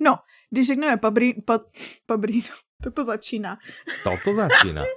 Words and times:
No, 0.00 0.18
když 0.50 0.68
řekneme 0.68 0.96
pabrí, 0.96 1.42
pa, 1.42 1.58
pabríno, 2.06 2.48
to 2.82 2.90
to 2.90 3.04
začíná. 3.04 3.58
To 4.04 4.10
to 4.24 4.34
začíná. 4.34 4.84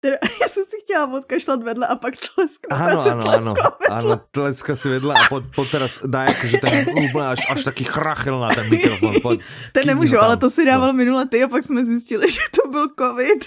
Teda, 0.00 0.16
já 0.42 0.48
jsem 0.48 0.64
si 0.64 0.76
chtěla 0.84 1.06
odkašlat 1.12 1.62
vedle 1.62 1.86
a 1.86 1.96
pak 1.96 2.14
tlesknout. 2.16 2.80
Áno, 2.80 3.00
áno, 3.04 3.24
áno, 3.28 3.52
áno, 3.92 4.14
tleska 4.32 4.72
si 4.72 4.88
vedle 4.88 5.12
a 5.12 5.28
po, 5.28 5.44
po 5.52 5.68
teraz 5.68 6.00
daj 6.00 6.32
že 6.48 6.56
ten 6.56 6.88
úplně 6.88 7.36
až, 7.36 7.40
až 7.52 7.64
taký 7.68 7.84
chrachel 7.84 8.40
na 8.40 8.48
ten 8.48 8.64
mikrofon. 8.70 9.20
Poď, 9.20 9.38
to 9.72 9.84
nemůžu, 9.84 10.16
ale 10.16 10.36
to 10.40 10.50
si 10.50 10.64
dával 10.64 10.96
no. 10.96 10.96
minule 10.96 11.28
ty 11.28 11.44
a 11.44 11.48
pak 11.48 11.64
jsme 11.64 11.84
zjistili, 11.84 12.30
že 12.32 12.40
to 12.56 12.68
byl 12.68 12.88
covid. 12.98 13.44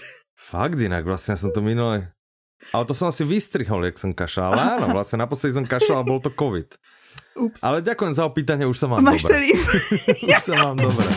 Fakt 0.49 0.79
jinak, 0.79 1.05
vlastně 1.05 1.37
jsem 1.37 1.51
to 1.51 1.61
minule... 1.61 2.11
Ale 2.73 2.85
to 2.85 2.93
jsem 2.93 3.07
asi 3.07 3.23
vystrihol, 3.25 3.85
jak 3.85 3.99
jsem 3.99 4.13
kašal. 4.13 4.53
Ale 4.53 4.77
áno, 4.77 4.87
vlastně 4.87 5.17
naposledy 5.17 5.53
jsem 5.53 5.65
kašal 5.65 5.97
a 5.97 6.03
bol 6.03 6.19
to 6.19 6.29
covid. 6.29 6.75
Ups. 7.33 7.65
Ale 7.65 7.81
ďakujem 7.81 8.13
za 8.13 8.23
opýtanie, 8.29 8.69
už 8.69 8.77
sa 8.77 8.85
mám 8.85 9.01
Máš 9.01 9.25
dobre. 9.25 9.49
už 10.29 10.41
sa 10.41 10.53
mám 10.61 10.77
dobre. 10.77 11.09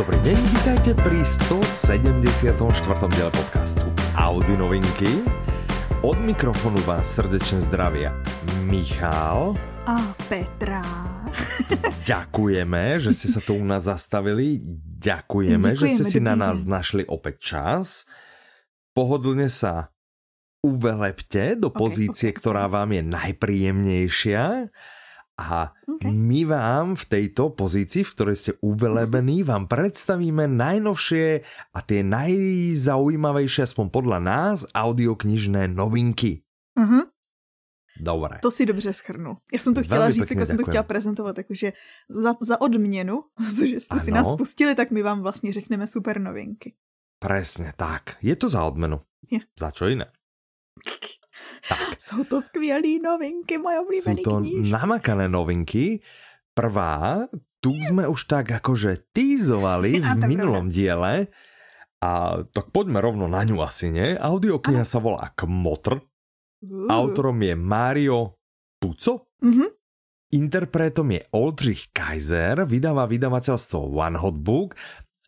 Dobrý 0.00 0.18
deň, 0.24 0.38
vítajte 0.56 0.90
pri 0.96 1.20
174. 1.20 2.56
diele 3.12 3.32
podcastu 3.32 3.84
Audi 4.16 4.56
novinky. 4.56 5.20
Od 6.00 6.16
mikrofonu 6.16 6.80
vás 6.88 7.12
srdečne 7.12 7.60
zdravia 7.60 8.16
Michal 8.64 9.75
a 9.86 10.02
Petra. 10.26 10.82
Ďakujeme, 12.10 12.98
že 12.98 13.14
ste 13.14 13.30
sa 13.30 13.38
tu 13.38 13.54
u 13.54 13.62
nás 13.62 13.86
zastavili. 13.86 14.58
Ďakujeme, 14.98 15.62
Ďakujeme 15.62 15.78
že 15.78 15.86
ste 15.94 16.04
si 16.04 16.18
na 16.18 16.34
nás 16.34 16.66
našli 16.66 17.06
opäť 17.06 17.54
čas. 17.54 18.02
Pohodlne 18.90 19.46
sa 19.46 19.94
uvelepte 20.66 21.54
do 21.54 21.70
okay, 21.70 21.78
pozície, 21.78 22.28
okay. 22.34 22.38
ktorá 22.42 22.66
vám 22.66 22.98
je 22.98 23.02
najpríjemnejšia. 23.06 24.74
A 25.36 25.70
okay. 25.70 26.10
my 26.10 26.48
vám 26.50 26.98
v 26.98 27.04
tejto 27.06 27.54
pozícii, 27.54 28.02
v 28.02 28.12
ktorej 28.16 28.36
ste 28.40 28.52
uvelebení, 28.66 29.46
vám 29.46 29.70
predstavíme 29.70 30.50
najnovšie 30.50 31.46
a 31.76 31.78
tie 31.84 32.00
najzaujímavejšie, 32.02 33.70
aspoň 33.70 33.86
podľa 33.94 34.18
nás, 34.18 34.66
audioknižné 34.74 35.70
novinky. 35.70 36.42
Uh 36.74 36.82
-huh. 36.90 37.15
Dobré. 38.00 38.38
To 38.42 38.50
si 38.50 38.66
dobře 38.66 38.92
schrnu. 38.92 39.36
Já 39.52 39.58
jsem 39.58 39.74
to 39.74 39.82
chtěla 39.82 39.98
Velmi 39.98 40.12
říct, 40.12 40.30
jako 40.30 40.46
jsem 40.46 40.56
to 40.56 40.64
chtěla 40.64 40.82
prezentovat, 40.82 41.38
jakože 41.38 41.72
za, 42.08 42.34
za 42.40 42.60
odměnu, 42.60 43.24
že 43.68 43.80
jste 43.80 43.94
ano. 43.94 44.04
si 44.04 44.10
nás 44.10 44.28
pustili, 44.38 44.74
tak 44.74 44.90
my 44.90 45.02
vám 45.02 45.22
vlastně 45.22 45.52
řekneme 45.52 45.86
super 45.86 46.20
novinky. 46.20 46.74
Presně 47.18 47.72
tak. 47.76 48.16
Je 48.22 48.36
to 48.36 48.48
za 48.48 48.64
odmenu. 48.64 49.00
Je. 49.30 49.38
Za 49.60 49.70
čo 49.70 49.86
jiné? 49.86 50.06
Tak. 51.68 51.98
Jsou 51.98 52.24
to 52.24 52.42
skvělé 52.42 52.98
novinky, 53.02 53.58
moje 53.58 53.80
oblíbené 53.80 54.16
Jsou 54.16 54.22
to 54.22 54.40
kníž. 54.40 54.70
namakané 54.70 55.28
novinky. 55.28 56.00
Prvá, 56.54 57.18
tu 57.60 57.70
jsme 57.70 58.08
už 58.08 58.24
tak 58.24 58.50
jakože 58.50 58.96
týzovali 59.12 60.00
v 60.00 60.26
minulom 60.26 60.70
diele. 60.70 61.26
A 62.02 62.36
tak 62.52 62.70
poďme 62.70 63.00
rovno 63.00 63.26
na 63.26 63.42
ňu 63.42 63.58
asi, 63.64 63.90
ne? 63.90 64.20
Audiokniha 64.20 64.84
sa 64.84 65.00
volá 65.00 65.32
Kmotr 65.32 65.98
Uh. 66.66 66.90
Autorom 66.90 67.38
je 67.42 67.54
Mario 67.56 68.34
Puco. 68.78 69.30
Mm-hmm. 69.42 69.68
Interpretom 70.34 71.10
je 71.10 71.22
Oldřich 71.38 71.94
Kaiser, 71.94 72.66
vydáva 72.66 73.06
vydavateľstvo 73.06 73.78
One 73.94 74.18
Hot 74.18 74.34
Book 74.42 74.74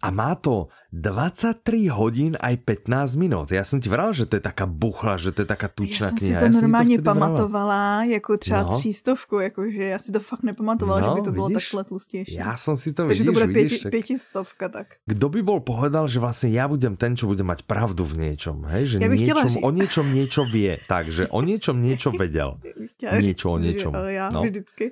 a 0.02 0.10
má 0.10 0.34
to 0.34 0.68
23 0.92 1.88
hodín 1.92 2.36
aj 2.40 2.56
15 2.56 3.16
minut. 3.16 3.52
Já 3.52 3.64
jsem 3.64 3.80
ti 3.80 3.88
vral, 3.88 4.12
že 4.12 4.26
to 4.26 4.36
je 4.36 4.40
taká 4.40 4.66
buchla, 4.66 5.16
že 5.16 5.32
to 5.32 5.42
je 5.42 5.46
taká 5.46 5.68
tučná 5.68 6.10
kniha. 6.10 6.34
Já 6.34 6.40
jsem 6.40 6.52
si 6.52 6.56
to 6.56 6.62
normálně 6.62 6.96
to 6.96 7.02
pamatovala, 7.02 8.04
jako 8.04 8.36
třeba 8.36 8.62
no. 8.62 8.72
třístovku, 8.72 9.38
jakože 9.38 9.82
já 9.84 9.98
si 9.98 10.12
to 10.12 10.20
fakt 10.20 10.42
nepamatovala, 10.42 11.00
no, 11.00 11.06
že 11.06 11.14
by 11.14 11.22
to 11.22 11.32
bylo 11.32 11.48
takhle 11.50 11.84
tlustější. 11.84 12.34
Já 12.34 12.56
jsem 12.56 12.76
si 12.76 12.92
to, 12.92 13.06
Takže 13.06 13.24
vidíš, 13.24 13.26
to 13.26 13.32
bude 13.32 13.46
vidíš, 13.46 13.68
pěti, 13.68 13.82
tak... 13.82 13.90
pětistovka, 13.90 14.68
tak. 14.68 14.86
Kdo 15.06 15.28
by 15.28 15.42
bol 15.42 15.60
povedal, 15.60 16.08
že 16.08 16.20
vlastně 16.20 16.50
já 16.50 16.68
budem 16.68 16.96
ten, 16.96 17.16
čo 17.16 17.26
bude 17.26 17.42
mať 17.42 17.62
pravdu 17.62 18.04
v 18.04 18.18
něčom, 18.18 18.64
hej? 18.64 18.86
Že 18.86 18.98
já 19.02 19.08
bych 19.08 19.20
niečom, 19.20 19.56
o 19.62 19.70
něčom 19.70 20.14
něco 20.14 20.44
vie, 20.44 20.78
takže 20.88 21.28
o 21.28 21.42
něčom 21.42 21.82
něco 21.82 22.10
vedel. 22.10 22.58
Něco 23.20 23.50
o 23.50 23.58
něčom. 23.58 23.94
Já 24.06 24.30
no. 24.30 24.42
vždycky. 24.42 24.90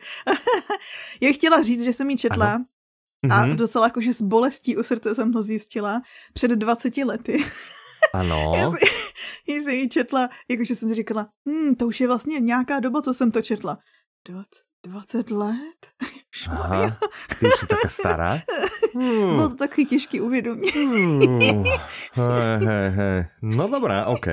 já 1.21 1.33
chtěla 1.33 1.63
říct, 1.63 1.85
že 1.85 1.93
jsem 1.93 2.11
ji 2.11 2.17
četla 2.17 2.47
ano 2.53 2.65
a 3.31 3.47
mm-hmm. 3.47 3.57
docela 3.57 3.87
jakože 3.87 4.13
s 4.13 4.23
bolestí 4.23 4.77
u 4.77 4.83
srdce 4.83 5.15
jsem 5.15 5.33
to 5.33 5.43
zjistila 5.43 6.03
před 6.33 6.51
20 6.51 6.97
lety. 6.97 7.45
Ano. 8.15 8.53
já, 8.57 8.71
si, 8.71 8.77
já 9.49 9.63
jsem 9.63 9.75
ji 9.75 9.89
četla, 9.89 10.31
jakože 10.49 10.75
jsem 10.75 10.89
si 10.89 10.95
říkala, 10.95 11.29
hm, 11.49 11.75
to 11.75 11.87
už 11.87 12.01
je 12.01 12.07
vlastně 12.07 12.41
nějaká 12.41 12.81
doba, 12.81 13.03
co 13.03 13.15
jsem 13.15 13.31
to 13.31 13.43
četla. 13.43 13.79
20, 14.29 14.49
20 14.85 15.31
let? 15.31 15.81
Aha, 16.51 16.97
ty 17.41 17.47
už 17.47 17.55
jsi 17.55 17.67
taká 17.67 17.89
stará? 17.89 18.39
Hmm. 18.95 19.35
Bylo 19.35 19.49
to 19.49 19.55
takový 19.55 19.87
těžký 19.87 20.21
uvědomění. 20.21 21.27
Hmm. 21.27 21.65
Hej, 22.13 22.67
hej, 22.67 22.91
hej. 22.91 23.27
No 23.43 23.69
dobré, 23.69 24.05
OK. 24.05 24.27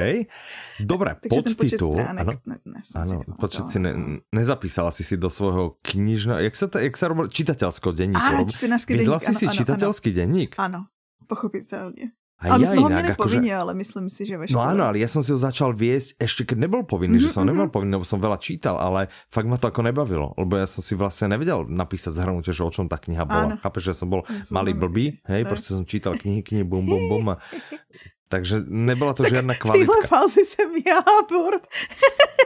Dobré, 0.79 1.15
Takže 1.21 1.55
podtitul. 1.55 2.01
Ano, 2.07 2.23
ne, 2.45 2.57
ne, 2.65 2.81
ano 2.95 3.21
počet 3.39 3.69
si 3.69 3.79
ne, 3.79 3.95
nezapísala 4.35 4.91
si 4.91 5.03
si 5.03 5.17
do 5.17 5.29
svojho 5.29 5.77
knižného, 5.81 6.39
jak 6.39 6.55
sa, 6.55 6.67
to, 6.67 6.79
jak 6.79 6.97
sa 6.97 7.07
robil, 7.07 7.27
čitatelského 7.27 7.93
denníku. 7.93 8.19
Á, 8.19 8.45
čtenářský 8.47 8.93
denník, 8.93 9.21
si 9.21 9.27
ano, 9.27 9.39
si 9.39 9.45
ano, 9.45 9.53
čitatelský 9.53 10.09
ano. 10.09 10.15
denník? 10.15 10.51
Ano, 10.57 10.79
pochopitelně. 11.27 12.11
A 12.43 12.45
ja 12.45 12.55
my 12.59 12.65
sme 12.67 12.81
ho 12.83 12.89
měli 12.91 13.15
akože... 13.15 13.19
povinne, 13.23 13.53
ale 13.55 13.71
myslím 13.79 14.05
si, 14.11 14.27
že 14.27 14.35
ve 14.35 14.51
No 14.51 14.59
áno, 14.59 14.91
ale 14.91 14.99
ja 14.99 15.07
som 15.07 15.23
si 15.23 15.31
ho 15.31 15.39
začal 15.39 15.71
viesť 15.71 16.19
ešte 16.19 16.41
keď 16.51 16.67
nebol 16.67 16.83
povinný, 16.83 17.15
mm-hmm, 17.15 17.31
že 17.31 17.35
som 17.39 17.47
nemal 17.47 17.71
povinný, 17.71 17.95
lebo 17.95 18.03
som 18.03 18.19
veľa 18.19 18.35
čítal, 18.43 18.75
ale 18.75 19.07
fakt 19.31 19.47
ma 19.47 19.55
to 19.55 19.71
ako 19.71 19.81
nebavilo, 19.87 20.35
lebo 20.35 20.59
ja 20.59 20.67
som 20.67 20.83
si 20.83 20.99
vlastne 20.99 21.31
nevedel 21.31 21.63
napísať 21.71 22.19
zhrnutie, 22.19 22.51
že 22.51 22.67
o 22.67 22.71
čom 22.71 22.91
tá 22.91 22.99
kniha 22.99 23.23
bola. 23.23 23.55
Chápeš, 23.63 23.95
že 23.95 24.03
som 24.03 24.11
bol 24.11 24.27
ja 24.27 24.43
malý 24.51 24.75
blbý, 24.75 25.23
hej, 25.23 25.47
proste 25.47 25.79
som 25.79 25.87
čítal 25.87 26.19
knihy, 26.19 26.43
knihy, 26.43 26.67
bum, 26.67 26.83
bum, 26.83 27.03
bum 27.07 27.25
a 27.33 27.35
takže 28.33 28.65
nebyla 28.65 29.13
to 29.13 29.21
tak 29.29 29.37
žiadna 29.37 29.53
kvalita. 29.53 29.93
V 29.93 30.07
fázi 30.09 30.41
jsem 30.45 30.69
já, 30.87 31.05
Bord. 31.29 31.61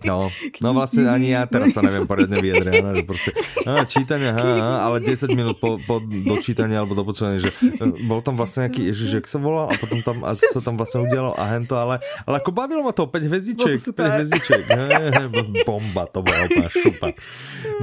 No, 0.00 0.32
no 0.64 0.72
vlastne 0.72 1.12
ani 1.12 1.36
ja 1.36 1.44
teraz 1.44 1.76
sa 1.76 1.84
neviem 1.84 2.08
poriadne 2.08 2.40
vyjadriť, 2.40 2.72
no, 2.80 2.96
že 2.96 3.04
proste, 3.04 3.30
á, 3.68 3.84
čítanie, 3.84 4.32
á, 4.32 4.40
á, 4.40 4.70
ale 4.88 5.04
10 5.04 5.36
minút 5.36 5.60
po, 5.60 5.76
po 5.76 6.00
dočítania 6.00 6.80
alebo 6.80 6.96
do 6.96 7.04
počúvania, 7.04 7.44
že 7.44 7.52
e, 7.52 7.84
bol 8.08 8.24
tam 8.24 8.40
vlastne 8.40 8.68
nejaký 8.68 8.80
Ježiš, 8.88 9.20
jak 9.20 9.26
sa 9.28 9.36
volal 9.36 9.68
a 9.68 9.76
potom 9.76 10.00
tam 10.00 10.24
a 10.24 10.32
sa 10.32 10.60
tam 10.64 10.80
vlastne 10.80 11.04
udialo 11.04 11.36
a 11.36 11.44
hento, 11.52 11.76
ale, 11.76 12.00
ale 12.24 12.40
ako 12.40 12.48
bavilo 12.48 12.80
ma 12.80 12.96
to 12.96 13.04
5 13.08 13.28
hvezdiček, 13.28 13.76
5 13.92 14.16
hvezdiček, 14.16 14.62
he, 14.72 14.84
he, 15.12 15.24
bomba, 15.68 16.08
to 16.08 16.24
bola 16.24 16.48
úplná 16.48 16.68
šupa. 16.72 17.06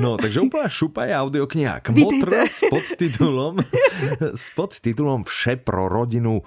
No, 0.01 0.17
takže 0.17 0.41
úplná 0.41 0.67
šupa 0.69 1.05
je 1.05 1.13
audiokniha 1.13 1.85
Kmotr 1.85 2.29
s 2.49 2.65
podtitulom, 2.65 3.61
s 4.33 4.45
podtitulom 4.57 5.21
Vše 5.21 5.61
pro 5.61 5.85
rodinu, 5.85 6.41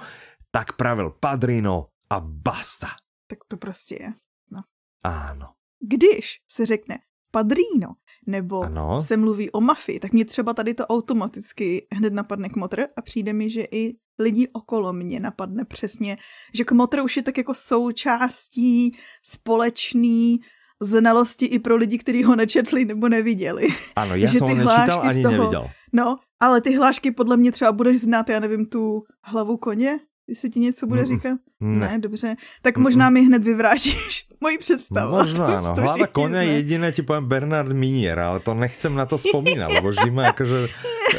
tak 0.51 0.77
pravil 0.77 1.11
Padrino 1.21 1.87
a 2.11 2.21
basta. 2.21 2.87
Tak 3.27 3.39
to 3.49 3.57
prostě 3.57 3.97
je. 4.01 4.13
No. 4.51 4.61
Áno. 5.05 5.47
Když 5.81 6.43
se 6.51 6.67
řekne 6.67 6.99
padrino, 7.31 7.95
nebo 8.27 8.63
ano. 8.63 9.01
se 9.01 9.17
mluví 9.17 9.51
o 9.51 9.61
mafii, 9.61 10.01
tak 10.01 10.13
mě 10.13 10.25
třeba 10.25 10.55
tady 10.55 10.75
to 10.75 10.87
automaticky 10.87 11.87
hned 11.93 12.13
napadne 12.13 12.49
kmotr 12.49 12.87
a 12.97 13.03
přijde 13.03 13.33
mi, 13.33 13.51
že 13.51 13.63
i 13.71 13.95
lidi 14.19 14.49
okolo 14.53 14.93
mě 14.93 15.21
napadne 15.21 15.65
přesně, 15.65 16.19
že 16.55 16.65
kmotr 16.65 17.01
už 17.01 17.17
je 17.17 17.23
tak 17.23 17.39
jako 17.39 17.55
součástí 17.55 18.97
společný 19.25 20.41
znalosti 20.81 21.47
i 21.47 21.59
pro 21.59 21.77
lidi, 21.77 21.99
kteří 21.99 22.25
ho 22.25 22.37
nečetli 22.37 22.85
nebo 22.85 23.09
neviděli. 23.09 23.69
Ano, 23.97 24.15
já 24.17 24.31
jsem 24.31 24.41
ho 24.41 24.55
nečítal 24.55 25.01
ani 25.03 25.23
toho, 25.23 25.37
neviděl. 25.37 25.71
No, 25.93 26.17
ale 26.41 26.61
ty 26.61 26.77
hlášky 26.77 27.11
podle 27.11 27.37
mě 27.37 27.53
třeba 27.53 27.73
budeš 27.73 28.01
znát, 28.01 28.29
já 28.29 28.41
nevím, 28.41 28.67
tu 28.67 29.03
hlavu 29.25 29.57
koně, 29.57 29.99
jestli 30.31 30.51
ti 30.51 30.61
něco 30.61 30.87
bude 30.87 31.07
říkat? 31.07 31.39
Ne. 31.61 31.79
ne, 31.79 31.99
dobře. 31.99 32.37
Tak 32.63 32.77
možná 32.77 33.11
mi 33.11 33.21
hned 33.25 33.45
vyvrátíš 33.45 34.27
moji 34.41 34.59
představu. 34.59 35.11
Možná, 35.11 35.61
no. 35.61 35.75
Hlava 35.75 36.07
koně 36.07 36.39
jediné 36.39 36.93
ti 36.93 37.03
povím 37.03 37.29
Bernard 37.29 37.73
Minier, 37.73 38.19
ale 38.19 38.41
to 38.41 38.55
nechcem 38.55 38.95
na 38.95 39.07
to 39.07 39.19
vzpomínat, 39.19 39.73
lebo 39.75 39.89
vždy 39.89 40.11
ma 40.11 40.29
akože 40.29 40.69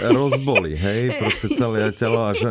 rozbolí, 0.03 0.75
hej, 0.75 1.11
prostě 1.19 1.49
celé 1.49 1.91
tělo 1.91 2.25
a 2.25 2.33
že... 2.33 2.47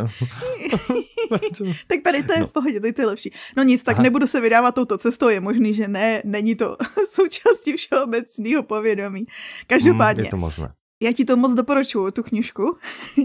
tak 1.86 2.00
tady 2.04 2.22
to 2.22 2.32
je 2.32 2.40
no. 2.40 2.46
v 2.46 2.52
pohodě, 2.52 2.80
tady 2.80 2.92
to 2.92 3.02
je 3.02 3.06
lepší. 3.06 3.32
No 3.56 3.62
nic, 3.62 3.82
tak 3.82 3.94
Aha. 3.94 4.02
nebudu 4.02 4.26
se 4.26 4.40
vydávat 4.40 4.74
touto 4.74 4.98
cestou, 4.98 5.28
je 5.28 5.40
možný, 5.40 5.74
že 5.74 5.88
ne, 5.88 6.22
není 6.24 6.54
to 6.54 6.76
součástí 7.08 7.76
všeobecného 7.76 8.62
povědomí. 8.62 9.26
Každopádně. 9.66 10.22
Mm, 10.22 10.24
je 10.24 10.30
to 10.30 10.36
možné. 10.36 10.68
Já 11.02 11.12
ti 11.12 11.24
to 11.24 11.36
moc 11.36 11.52
doporučuju, 11.52 12.10
tu 12.10 12.22
knižku. 12.22 12.76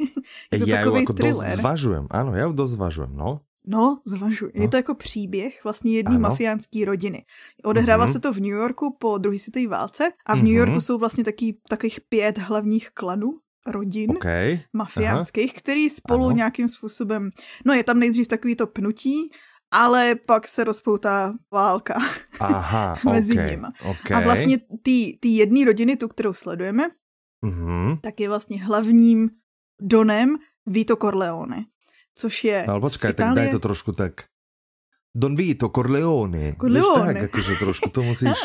je 0.52 0.60
to 0.60 0.70
já 0.70 0.82
ju 0.82 0.96
jako 0.96 1.14
thriller. 1.14 1.50
dost 1.50 1.56
zvažujem, 1.56 2.08
ano, 2.10 2.36
já 2.36 2.46
ju 2.46 2.54
dost 2.54 2.72
zvažujem, 2.72 3.16
no. 3.16 3.40
No, 3.68 4.00
zvažuji. 4.06 4.52
No. 4.56 4.62
Je 4.62 4.70
to 4.70 4.78
jako 4.78 4.96
příběh 4.96 5.64
vlastně 5.64 5.92
jedné 5.92 6.20
mafiánské 6.20 6.86
rodiny. 6.86 7.26
Odehrává 7.64 8.08
mm-hmm. 8.08 8.12
se 8.12 8.20
to 8.20 8.34
v 8.34 8.40
New 8.40 8.52
Yorku 8.52 8.98
po 9.00 9.18
druhé 9.18 9.40
světové 9.40 9.68
válce 9.68 10.12
a 10.26 10.36
v 10.36 10.38
mm-hmm. 10.38 10.44
New 10.44 10.52
mhm. 10.52 10.58
Yorku 10.58 10.82
jsou 10.82 10.98
vlastně 10.98 11.24
taky, 11.24 11.58
takových 11.70 12.00
pět 12.10 12.38
hlavních 12.38 12.90
klanů 12.92 13.32
rodin 13.68 14.12
okay. 14.12 14.60
mafiánských, 14.74 15.52
Aha. 15.52 15.60
který 15.60 15.90
spolu 15.90 16.26
ano. 16.26 16.36
nějakým 16.36 16.70
způsobem, 16.70 17.30
no 17.66 17.74
je 17.74 17.84
tam 17.84 18.00
nejdřív 18.00 18.28
takový 18.28 18.56
to 18.56 18.68
pnutí, 18.68 19.32
ale 19.72 20.16
pak 20.16 20.48
se 20.48 20.64
rozpoutá 20.64 21.34
válka 21.52 21.96
Aha, 22.40 22.96
mezi 23.06 23.34
okay, 23.34 23.50
nimi. 23.50 23.68
Okay. 23.90 24.18
A 24.18 24.20
vlastně 24.20 24.58
ty 25.20 25.28
jedné 25.28 25.66
rodiny, 25.66 25.96
tu, 25.96 26.08
kterou 26.08 26.34
sledujeme, 26.34 26.90
mm-hmm. 27.46 28.00
tak 28.02 28.20
je 28.20 28.30
vlastně 28.30 28.64
hlavním 28.64 29.30
donem 29.82 30.38
Vito 30.66 30.96
Corleone, 30.96 31.66
což 32.16 32.44
je 32.44 32.66
Ale 32.66 32.82
počkaj, 32.82 33.14
tak 33.14 33.36
daj 33.36 33.52
to 33.52 33.60
trošku 33.60 33.92
tak. 33.92 34.14
Don 35.16 35.36
Vito 35.36 35.70
Corleone. 35.70 36.54
Corleone. 36.60 37.14
Víš 37.14 37.14
tak, 37.14 37.22
jakože 37.22 37.56
trošku 37.56 37.90
to 37.90 38.04
musíš... 38.04 38.30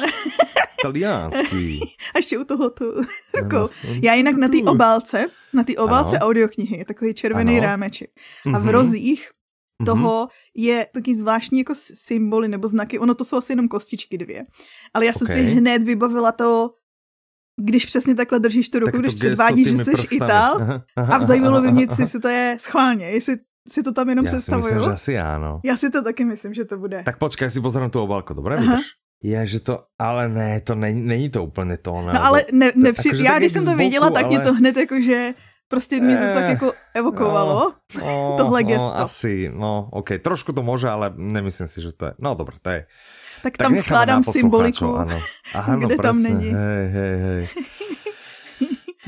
Taliánský. 0.82 1.81
A 2.14 2.19
ještě 2.19 2.38
u 2.38 2.44
toho 2.44 2.70
tu 2.70 2.85
rukou. 3.43 3.69
Já 4.02 4.14
jinak 4.14 4.37
na 4.37 4.49
té 4.49 4.56
obálce, 4.67 5.26
na 5.52 5.64
té 5.64 5.76
obálce 5.76 6.17
ano. 6.17 6.26
audioknihy 6.26 6.79
je 6.79 6.85
takový 6.85 7.14
červený 7.14 7.58
ano. 7.58 7.67
rámeček. 7.67 8.11
A 8.55 8.58
v 8.58 8.62
mhm. 8.62 8.69
rozích 8.69 9.31
mhm. 9.79 9.87
toho 9.87 10.29
je 10.56 10.87
taky 10.94 11.17
zvláštní 11.17 11.58
jako 11.58 11.73
symboly 11.76 12.49
nebo 12.49 12.69
znaky. 12.69 12.99
Ono 12.99 13.14
to 13.14 13.25
jsou 13.25 13.37
asi 13.37 13.52
jenom 13.52 13.69
kostičky 13.69 14.19
dvě. 14.19 14.47
Ale 14.94 15.06
já 15.06 15.12
jsem 15.12 15.26
okay. 15.26 15.37
si 15.37 15.43
hned 15.43 15.82
vybavila 15.82 16.32
to, 16.32 16.70
když 17.61 17.87
přesně 17.87 18.15
takhle 18.15 18.41
držíš 18.41 18.69
tu 18.69 18.79
ruku, 18.79 18.93
tak 18.93 19.01
když 19.01 19.15
předvádíš, 19.15 19.69
že 19.69 19.77
jsi 19.77 19.91
prstami. 19.93 20.17
Ital 20.17 20.59
aha, 20.61 20.83
aha, 20.97 21.17
a 21.17 21.25
zajímalo 21.25 21.61
by 21.61 21.73
mě, 21.73 21.87
jestli 21.99 22.21
to 22.21 22.29
je 22.29 22.57
schválně, 22.61 23.07
jestli 23.07 23.37
si 23.69 23.83
to 23.83 23.93
tam 23.93 24.09
jenom 24.09 24.25
já 24.25 24.33
představuju. 24.33 24.67
Já 24.67 24.69
si 24.69 24.75
myslím, 24.75 24.91
že 24.91 24.95
asi 24.95 25.19
ano. 25.19 25.61
Já 25.65 25.77
si 25.77 25.91
to 25.91 26.05
taky 26.05 26.25
myslím, 26.25 26.55
že 26.55 26.65
to 26.65 26.79
bude. 26.79 27.03
Tak 27.03 27.19
počkej, 27.19 27.51
si 27.51 27.61
pozrám 27.61 27.91
tu 27.91 28.01
obálku, 28.01 28.35
dobré? 28.35 28.57
Vydrž. 28.57 28.87
Je, 29.23 29.47
že 29.47 29.61
to, 29.61 29.79
ale 29.99 30.29
ne, 30.29 30.61
to 30.61 30.75
není, 30.75 31.03
není 31.03 31.29
to 31.31 31.45
úplně 31.45 31.77
to. 31.77 32.03
Ne, 32.03 32.12
no 32.12 32.25
ale 32.25 32.45
ne, 32.53 32.73
nepři... 32.77 33.09
jako, 33.09 33.23
já 33.23 33.39
když 33.39 33.53
jsem 33.53 33.65
to 33.65 33.77
věděla, 33.77 34.11
tak 34.11 34.25
ale... 34.25 34.29
mě 34.29 34.41
to 34.41 34.55
hned 34.55 34.77
jakože 34.77 35.35
prostě 35.71 36.01
mě 36.01 36.17
to 36.17 36.35
tak 36.35 36.45
eh, 36.45 36.51
jako 36.51 36.73
evokovalo, 36.95 37.73
no, 37.95 38.01
no, 38.07 38.35
tohle 38.37 38.62
gesto. 38.62 38.85
No, 38.85 38.97
asi, 38.97 39.51
no, 39.55 39.89
ok, 39.93 40.11
trošku 40.23 40.53
to 40.53 40.62
může, 40.62 40.89
ale 40.89 41.12
nemyslím 41.17 41.69
si, 41.69 41.83
že 41.83 41.93
to 41.93 42.05
je, 42.05 42.12
no 42.19 42.35
dobré, 42.35 42.57
to 42.62 42.71
je. 42.71 42.87
Tak, 43.43 43.57
tak 43.57 43.57
tam 43.57 43.75
vkládám 43.75 44.23
symboliku, 44.23 44.97
ano. 44.97 45.21
Aha, 45.55 45.77
no, 45.77 45.87
kde 45.87 45.97
presne. 45.97 46.03
tam 46.03 46.23
není. 46.23 46.51
Hej, 46.53 46.89
hej, 46.89 47.17
hej. 47.21 47.49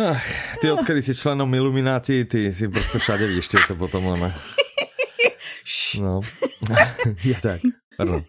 Ach, 0.09 0.25
ty 0.61 0.71
odkedy 0.71 1.03
si 1.03 1.15
členom 1.15 1.55
Illuminati, 1.55 2.25
ty 2.25 2.55
si 2.55 2.69
prostě 2.69 2.99
všade 2.99 3.27
víš, 3.27 3.49
to 3.49 3.75
potom 3.77 4.07
ono. 4.07 4.33
No, 6.01 6.21
je 7.25 7.35
tak, 7.35 7.61
pardon. 7.97 8.23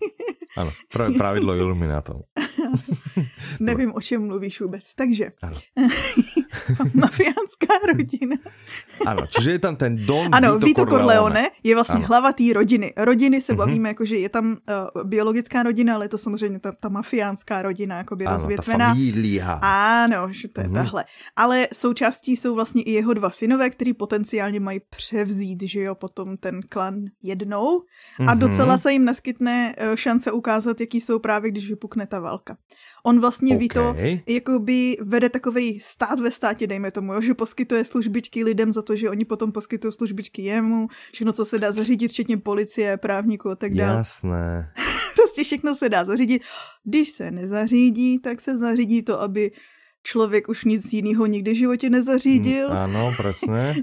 Ano, 0.58 0.72
pravidlo 1.18 1.56
iluminátov. 1.56 2.22
Nevím, 3.60 3.94
o 3.96 4.02
čem 4.02 4.28
mluvíš 4.28 4.62
vůbec. 4.62 4.96
Takže, 4.96 5.32
mafiánská 6.94 7.74
rodina. 7.88 8.36
ano, 9.06 9.28
čiže 9.28 9.52
je 9.52 9.60
tam 9.60 9.76
ten 9.76 10.06
Don 10.06 10.30
Ano, 10.32 10.54
Vito, 10.54 10.66
Vito 10.66 10.86
Corleone. 10.86 11.14
Corleone 11.14 11.50
je 11.64 11.76
vlastně 11.76 11.96
ano. 11.96 12.08
hlava 12.08 12.32
té 12.32 12.44
rodiny. 12.54 12.94
Rodiny 12.98 13.42
se 13.42 13.54
mhm. 13.54 13.58
bavíme, 13.58 13.90
uh-huh. 13.90 13.92
jako, 13.92 14.06
že 14.06 14.16
je 14.18 14.30
tam 14.30 14.46
uh, 14.46 15.04
biologická 15.04 15.64
rodina, 15.64 15.96
ale 15.96 16.06
je 16.06 16.10
to 16.10 16.18
samozřejmě 16.18 16.60
ta, 16.60 16.72
ta 16.72 16.90
mafiánská 16.90 17.62
rodina, 17.62 17.98
jako 17.98 18.16
by 18.16 18.26
rozvětvená. 18.26 18.94
Ano, 19.62 20.28
že 20.32 20.48
to 20.48 20.62
je 20.62 20.68
uh-huh. 20.68 20.74
tahle. 20.74 21.06
Ale 21.36 21.68
součástí 21.74 22.36
jsou 22.36 22.56
vlastně 22.56 22.84
i 22.84 22.92
jeho 22.92 23.14
dva 23.14 23.30
synové, 23.30 23.70
který 23.70 23.94
potenciálně 23.94 24.60
mají 24.60 24.82
převzít, 24.90 25.64
že 25.64 25.82
jo, 25.82 25.96
potom 25.96 26.38
ten 26.38 26.62
klan 26.70 26.96
jednou. 27.24 27.82
A 28.28 28.34
docela 28.34 28.78
se 28.78 28.92
jim 28.92 29.06
naskytne 29.06 29.76
uh, 29.76 29.96
šance 29.96 30.32
ukázat, 30.32 30.82
jaký 30.82 31.02
jsou 31.02 31.20
právě, 31.20 31.52
když 31.52 31.70
vypukne 31.70 32.08
ta 32.08 32.20
válka. 32.20 32.58
On 33.06 33.20
vlastně 33.20 33.56
okay. 33.56 33.60
ví 33.60 33.68
to, 33.68 33.96
jakoby 34.28 34.98
vede 35.02 35.30
takový 35.30 35.80
stát 35.80 36.20
ve 36.20 36.32
státě, 36.32 36.68
dejme 36.68 36.92
tomu, 36.92 37.14
jo, 37.14 37.22
že 37.22 37.34
poskytuje 37.34 37.86
službičky 37.86 38.44
lidem 38.44 38.72
za 38.72 38.82
to, 38.82 38.96
že 38.96 39.10
oni 39.10 39.26
potom 39.26 39.52
poskytují 39.52 39.94
službičky 39.94 40.42
jemu, 40.42 40.88
všechno, 41.14 41.34
co 41.34 41.46
se 41.46 41.60
dá 41.60 41.72
zařídit, 41.72 42.08
včetně 42.08 42.38
policie, 42.38 42.98
právníků 42.98 43.50
a 43.50 43.56
tak 43.56 43.74
dále. 43.74 43.98
Jasné. 43.98 44.74
prostě 45.16 45.44
všechno 45.44 45.76
se 45.76 45.90
dá 45.90 46.06
zařídit. 46.06 46.42
Když 46.84 47.10
se 47.10 47.32
nezařídí, 47.32 48.20
tak 48.20 48.42
se 48.42 48.58
zařídí 48.58 49.04
to, 49.04 49.22
aby 49.22 49.52
člověk 50.04 50.50
už 50.50 50.64
nic 50.64 50.94
jiného 50.94 51.26
nikdy 51.26 51.52
v 51.52 51.58
životě 51.58 51.90
nezařídil. 51.90 52.70
Mm, 52.70 52.76
ano, 52.76 53.12
přesně. 53.20 53.76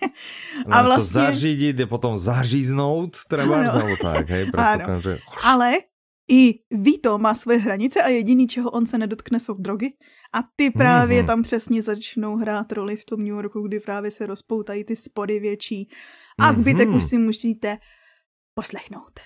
a 0.70 0.82
vlastně... 0.82 1.20
zařídit 1.20 1.78
je 1.78 1.86
potom 1.86 2.18
zaříznout, 2.18 3.16
třeba, 3.28 3.60
ano. 3.60 3.96
tak, 4.02 4.30
hej, 4.30 4.50
ano. 4.54 5.00
že... 5.00 5.18
Ale 5.44 5.72
i 6.30 6.54
Vito 6.70 7.18
má 7.18 7.34
svoje 7.34 7.58
hranice 7.58 8.02
a 8.02 8.08
jediný, 8.08 8.46
čeho 8.46 8.70
on 8.70 8.86
se 8.86 8.98
nedotkne, 8.98 9.40
jsou 9.40 9.54
drogy. 9.54 9.92
A 10.34 10.38
ty 10.56 10.70
právě 10.70 11.22
mm-hmm. 11.22 11.26
tam 11.26 11.42
přesně 11.42 11.82
začnou 11.82 12.36
hrát 12.36 12.72
roli 12.72 12.96
v 12.96 13.04
tom 13.04 13.20
New 13.20 13.34
Yorku, 13.34 13.60
kdy 13.68 13.80
právě 13.80 14.10
se 14.10 14.26
rozpoutají 14.26 14.84
ty 14.84 14.96
spory 14.96 15.40
větší. 15.40 15.88
A 16.40 16.52
zbytek 16.52 16.88
mm-hmm. 16.88 16.96
už 16.96 17.04
si 17.04 17.18
musíte 17.18 17.78
poslechnout. 18.54 19.20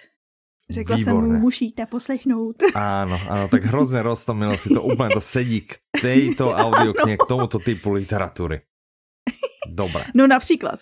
Řekla 0.71 0.97
Výborné. 0.97 1.21
jsem 1.21 1.33
mu, 1.33 1.41
musíte 1.41 1.87
poslechnout. 1.87 2.57
Áno, 2.75 3.17
áno, 3.29 3.49
tak 3.49 3.65
hrozně 3.65 4.03
roztomilo 4.03 4.57
si 4.57 4.69
to, 4.69 4.83
úplně 4.83 5.11
to 5.11 5.21
sedí 5.21 5.61
k 5.61 5.81
tejto 6.03 6.53
audioknihe, 6.55 7.17
k 7.17 7.25
tomuto 7.25 7.59
typu 7.59 7.93
literatury. 7.93 8.61
Dobré. 9.69 10.05
No 10.15 10.27
například. 10.27 10.81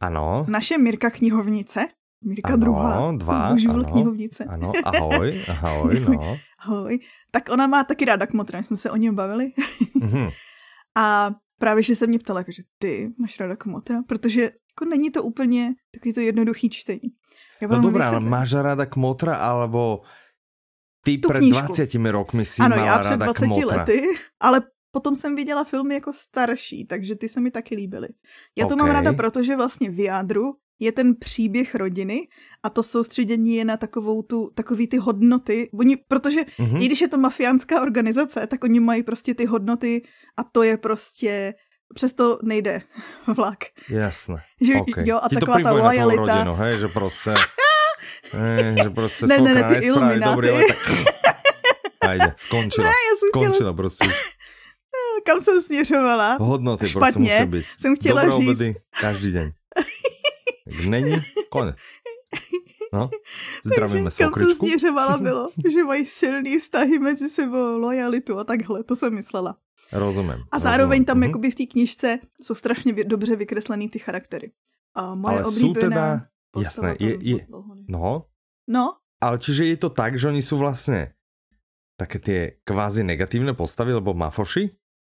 Ano. 0.00 0.44
Naše 0.48 0.78
Mirka 0.78 1.10
knihovnice 1.10 1.86
Mirka 2.24 2.48
ano, 2.48 2.56
druhá. 2.56 3.12
Dva, 3.12 3.48
ano, 3.48 3.84
knihovnice. 3.84 4.44
Ano, 4.44 4.72
ahoj, 4.84 5.40
ahoj, 5.48 6.00
no. 6.00 6.38
ahoj. 6.58 6.98
Tak 7.30 7.48
ona 7.50 7.66
má 7.66 7.84
taky 7.84 8.04
ráda 8.04 8.26
kmotra, 8.26 8.62
jsme 8.62 8.76
se 8.76 8.90
o 8.90 8.96
něm 8.96 9.14
bavili. 9.14 9.52
mm-hmm. 10.00 10.30
A 10.96 11.30
právě, 11.58 11.82
že 11.82 11.96
se 11.96 12.06
mě 12.06 12.18
ptala, 12.18 12.44
že 12.48 12.62
ty 12.78 13.12
máš 13.18 13.40
ráda 13.40 13.56
kmotra, 13.56 14.02
protože 14.08 14.42
jako 14.42 14.84
není 14.90 15.10
to 15.10 15.22
úplně 15.22 15.74
takový 15.94 16.14
to 16.14 16.20
jednoduchý 16.20 16.70
čtení. 16.70 17.08
Já 17.60 17.68
no 17.68 17.80
dobrá, 17.80 18.08
ale 18.08 18.20
máš 18.20 18.52
ráda 18.52 18.86
kmotra, 18.86 19.36
alebo 19.36 20.00
ty 21.04 21.18
tu 21.18 21.28
před 21.28 21.38
knížku. 21.38 21.66
20 21.66 21.94
rokmi 22.10 22.44
si 22.44 22.62
ano, 22.62 22.76
já 22.76 22.98
před 22.98 23.16
20 23.16 23.44
kmotra. 23.44 23.76
lety, 23.76 24.02
ale 24.40 24.62
potom 24.90 25.16
jsem 25.16 25.36
viděla 25.36 25.64
filmy 25.64 25.94
jako 25.94 26.12
starší, 26.12 26.86
takže 26.86 27.16
ty 27.16 27.28
se 27.28 27.40
mi 27.40 27.50
taky 27.50 27.74
líbily. 27.74 28.08
Já 28.58 28.66
to 28.66 28.74
okay. 28.74 28.86
mám 28.86 28.94
ráda, 28.94 29.12
protože 29.12 29.56
vlastně 29.56 29.90
v 29.90 30.04
jádru 30.04 30.54
je 30.82 30.92
ten 30.92 31.14
příběh 31.14 31.74
rodiny 31.74 32.28
a 32.62 32.70
to 32.70 32.82
soustředění 32.82 33.54
je 33.56 33.64
na 33.64 33.76
takovou 33.76 34.22
tu, 34.22 34.50
takový 34.54 34.86
ty 34.86 34.98
hodnoty. 34.98 35.70
Oni, 35.78 35.96
protože 35.96 36.40
mm-hmm. 36.40 36.82
i 36.82 36.86
když 36.86 37.00
je 37.00 37.08
to 37.08 37.18
mafiánská 37.18 37.82
organizace, 37.82 38.46
tak 38.46 38.64
oni 38.64 38.80
mají 38.80 39.02
prostě 39.02 39.34
ty 39.34 39.44
hodnoty 39.44 40.02
a 40.36 40.44
to 40.44 40.62
je 40.62 40.76
prostě 40.76 41.54
přesto 41.94 42.38
nejde 42.42 42.82
vlak. 43.36 43.58
Jasné. 43.88 44.36
Že, 44.60 44.74
okay. 44.74 45.04
jo, 45.06 45.20
a 45.22 45.28
Ti 45.28 45.36
taková 45.36 45.58
ta 45.62 45.72
lojalita. 45.72 46.34
Rodinu, 46.34 46.54
hej, 46.54 46.78
že 46.78 46.88
prostě, 46.88 47.34
hej, 48.32 48.76
že 48.82 48.90
prostě 48.90 49.26
ne, 49.26 49.40
ne, 49.40 49.54
ne, 49.54 49.62
ty 49.62 49.86
ilumináty. 49.86 50.48
Ajde, 52.00 52.34
skončila. 52.36 52.86
Ne, 52.86 52.92
já 52.92 53.16
jsem 53.18 53.28
skončila 53.28 53.54
chtěla... 53.54 53.72
prostě. 53.72 54.08
Kam 55.26 55.40
jsem 55.40 55.60
směřovala? 55.60 56.36
Hodnoty 56.40 56.88
Špatně. 56.88 57.12
prostě 57.12 57.18
musí 57.18 57.50
být. 57.50 57.64
jsem 57.80 57.96
chtěla 57.96 58.22
Dobrou 58.24 58.54
říct. 58.54 58.76
každý 59.00 59.32
den. 59.32 59.52
Není, 60.88 61.16
konec. 61.50 61.76
No, 62.92 63.10
zdravíme 63.64 64.10
Takže 64.10 64.24
kam 64.24 64.34
se 64.34 64.54
směřovala 64.54 65.18
bylo, 65.18 65.48
že 65.72 65.84
mají 65.84 66.06
silný 66.06 66.58
vztahy 66.58 66.98
mezi 66.98 67.28
sebou, 67.28 67.78
lojalitu 67.78 68.38
a 68.38 68.44
takhle, 68.44 68.84
to 68.84 68.96
jsem 68.96 69.14
myslela. 69.14 69.56
Rozumím. 69.92 70.44
A 70.50 70.58
zároveň 70.58 70.88
rozumím. 70.88 71.04
tam 71.04 71.16
mhm. 71.16 71.22
jakoby 71.22 71.50
v 71.50 71.54
té 71.54 71.66
knižce 71.66 72.18
jsou 72.40 72.54
strašně 72.54 73.04
dobře 73.04 73.36
vykreslený 73.36 73.88
ty 73.88 73.98
charaktery. 73.98 74.52
A 74.94 75.14
moje 75.14 75.34
ale 75.34 75.44
oblíbená 75.44 75.72
jsou 75.74 75.80
teda, 75.80 76.28
jasné, 76.58 76.96
je, 77.00 77.18
je, 77.20 77.46
no, 77.88 78.24
no, 78.68 78.92
ale 79.22 79.38
čiže 79.38 79.64
je 79.70 79.76
to 79.76 79.90
tak, 79.90 80.18
že 80.18 80.28
oni 80.28 80.42
jsou 80.42 80.58
vlastně 80.58 81.14
také 81.96 82.18
ty 82.18 82.58
kvázi 82.64 83.06
negatívne 83.06 83.54
postavy, 83.54 83.94
lebo 83.94 84.14
mafoši, 84.14 84.74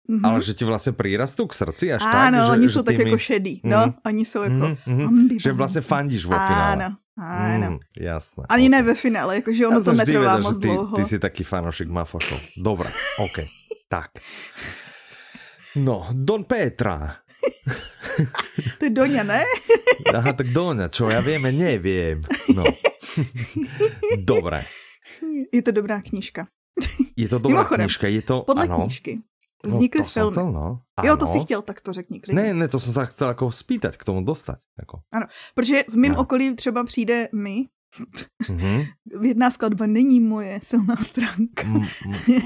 Mm-hmm. 0.10 0.28
Ale 0.28 0.44
že 0.44 0.54
ti 0.54 0.66
vlastně 0.66 0.92
přirastou 0.92 1.48
k 1.48 1.54
srdci 1.54 1.94
až 1.94 2.04
ano, 2.04 2.12
tak, 2.12 2.34
Ano, 2.34 2.52
oni 2.52 2.68
že 2.68 2.74
jsou 2.74 2.84
tak 2.84 3.00
jako 3.00 3.18
šedí, 3.18 3.62
no, 3.64 3.86
mm, 3.86 3.94
oni 4.06 4.26
jsou 4.26 4.44
jako... 4.44 4.68
Mm, 4.86 5.04
mm, 5.04 5.30
že 5.40 5.52
vlastně 5.52 5.82
fandíš 5.82 6.26
vo 6.26 6.32
finále. 6.32 6.74
Ano, 6.74 6.98
ano. 7.18 7.72
Mm, 7.72 7.80
jasné. 8.00 8.44
Ani 8.50 8.68
okay. 8.68 8.70
ne 8.70 8.84
ve 8.84 8.96
finále, 8.96 9.36
jakože 9.36 9.68
ono 9.68 9.84
to 9.84 9.94
netrvá 9.94 10.38
moc 10.38 10.60
ty, 10.60 10.68
dlouho. 10.68 10.98
Ty 10.98 11.06
jsi 11.06 11.20
taky 11.20 11.44
fanošik 11.44 11.88
Mafošov. 11.88 12.42
Dobré, 12.58 12.90
OK, 13.20 13.48
tak. 13.90 14.12
No, 15.76 16.08
Don 16.12 16.44
Petra. 16.44 17.16
to 18.80 18.86
je 18.86 18.92
Doňa, 18.92 19.24
ne? 19.24 19.44
Aha, 20.18 20.34
tak 20.34 20.52
Doňa, 20.52 20.92
čo 20.92 21.08
ja 21.08 21.24
viem, 21.24 21.48
neviem. 21.48 22.20
No. 22.52 22.64
Dobré. 24.20 24.68
Je 25.54 25.62
to 25.64 25.72
dobrá 25.72 26.04
knižka. 26.04 26.52
Je 27.16 27.32
to 27.32 27.40
dobrá 27.40 27.64
Mimochodem, 27.64 27.88
knižka, 27.88 28.08
je 28.12 28.22
to... 28.22 28.36
Podle 28.44 28.68
ano. 28.68 28.84
knižky 28.84 29.24
Vznikly 29.68 30.02
no, 30.02 30.06
to 30.06 30.12
filmy. 30.12 30.32
Chcel, 30.32 30.52
no. 30.52 30.82
Jo, 31.04 31.18
to 31.18 31.26
si 31.26 31.40
chtěl, 31.40 31.62
tak 31.62 31.82
to 31.82 31.94
řekni 31.94 32.20
klidně. 32.20 32.42
Ne, 32.42 32.54
ne, 32.54 32.68
to 32.68 32.80
jsem 32.80 32.94
se 32.94 33.06
chcel 33.06 33.28
jako 33.28 33.52
spýtať, 33.52 33.98
k 33.98 34.04
tomu 34.04 34.24
dostat. 34.24 34.58
Jako. 34.80 35.00
Ano, 35.12 35.26
protože 35.56 35.84
v 35.90 35.96
mém 35.96 36.12
no. 36.12 36.20
okolí 36.20 36.56
třeba 36.56 36.84
přijde 36.84 37.30
mi, 37.34 37.66
Mm-hmm. 37.94 38.78
Jedna 39.30 39.52
skladba 39.52 39.86
není 39.86 40.20
moje 40.20 40.60
silná 40.64 40.98
stránka. 40.98 41.62
M- 41.64 41.86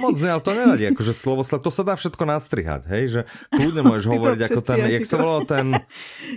moc 0.04 0.20
ne, 0.20 0.32
ale 0.32 0.42
to 0.44 0.52
nevadí, 0.52 0.84
akože 0.92 1.14
slovo, 1.16 1.48
to 1.48 1.72
sa 1.72 1.84
dá 1.88 1.96
všetko 1.96 2.24
nastrihať, 2.28 2.82
hej, 2.92 3.04
že 3.08 3.22
kľudne 3.56 3.82
môžeš 3.88 4.06
hovoriť 4.12 4.42
ako 4.52 4.62
ten, 4.62 4.80
jak 4.92 5.06
sa 5.08 5.16
volal 5.16 5.48
ten 5.48 5.66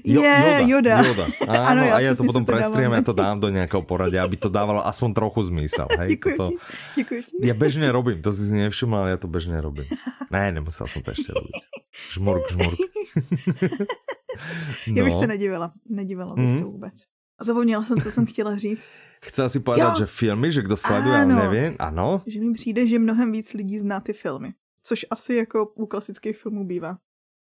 jo, 0.06 0.22
je, 0.22 0.70
Joda. 0.70 1.02
Joda. 1.02 1.26
Áno, 1.50 1.82
ano, 1.82 1.82
a 1.90 1.98
ja 1.98 2.14
to 2.14 2.22
potom 2.22 2.46
prestriham, 2.46 2.94
ja 2.94 3.02
to 3.02 3.14
dám 3.16 3.42
do 3.42 3.50
nejakého 3.50 3.82
poradia, 3.82 4.22
aby 4.22 4.38
to 4.38 4.46
dávalo 4.46 4.86
aspoň 4.86 5.10
trochu 5.18 5.42
zmysel, 5.50 5.90
hej. 5.98 6.14
Děkuji 6.14 6.36
toto, 6.38 6.50
ti, 6.50 6.56
děkuji 7.02 7.20
ti. 7.22 7.34
Ja 7.42 7.54
bežne 7.58 7.90
robím, 7.90 8.22
to 8.22 8.30
si 8.30 8.46
nevšiml, 8.54 8.94
ale 8.94 9.08
ja 9.14 9.18
to 9.18 9.26
bežne 9.26 9.58
robím. 9.58 9.86
Ne, 10.30 10.54
nemusel 10.54 10.86
som 10.86 11.02
to 11.02 11.10
ešte 11.10 11.34
robiť. 11.34 11.54
Žmurk, 12.14 12.44
žmurk. 12.54 12.78
no. 14.86 14.94
Já 14.94 15.04
bych 15.04 15.14
se 15.14 15.26
nedivila, 15.26 15.72
nedivila 15.90 16.34
bych 16.34 16.44
mm. 16.44 16.58
se 16.58 16.64
vůbec. 16.64 16.94
Zapomněla 17.42 17.84
jsem, 17.84 18.00
co 18.00 18.10
jsem 18.10 18.26
chtěla 18.26 18.56
říct. 18.56 18.90
Chcela 19.24 19.48
si 19.48 19.60
povedať, 19.60 19.96
že 19.96 20.06
filmy, 20.06 20.52
že 20.52 20.62
kdo 20.62 20.76
sleduje, 20.76 21.16
ale 21.16 21.26
nevím, 21.26 21.76
ano. 21.78 22.22
Že 22.26 22.40
mi 22.40 22.52
přijde, 22.52 22.86
že 22.86 22.98
mnohem 22.98 23.32
víc 23.32 23.52
lidí 23.54 23.78
zná 23.78 24.00
ty 24.00 24.12
filmy. 24.12 24.52
Což 24.86 25.06
asi 25.10 25.34
jako 25.34 25.66
u 25.66 25.86
klasických 25.86 26.36
filmů 26.36 26.64
bývá. 26.64 26.96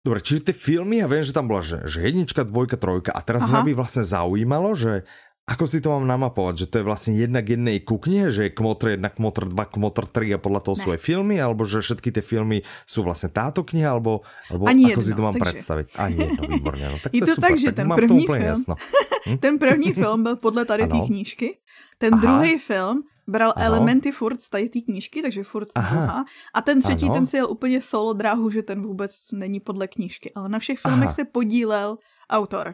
Dobre, 0.02 0.18
čiže 0.26 0.50
ty 0.50 0.54
filmy, 0.58 0.98
ja 0.98 1.06
viem, 1.06 1.22
že 1.22 1.30
tam 1.30 1.46
bola, 1.46 1.62
že, 1.62 1.86
že 1.86 2.02
jednička, 2.02 2.42
dvojka, 2.42 2.74
trojka 2.74 3.14
a 3.14 3.22
teraz 3.22 3.46
Aha. 3.46 3.62
by 3.62 3.78
vlastne 3.78 4.02
zaujímalo, 4.02 4.74
že 4.74 5.06
Ako 5.50 5.66
si 5.66 5.82
to 5.82 5.90
mám 5.90 6.06
namapovať? 6.06 6.64
Že 6.64 6.68
to 6.70 6.76
je 6.80 6.86
vlastne 6.86 7.14
jedna 7.18 7.42
k 7.42 7.58
jednej 7.58 7.82
ku 7.82 7.98
knihe? 7.98 8.30
Že 8.30 8.42
je 8.48 8.52
Kmotr 8.54 8.86
1, 8.96 9.18
Kmotr 9.18 9.50
2, 9.50 9.74
Kmotr 9.74 10.04
3 10.06 10.38
a 10.38 10.40
podľa 10.40 10.62
toho 10.62 10.76
ne. 10.78 10.82
sú 10.86 10.88
aj 10.94 11.02
filmy? 11.02 11.36
Alebo 11.42 11.66
že 11.66 11.82
všetky 11.82 12.14
tie 12.14 12.24
filmy 12.24 12.62
sú 12.86 13.02
vlastne 13.02 13.34
táto 13.34 13.66
kniha? 13.66 13.90
Alebo, 13.90 14.22
alebo 14.54 14.70
Ani 14.70 14.94
ako 14.94 15.02
jedno, 15.02 15.08
si 15.10 15.12
to 15.18 15.22
mám 15.26 15.34
takže... 15.34 15.46
představit? 15.50 15.88
Ani 15.98 16.16
jedno, 16.18 16.44
výborně. 16.48 16.86
No, 16.94 16.98
tak 17.04 17.12
je 17.18 17.20
to, 17.20 17.26
to 17.26 17.34
super, 17.36 17.50
tak, 17.50 17.60
že 17.60 17.66
tak 17.66 17.76
ten 17.76 17.88
první 17.90 18.26
film, 18.26 18.42
jasno. 18.42 18.76
Hm? 19.22 19.38
ten 19.38 19.60
první 19.60 19.94
film 19.94 20.24
byl 20.24 20.36
podle 20.36 20.66
tady 20.66 20.88
té 20.88 21.00
knížky. 21.06 21.58
Ten 21.98 22.14
Aha. 22.14 22.22
druhý 22.22 22.58
film 22.58 23.04
bral 23.28 23.54
ano. 23.56 23.66
elementy 23.66 24.12
furt 24.12 24.42
z 24.42 24.50
tady 24.50 24.70
té 24.70 24.80
knížky, 24.82 25.22
takže 25.22 25.44
furt 25.44 25.68
druhá. 25.76 26.26
A 26.54 26.62
ten 26.62 26.82
třetí, 26.82 27.06
ano. 27.06 27.14
ten 27.14 27.26
si 27.26 27.38
jel 27.38 27.52
úplně 27.52 27.82
solo 27.82 28.14
dráhu, 28.14 28.50
že 28.50 28.64
ten 28.64 28.82
vůbec 28.82 29.32
není 29.34 29.60
podle 29.60 29.88
knížky. 29.88 30.32
Ale 30.36 30.50
na 30.50 30.60
všech 30.60 30.80
filmech 30.80 31.08
Aha. 31.08 31.16
se 31.16 31.26
podílel 31.26 31.98
autor. 32.30 32.74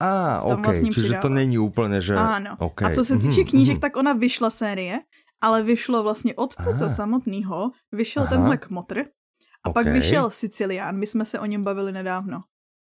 A, 0.00 0.40
ok, 0.44 0.66
vlastně 0.66 0.90
čiže 0.90 1.14
to 1.22 1.28
není 1.28 1.58
úplně, 1.58 2.00
že... 2.00 2.14
Ano. 2.14 2.56
Okay. 2.58 2.92
A 2.92 2.94
co 2.94 3.04
se 3.04 3.14
mhm, 3.14 3.22
týče 3.22 3.44
knížek, 3.44 3.76
mm-hmm. 3.76 3.80
tak 3.80 3.96
ona 3.96 4.12
vyšla 4.12 4.50
série, 4.50 5.00
ale 5.40 5.62
vyšlo 5.62 6.02
vlastně 6.02 6.34
od 6.34 6.54
Puce 6.64 6.94
samotného, 6.94 7.70
vyšel 7.92 8.22
Aha. 8.22 8.30
tenhle 8.30 8.56
Kmotr 8.56 8.98
a 9.64 9.68
okay. 9.70 9.84
pak 9.84 9.92
vyšel 9.92 10.30
Sicilián, 10.30 10.96
my 10.96 11.06
jsme 11.06 11.24
se 11.24 11.40
o 11.40 11.46
něm 11.46 11.64
bavili 11.64 11.92
nedávno 11.92 12.40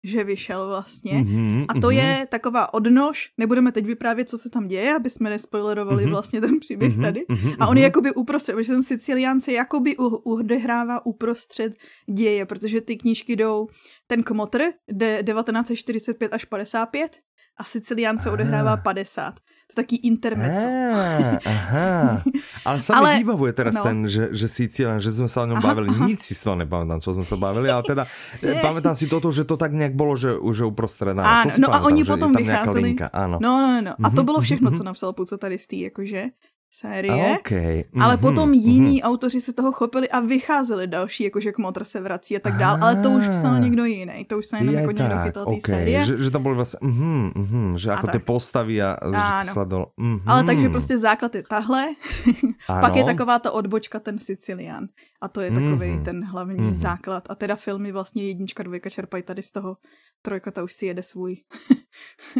že 0.03 0.23
vyšel 0.23 0.67
vlastně. 0.67 1.11
Mm-hmm, 1.11 1.65
a 1.69 1.73
to 1.73 1.79
mm-hmm. 1.79 1.89
je 1.89 2.27
taková 2.29 2.73
odnož, 2.73 3.29
nebudeme 3.37 3.71
teď 3.71 3.85
vyprávět, 3.85 4.29
co 4.29 4.37
se 4.37 4.49
tam 4.49 4.67
děje, 4.67 4.95
aby 4.95 5.09
jsme 5.09 5.29
nespoilerovali 5.29 6.05
mm-hmm. 6.05 6.09
vlastně 6.09 6.41
ten 6.41 6.59
příběh 6.59 6.97
mm-hmm, 6.97 7.01
tady. 7.01 7.25
Mm-hmm, 7.29 7.55
a 7.59 7.67
on 7.67 7.77
je 7.77 7.83
jakoby 7.83 8.13
uprostřed, 8.13 8.53
protože 8.55 8.71
ten 8.71 8.83
Sicilián 8.83 9.41
se 9.41 9.51
jakoby 9.51 9.97
odehrává 10.23 11.05
uprostřed 11.05 11.73
děje, 12.13 12.45
protože 12.45 12.81
ty 12.81 12.97
knížky 12.97 13.35
jdou, 13.35 13.67
ten 14.07 14.23
Kmotr 14.23 14.61
jde 14.87 15.23
1945 15.23 16.33
až 16.33 16.45
55 16.45 17.19
a 17.57 17.63
Sicilián 17.63 18.19
se 18.19 18.31
odehrává 18.31 18.77
50 18.77 19.33
to 19.69 19.73
taký 19.77 20.01
intermezzo. 20.01 20.65
Ah, 20.65 21.37
aha. 21.45 21.89
Ale 22.67 22.77
sa 22.81 22.97
ale, 22.97 23.21
mi 23.21 23.21
vybavuje 23.21 23.53
teraz 23.53 23.77
no. 23.77 23.85
ten, 23.85 24.09
že, 24.09 24.33
že 24.33 24.49
Sicílian, 24.49 24.97
že 24.97 25.13
sme 25.13 25.29
sa 25.29 25.45
o 25.45 25.47
ňom 25.47 25.61
aha, 25.61 25.67
bavili. 25.69 25.89
Aha. 25.93 26.09
Nic 26.09 26.25
si 26.25 26.33
z 26.33 26.41
toho 26.41 26.57
nepamätám, 26.57 26.99
čo 26.99 27.13
sme 27.13 27.21
sa 27.21 27.37
bavili, 27.37 27.69
ale 27.69 27.85
teda 27.85 28.03
Je. 28.43 28.49
Eh, 28.49 28.61
pamätám 28.65 28.97
si 28.97 29.05
toto, 29.05 29.29
že 29.29 29.45
to 29.45 29.55
tak 29.55 29.71
nejak 29.71 29.93
bolo, 29.93 30.17
že 30.17 30.33
už 30.33 30.73
uprostred. 30.73 31.13
Áno, 31.13 31.53
to 31.53 31.61
no 31.61 31.69
pamätám, 31.69 31.85
a 31.85 31.87
oni 31.87 32.01
potom 32.01 32.29
vycházeli. 32.33 32.89
Áno. 33.13 33.37
No, 33.37 33.61
no, 33.61 33.69
no. 33.79 33.93
A 33.93 34.07
to 34.09 34.21
mhm, 34.21 34.25
bylo 34.25 34.39
všechno, 34.41 34.69
mhm, 34.73 34.77
co 34.77 34.83
napsal 34.83 35.13
Puco 35.13 35.37
tady 35.37 35.57
z 35.57 35.65
tý, 35.67 35.77
jakože 35.79 36.21
série. 36.69 37.37
Okay. 37.39 37.81
Mm-hmm. 37.81 38.01
Ale 38.03 38.17
potom 38.17 38.53
jiní 38.53 39.01
mm-hmm. 39.01 39.07
autoři 39.07 39.41
se 39.41 39.53
toho 39.53 39.71
chopili 39.71 40.09
a 40.09 40.19
vycházeli 40.19 40.87
další, 40.87 41.23
jakože 41.23 41.51
Kmotr 41.51 41.83
se 41.83 42.01
vrací 42.01 42.37
a 42.37 42.39
tak 42.39 42.53
dál, 42.53 42.77
ale 42.81 42.95
to 42.95 43.09
už 43.09 43.27
psal 43.27 43.59
někdo 43.59 43.85
jiný, 43.85 44.25
to 44.25 44.37
už 44.37 44.45
se 44.45 44.57
jenom 44.57 44.75
jako 44.75 44.91
někdo 44.91 45.15
chytal 45.23 45.43
okay. 45.43 45.59
série. 45.65 46.05
Že, 46.05 46.23
že 46.23 46.31
tam 46.31 46.43
byly 46.43 46.55
vlastně, 46.55 46.89
mm-hmm, 46.89 47.31
mm-hmm, 47.31 47.73
že 47.75 47.89
jako 47.89 48.07
ty 48.07 48.19
postavy 48.19 48.81
a 48.81 48.97
že 49.11 49.51
sledol. 49.51 49.85
Mm-hmm. 49.99 50.21
Ale 50.25 50.43
takže 50.43 50.69
prostě 50.69 50.99
základ 50.99 51.35
je 51.35 51.43
tahle, 51.49 51.85
pak 52.67 52.95
je 52.95 53.03
taková 53.03 53.39
ta 53.39 53.51
odbočka, 53.51 53.99
ten 53.99 54.19
Sicilian. 54.19 54.87
A 55.21 55.27
to 55.27 55.41
je 55.41 55.51
takový 55.51 55.87
mm-hmm. 55.87 56.03
ten 56.03 56.25
hlavní 56.25 56.59
mm-hmm. 56.59 56.73
základ. 56.73 57.23
A 57.29 57.35
teda 57.35 57.55
filmy 57.55 57.91
vlastně 57.91 58.27
jednička, 58.27 58.63
dvojka 58.63 58.89
čerpají 58.89 59.23
tady 59.23 59.41
z 59.41 59.51
toho. 59.51 59.77
Trojka 60.21 60.51
ta 60.51 60.63
už 60.63 60.73
si 60.73 60.85
jede 60.85 61.03
svůj. 61.03 61.37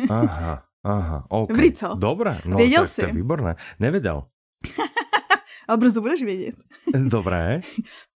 Aha. 0.09 0.63
Aha, 0.83 1.25
ok. 1.29 1.49
Dobrý, 1.49 1.73
co? 1.73 1.95
Dobré, 1.95 2.41
no 2.45 2.57
Věděl 2.57 2.83
tak, 2.83 2.89
jsi? 2.89 3.01
to 3.01 3.07
je 3.07 3.13
výborné. 3.13 3.55
Nevěděl. 3.79 4.23
Ale 5.67 5.77
brzo 5.77 6.01
budeš 6.01 6.23
vědět. 6.23 6.55
Dobré. 7.07 7.61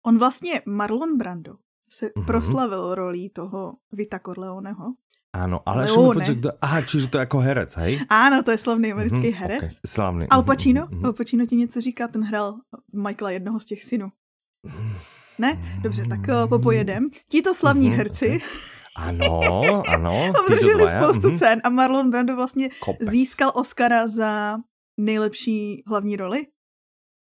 On 0.06 0.18
vlastně, 0.18 0.62
Marlon 0.66 1.18
Brando, 1.18 1.54
se 1.90 2.06
mm-hmm. 2.06 2.24
proslavil 2.24 2.94
rolí 2.94 3.30
toho 3.30 3.74
Vita 3.92 4.18
Corleoneho. 4.18 4.94
Áno, 5.30 5.62
ale 5.62 5.86
ešte 5.86 5.94
mi 5.94 6.10
počuť, 6.10 6.38
kdo... 6.42 6.50
Aha, 6.58 6.82
čiže 6.82 7.06
to 7.06 7.18
je 7.18 7.22
jako 7.22 7.38
herec, 7.38 7.70
hej? 7.78 8.02
Áno, 8.10 8.42
to 8.42 8.50
je 8.50 8.58
slavný 8.58 8.90
americký 8.90 9.30
mm-hmm, 9.30 9.38
herec. 9.38 9.62
Okay. 9.62 9.86
Slavný. 9.86 10.24
Al 10.26 10.42
Pacino? 10.42 10.90
Mm-hmm. 10.90 11.06
Al 11.06 11.12
Pacino 11.14 11.46
ti 11.46 11.56
něco 11.56 11.80
říká, 11.80 12.08
ten 12.08 12.22
hrál 12.26 12.58
Michaela 12.90 13.30
jednoho 13.30 13.60
z 13.60 13.64
těch 13.64 13.84
synů. 13.84 14.10
Ne? 15.38 15.58
Dobře, 15.82 16.02
tak 16.08 16.18
uh, 16.18 16.48
popojedem. 16.50 17.10
Tito 17.28 17.54
slavní 17.54 17.90
mm-hmm, 17.90 17.96
herci 17.96 18.26
okay 18.26 18.40
ano, 18.96 19.40
ano. 19.88 20.32
Obdrželi 20.40 20.88
spoustu 20.88 21.28
mm-hmm. 21.28 21.38
cen 21.38 21.60
a 21.64 21.68
Marlon 21.68 22.10
Brando 22.10 22.36
vlastně 22.36 22.68
Kopec. 22.80 23.08
získal 23.08 23.52
Oscara 23.54 24.08
za 24.08 24.58
nejlepší 24.96 25.82
hlavní 25.86 26.16
roli. 26.16 26.46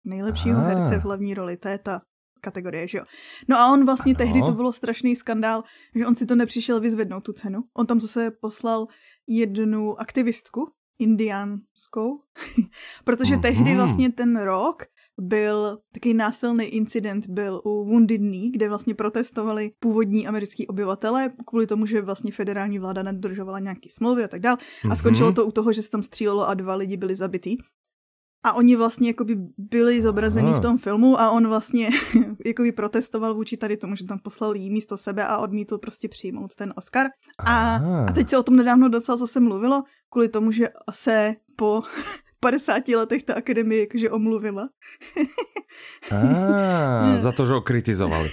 Nejlepšího 0.05 0.57
Aha. 0.57 0.67
herce 0.67 0.99
v 0.99 1.03
hlavní 1.03 1.33
roli, 1.33 1.57
to 1.57 1.67
je 1.67 1.77
ta 1.77 2.01
kategorie, 2.41 2.87
že 2.87 2.97
jo. 2.97 3.03
No 3.47 3.57
a 3.57 3.73
on 3.73 3.85
vlastně 3.85 4.13
ano. 4.13 4.17
tehdy 4.17 4.39
to 4.41 4.51
bylo 4.51 4.73
strašný 4.73 5.15
skandál, 5.15 5.63
že 5.95 6.07
on 6.07 6.15
si 6.15 6.25
to 6.25 6.35
nepřišel 6.35 6.79
vyzvednout 6.79 7.23
tu 7.23 7.33
cenu. 7.33 7.59
On 7.77 7.85
tam 7.85 7.99
zase 7.99 8.31
poslal 8.31 8.87
jednu 9.27 9.99
aktivistku, 9.99 10.71
indiánskou, 10.99 12.21
protože 13.03 13.35
mm-hmm. 13.35 13.41
tehdy 13.41 13.75
vlastně 13.75 14.11
ten 14.11 14.39
rok 14.39 14.83
byl 15.21 15.77
takový 15.93 16.13
násilný 16.13 16.65
incident 16.65 17.27
byl 17.27 17.61
u 17.63 17.85
Wounded 17.85 18.17
Knee, 18.17 18.51
kde 18.51 18.69
vlastně 18.69 18.95
protestovali 18.95 19.71
původní 19.79 20.27
americký 20.27 20.67
obyvatele 20.67 21.29
kvůli 21.47 21.67
tomu, 21.67 21.85
že 21.85 22.01
vlastně 22.01 22.31
federální 22.31 22.79
vláda 22.79 23.03
nedodržovala 23.03 23.59
nějaký 23.59 23.89
smlouvy 23.89 24.23
a 24.23 24.27
tak 24.27 24.41
dál. 24.41 24.57
A 24.83 24.87
mhm. 24.87 24.95
skončilo 24.95 25.31
to 25.31 25.45
u 25.45 25.51
toho, 25.51 25.73
že 25.73 25.81
se 25.81 25.89
tam 25.89 26.03
střílelo 26.03 26.49
a 26.49 26.53
dva 26.53 26.75
lidi 26.75 26.97
byli 26.97 27.15
zabitý. 27.15 27.57
A 28.45 28.53
oni 28.53 28.75
vlastně 28.75 29.09
jakoby 29.09 29.37
byli 29.57 30.01
zobrazeni 30.01 30.53
v 30.53 30.59
tom 30.59 30.77
filmu 30.77 31.19
a 31.19 31.31
on 31.31 31.47
vlastně 31.47 31.89
jakoby 32.45 32.71
protestoval 32.71 33.33
vůči 33.33 33.57
tady 33.57 33.77
tomu, 33.77 33.95
že 33.95 34.05
tam 34.05 34.19
poslal 34.19 34.55
jí 34.55 34.69
místo 34.69 34.97
sebe 34.97 35.25
a 35.27 35.37
odmítl 35.37 35.77
prostě 35.77 36.09
přijmout 36.09 36.55
ten 36.55 36.73
Oscar. 36.77 37.07
A, 37.45 37.75
a 38.09 38.13
teď 38.13 38.29
se 38.29 38.37
o 38.37 38.43
tom 38.43 38.55
nedávno 38.55 38.89
docela 38.89 39.17
zase 39.17 39.39
mluvilo, 39.39 39.83
kvůli 40.09 40.29
tomu, 40.29 40.51
že 40.51 40.65
se 40.91 41.35
po 41.55 41.81
50 42.45 42.87
letech 42.87 43.23
ta 43.23 43.33
akademie 43.33 43.89
jakože 43.89 44.09
omluvila. 44.13 44.69
ah, 46.13 47.17
za 47.25 47.31
to, 47.31 47.45
že 47.45 47.53
ho 47.57 47.61
kritizovali. 47.61 48.29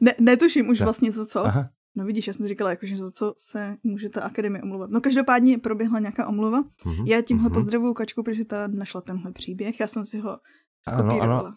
Ne, 0.00 0.14
netuším 0.18 0.68
už 0.68 0.80
vlastně 0.80 1.12
za 1.12 1.26
co. 1.26 1.46
Aha. 1.46 1.70
No 1.96 2.04
vidíš, 2.04 2.26
já 2.26 2.32
jsem 2.32 2.46
říkala, 2.48 2.70
jakože 2.70 2.96
za 2.96 3.10
co 3.10 3.34
se 3.38 3.76
může 3.82 4.08
ta 4.08 4.22
akademie 4.22 4.62
omluvat. 4.62 4.90
No 4.90 5.00
každopádně 5.00 5.58
proběhla 5.58 5.98
nějaká 5.98 6.26
omluva. 6.28 6.62
Uh-huh, 6.62 7.04
já 7.06 7.20
tímhle 7.22 7.50
uh-huh. 7.50 7.54
pozdravuju 7.54 7.94
Kačku, 7.94 8.22
protože 8.22 8.44
ta 8.44 8.66
našla 8.66 9.00
tenhle 9.00 9.32
příběh. 9.32 9.80
Já 9.80 9.86
jsem 9.86 10.04
si 10.04 10.18
ho 10.18 10.38
skopírovala. 10.88 11.38
Ano, 11.38 11.46
ano. 11.46 11.56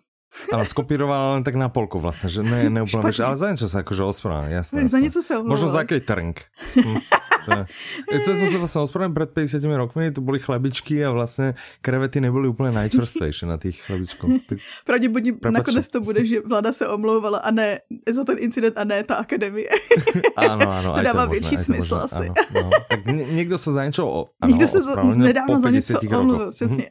Ale 0.54 0.68
skopírovala 0.68 1.40
len 1.40 1.44
tak 1.48 1.56
na 1.56 1.72
polku 1.72 1.96
vlastne, 1.96 2.28
že 2.28 2.44
ne, 2.44 2.68
ne 2.68 2.84
úplne, 2.84 3.08
ale 3.24 3.40
za 3.40 3.48
niečo 3.48 3.72
sa 3.72 3.88
akože 3.88 4.04
ospravedlňujem, 4.04 4.58
jasné. 4.60 4.80
Za 4.92 5.00
niečo 5.00 5.22
sa 5.24 5.40
omluvala. 5.40 5.52
Možno 5.56 5.68
za 5.72 5.84
catering. 5.88 6.36
Hm. 6.76 7.00
To 8.26 8.32
sme 8.34 8.48
sa 8.48 8.58
vlastne 8.58 8.82
ospravedlňovali 8.86 9.16
pred 9.16 9.30
50 9.54 9.66
rokmi, 9.78 10.04
to 10.10 10.22
boli 10.22 10.40
chlebičky 10.42 11.06
a 11.06 11.14
vlastne 11.14 11.54
krevety 11.86 12.18
neboli 12.22 12.50
úplne 12.50 12.74
najčerstvejšie 12.74 13.46
na 13.46 13.58
tých 13.62 13.82
chlebičkoch. 13.86 14.30
Tak... 14.50 14.58
Pravděpodobně 14.86 15.34
nakonec 15.50 15.88
to 15.88 16.00
bude, 16.02 16.26
že 16.26 16.42
vláda 16.42 16.72
se 16.72 16.88
omlouvala 16.88 17.38
a 17.38 17.52
ne 17.52 17.80
za 18.10 18.24
ten 18.24 18.38
incident 18.40 18.78
a 18.78 18.84
ne 18.84 19.04
ta 19.04 19.16
akademie. 19.16 19.70
Áno, 20.36 20.68
áno. 20.68 20.90
to 20.96 21.02
dává 21.02 21.26
větší 21.26 21.58
smysl 21.58 21.96
možné, 21.96 22.06
asi. 22.06 22.28
Áno, 22.30 22.70
no. 22.70 22.70
Tak 22.90 23.00
niekto 23.08 23.56
sa 23.58 23.70
za 23.72 23.82
niečo 23.88 24.04
o, 24.04 24.20
áno, 24.42 24.50
Niekto 24.52 24.80
sa 24.82 25.04
nedávno 25.04 25.58
za 25.60 25.70
niečo 25.70 25.96
omluvil, 26.00 26.52
přesně. 26.52 26.86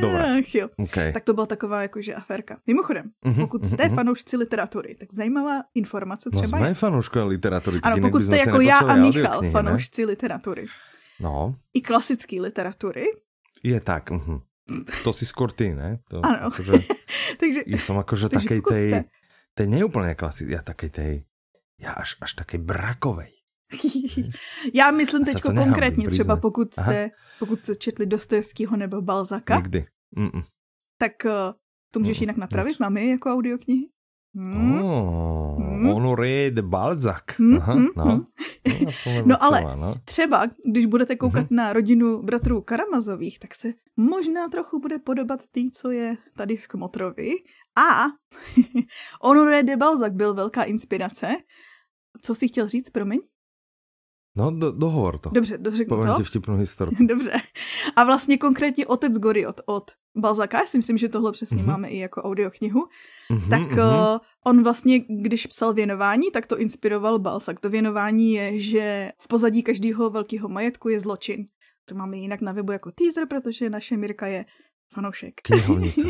Dobré. 0.00 0.38
Ach 0.40 0.54
jo. 0.54 0.68
Okay. 0.78 1.12
Tak 1.12 1.24
to 1.24 1.34
byla 1.34 1.46
taková 1.46 1.82
jakože 1.82 2.14
aférka. 2.14 2.58
Mimochodem, 2.66 3.10
mm-hmm, 3.26 3.40
pokud 3.40 3.66
jste 3.66 3.76
mm-hmm. 3.76 3.94
fanoušci 3.94 4.36
literatury, 4.36 4.94
tak 4.94 5.08
zajímavá 5.14 5.62
informace 5.74 6.30
no, 6.32 6.40
třeba 6.40 6.58
no, 6.58 6.64
jsme 6.64 6.74
fanoušky 6.74 7.20
literatury. 7.20 7.80
Ano, 7.82 7.96
pokud 8.00 8.22
jste 8.22 8.38
jako 8.38 8.60
já 8.60 8.78
a 8.78 8.96
Michal 8.96 9.50
fanoušci 9.50 10.02
ne? 10.02 10.06
literatury. 10.06 10.66
No. 11.20 11.54
I 11.74 11.80
klasické 11.80 12.40
literatury. 12.40 13.04
Je 13.62 13.80
tak. 13.80 14.10
Mm-hmm. 14.10 14.40
To 15.04 15.12
si 15.12 15.28
skôr 15.28 15.52
ty, 15.52 15.76
ne? 15.76 16.00
To, 16.08 16.24
ano. 16.24 16.48
Akože, 16.48 16.72
takže, 17.40 17.68
ja 17.68 17.80
som 17.80 18.00
akože 18.00 18.32
takže 18.32 18.48
takej 18.48 18.60
tej, 18.64 18.80
jste... 18.88 18.98
tej 19.52 19.66
neúplne 19.68 20.16
klasické, 20.16 20.56
ja 20.56 20.64
takej 20.64 20.90
tej, 20.90 21.12
ja 21.76 21.92
až, 22.00 22.16
až 22.24 22.32
takej 22.40 22.64
brakovej. 22.64 23.43
Já 24.74 24.90
myslím 24.90 25.24
teď 25.24 25.40
konkrétně 25.40 26.08
třeba, 26.08 26.36
pokud 26.36 26.74
jste, 26.74 27.10
pokud 27.38 27.62
jste 27.62 27.74
četli 27.74 28.06
Dostojevského 28.06 28.76
nebo 28.76 29.02
Balzaka. 29.02 29.56
Nikdy. 29.56 29.86
Mm-mm. 30.16 30.42
Tak 30.98 31.12
uh, 31.24 31.30
to 31.90 32.00
můžeš 32.00 32.20
jinak 32.20 32.36
napravit, 32.36 32.80
máme 32.80 33.00
je 33.00 33.10
jako 33.10 33.32
audioknihy. 33.32 33.88
Hmm. 34.36 34.82
Oh, 34.82 35.62
hmm. 35.62 35.86
Honoré 35.86 36.50
de 36.50 36.62
Balzac. 36.62 37.22
Hmm, 37.36 37.56
Aha, 37.56 37.72
hmm, 37.72 37.88
no. 37.96 38.04
Hmm. 38.04 38.26
No, 39.14 39.22
no 39.26 39.42
ale 39.42 39.76
no. 39.76 39.94
třeba, 40.04 40.46
když 40.66 40.86
budete 40.86 41.16
koukat 41.16 41.50
hmm. 41.50 41.56
na 41.56 41.72
rodinu 41.72 42.22
bratrů 42.22 42.60
Karamazových, 42.60 43.38
tak 43.38 43.54
se 43.54 43.72
možná 43.96 44.48
trochu 44.48 44.80
bude 44.80 44.98
podobat 44.98 45.40
tý, 45.52 45.70
co 45.70 45.90
je 45.90 46.16
tady 46.36 46.56
v 46.56 46.68
Kmotrovi. 46.68 47.30
A 47.76 48.04
Honoré 49.20 49.62
de 49.62 49.76
Balzac 49.76 50.12
byl 50.12 50.34
velká 50.34 50.62
inspirace. 50.62 51.36
Co 52.22 52.34
si 52.34 52.48
chtěl 52.48 52.68
říct, 52.68 52.90
promiň? 52.90 53.20
No, 54.36 54.50
do, 54.50 54.72
dohovor 54.72 55.18
to. 55.18 55.30
Dobře, 55.30 55.58
dořeknu 55.58 55.96
Povím 55.96 56.12
to. 56.12 56.16
ti 56.16 56.22
vtipnou 56.22 56.56
historku. 56.56 56.96
Dobře. 57.06 57.32
A 57.96 58.04
vlastně 58.04 58.38
konkrétně 58.38 58.86
Otec 58.86 59.18
Goriot 59.18 59.60
od 59.66 59.90
Balzaka, 60.16 60.58
já 60.58 60.66
si 60.66 60.78
myslím, 60.78 60.98
že 60.98 61.08
tohle 61.08 61.32
přesně 61.32 61.56
mm-hmm. 61.56 61.66
máme 61.66 61.88
i 61.88 61.98
jako 61.98 62.22
audioknihu, 62.22 62.80
mm-hmm, 63.30 63.48
tak 63.50 63.60
mm-hmm. 63.60 64.14
Uh, 64.14 64.18
on 64.46 64.62
vlastně, 64.62 65.00
když 65.08 65.46
psal 65.46 65.74
věnování, 65.74 66.30
tak 66.32 66.46
to 66.46 66.58
inspiroval 66.58 67.18
Balzak. 67.18 67.60
To 67.60 67.70
věnování 67.70 68.32
je, 68.32 68.60
že 68.60 69.10
v 69.18 69.28
pozadí 69.28 69.62
každého 69.62 70.10
velkého 70.10 70.48
majetku 70.48 70.88
je 70.88 71.00
zločin. 71.00 71.46
To 71.84 71.94
máme 71.94 72.16
jinak 72.16 72.40
na 72.40 72.52
webu 72.52 72.72
jako 72.72 72.90
teaser, 72.90 73.26
protože 73.26 73.70
naše 73.70 73.96
Mirka 73.96 74.26
je 74.26 74.44
fanoušek. 74.94 75.34
Knihovnice. 75.42 76.08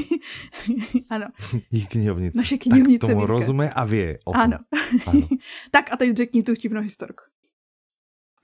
ano. 1.11 1.27
Jich 1.71 1.89
knihovnice. 1.89 2.39
Naše 2.39 2.59
knihovnice 2.59 2.99
tak 2.99 3.11
tomu 3.11 3.21
Mirka. 3.21 3.33
rozumí 3.33 3.67
a 3.75 3.85
vě 3.85 4.19
o 4.25 4.33
tom. 4.33 4.41
Ano. 4.41 4.59
ano. 5.07 5.29
tak 5.71 5.93
a 5.93 5.97
teď 5.97 6.17
řekni 6.17 6.43
tu 6.43 6.55
vtipnou 6.55 6.81
historku. 6.81 7.23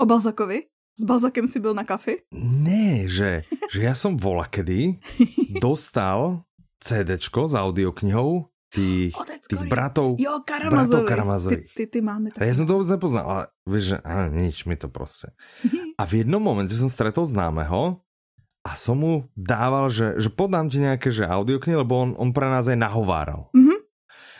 O 0.00 0.07
Balzakovi? 0.07 0.62
S 0.99 1.04
Balzakem 1.04 1.49
si 1.49 1.61
byl 1.61 1.75
na 1.75 1.85
kafi? 1.85 2.16
Ne, 2.33 3.04
že, 3.04 3.45
že 3.69 3.80
ja 3.85 3.92
som 3.92 4.16
vola 4.16 4.49
kedy 4.49 4.97
dostal 5.64 6.49
CDčko 6.80 7.45
s 7.45 7.52
audioknihou 7.52 8.49
tých, 8.73 9.12
tých 9.45 9.64
bratov, 9.69 10.16
jo, 10.16 10.40
Karamazovi. 10.40 10.73
bratov 10.73 11.00
Karamazových. 11.04 11.73
Ty, 11.76 11.85
ty, 11.85 11.85
ty 11.87 11.99
máme 12.00 12.33
tak. 12.33 12.40
Ja 12.49 12.54
som 12.57 12.64
to 12.64 12.80
vôbec 12.80 12.88
nepoznal, 12.97 13.25
ale 13.28 13.45
vieš, 13.69 13.85
že 13.92 13.97
á, 14.00 14.14
nič 14.33 14.57
mi 14.64 14.76
to 14.80 14.88
proste. 14.88 15.37
A 16.00 16.02
v 16.09 16.25
jednom 16.25 16.40
momente 16.40 16.73
som 16.73 16.88
stretol 16.88 17.28
známeho 17.28 18.00
a 18.61 18.76
som 18.76 18.97
mu 18.97 19.12
dával, 19.37 19.88
že, 19.88 20.21
že 20.21 20.28
podám 20.28 20.69
ti 20.69 20.80
nejaké 20.80 21.09
že 21.09 21.25
audioknihy, 21.25 21.80
lebo 21.80 21.97
on, 21.97 22.11
on 22.16 22.33
pre 22.33 22.49
nás 22.49 22.69
aj 22.69 22.76
nahováral. 22.76 23.49
Mm 23.57 23.69
-hmm. 23.69 23.79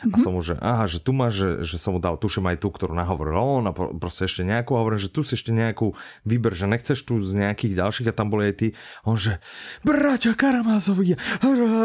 A 0.09 0.17
som 0.17 0.33
mu, 0.33 0.41
že 0.41 0.57
aha, 0.57 0.89
že 0.89 0.97
tu 0.97 1.13
máš, 1.13 1.37
že, 1.37 1.49
že 1.61 1.75
som 1.77 1.93
mu 1.93 2.01
dal, 2.01 2.17
tuším 2.17 2.49
aj 2.49 2.57
tú, 2.57 2.73
ktorú 2.73 2.97
nahovoril 2.97 3.37
on 3.37 3.69
a 3.69 3.73
proste 3.73 4.25
ešte 4.25 4.41
nejakú, 4.41 4.73
a 4.73 4.81
hovorím, 4.81 4.97
že 4.97 5.13
tu 5.13 5.21
si 5.21 5.37
ešte 5.37 5.53
nejakú 5.53 5.93
výber, 6.25 6.57
že 6.57 6.65
nechceš 6.65 7.05
tu 7.05 7.21
z 7.21 7.37
nejakých 7.37 7.77
ďalších 7.77 8.09
a 8.09 8.17
tam 8.17 8.33
boli 8.33 8.49
aj 8.49 8.55
ty. 8.57 8.67
On 9.05 9.13
že, 9.13 9.37
braťa 9.85 10.33
Karamázovi, 10.33 11.13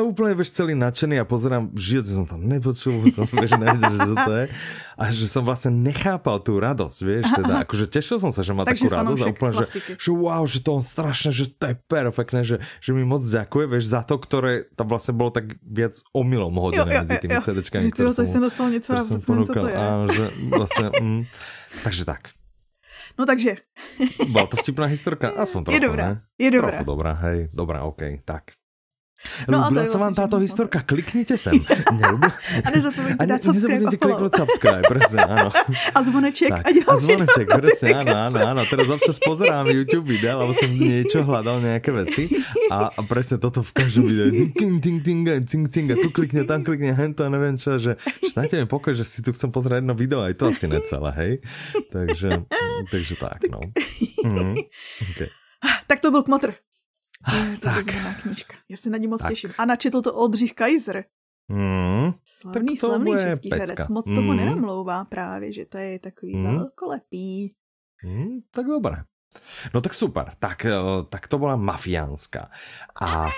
úplne 0.01 0.33
vieš 0.33 0.57
celý 0.57 0.73
nadšený 0.73 1.21
a 1.21 1.29
pozerám, 1.29 1.77
živote 1.77 2.09
som 2.09 2.25
tam 2.25 2.41
nepočul, 2.41 3.05
som 3.15 3.29
vieš, 3.29 3.61
nevedel, 3.61 3.93
že 3.93 4.17
to 4.17 4.33
je. 4.33 4.45
A 4.97 5.13
že 5.13 5.29
som 5.29 5.45
vlastne 5.45 5.77
nechápal 5.77 6.41
tú 6.41 6.57
radosť, 6.57 6.99
vieš, 7.05 7.29
teda, 7.37 7.69
akože 7.69 7.85
tešil 7.85 8.17
som 8.17 8.33
sa, 8.33 8.41
že 8.41 8.57
má 8.57 8.65
Takže 8.65 8.89
takú 8.89 8.97
radosť 8.97 9.21
a 9.21 9.27
úplne, 9.29 9.53
že, 9.61 9.67
že 10.01 10.09
wow, 10.09 10.41
že 10.49 10.65
to 10.65 10.71
on 10.73 10.81
strašne, 10.81 11.37
že 11.37 11.53
to 11.53 11.69
je 11.69 11.77
perfektné, 11.85 12.41
že, 12.49 12.57
že 12.81 12.91
mi 12.97 13.05
moc 13.05 13.21
ďakuje, 13.21 13.65
vieš, 13.69 13.93
za 13.93 14.01
to, 14.09 14.17
ktoré 14.17 14.65
tam 14.73 14.89
vlastne 14.89 15.13
bolo 15.13 15.37
tak 15.37 15.61
viac 15.61 16.01
omylom 16.17 16.57
hodené 16.57 17.05
medzi 17.05 17.21
tými 17.21 17.37
CDčkami, 17.45 17.93
jo, 17.93 18.09
tak 18.09 18.27
jsem 18.27 18.41
dostal 18.41 18.71
něco 18.71 18.91
a 18.97 19.01
jsem 19.01 19.21
ponúkal, 19.21 19.63
to 19.63 19.69
je. 19.69 19.77
Áno, 19.77 20.05
že 20.09 20.25
vlastne, 20.49 20.87
mm, 20.97 21.23
takže 21.85 22.03
tak. 22.09 22.33
No 23.19 23.25
takže. 23.25 23.57
Byla 24.33 24.47
to 24.47 24.57
vtipná 24.57 24.87
historka? 24.87 25.29
Aspoň 25.29 25.65
trochu, 25.65 25.77
Je 25.77 25.81
dobrá, 25.89 26.09
ne? 26.09 26.21
je 26.41 26.51
dobrá. 26.51 26.71
Trochu 26.71 26.85
dobrá, 26.85 27.13
hej, 27.13 27.49
dobrá, 27.53 27.79
OK, 27.85 28.03
tak. 28.25 28.53
No 29.49 29.65
Ľúbila 29.65 29.89
sa 29.89 29.97
vám 29.97 30.13
táto 30.13 30.37
historka, 30.37 30.85
kliknite 30.85 31.41
sem. 31.41 31.57
A 32.67 32.69
nezapomeňte 32.69 33.25
dať 33.25 33.41
subscribe 33.49 33.89
a 33.89 33.91
kliknúť 33.97 34.33
subscribe, 34.45 34.85
presne, 34.85 35.21
áno. 35.25 35.49
A 35.97 35.99
zvoneček 36.05 36.53
tak, 36.53 36.65
a 36.65 36.71
ďalšie 36.71 36.93
A 36.93 36.95
zvoneček, 37.01 37.47
presne, 37.49 37.89
áno, 37.97 38.13
áno, 38.13 38.39
áno. 38.55 38.63
Teraz 38.69 38.87
občas 38.93 39.17
pozerám 39.21 39.73
YouTube 39.73 40.13
videa, 40.13 40.37
lebo 40.37 40.53
som 40.53 40.69
niečo 40.69 41.25
hľadal, 41.25 41.65
nejaké 41.65 41.91
veci 41.97 42.29
a, 42.69 42.93
a 42.93 43.01
presne 43.09 43.41
toto 43.41 43.65
v 43.65 43.73
každom 43.73 44.05
videu. 44.05 44.53
Ting, 44.53 44.85
ting, 44.85 44.99
ting, 45.01 45.21
ting, 45.49 45.65
ting, 45.65 45.87
a 45.91 45.97
tu 45.97 46.13
klikne, 46.13 46.45
tam 46.45 46.61
klikne, 46.61 46.93
hento 46.93 47.25
a 47.25 47.33
neviem 47.33 47.57
čo, 47.57 47.81
že, 47.81 47.97
že 48.21 48.33
dajte 48.37 48.61
mi 48.63 48.69
pokoj, 48.69 48.93
že 48.93 49.09
si 49.09 49.25
tu 49.25 49.33
chcem 49.33 49.49
pozrieť 49.49 49.81
jedno 49.81 49.97
video, 49.97 50.21
aj 50.21 50.37
to 50.37 50.53
asi 50.53 50.69
necelé, 50.69 51.11
hej. 51.17 51.33
Takže, 51.89 52.45
takže 52.93 53.15
tak, 53.17 53.49
no. 53.49 53.65
Mm, 54.23 54.61
okay. 55.13 55.29
Tak 55.87 56.01
to 56.01 56.11
byl 56.11 56.23
kmotr. 56.23 56.66
Je 57.35 57.59
to 57.59 57.69
tak. 57.69 57.85
knížka. 58.23 58.57
Já 58.69 58.77
se 58.77 58.91
na 58.91 58.99
ní 58.99 59.07
moc 59.07 59.23
tak. 59.23 59.31
těším. 59.31 59.51
A 59.59 59.65
načetl 59.65 60.03
to 60.03 60.15
Oldřich 60.15 60.55
Kaiser. 60.55 61.05
Mm, 61.49 62.13
slavný, 62.25 62.77
slavný 62.77 63.13
český 63.13 63.49
pecka. 63.49 63.67
herec. 63.67 63.89
Moc 63.89 64.09
mm. 64.11 64.15
tomu 64.15 64.33
nenamlouvá 64.33 65.05
právě, 65.05 65.53
že 65.53 65.65
to 65.65 65.79
je 65.79 65.99
takový 65.99 66.37
mm. 66.37 66.45
velkolepý. 66.45 67.55
Mm, 68.05 68.41
tak 68.51 68.67
dobré. 68.67 68.97
No 69.75 69.81
tak 69.81 69.95
super. 69.95 70.33
Tak, 70.39 70.65
eh, 70.65 70.73
tak 71.09 71.29
to 71.29 71.39
bola 71.39 71.57
mafiánska. 71.57 72.51
A 73.01 73.31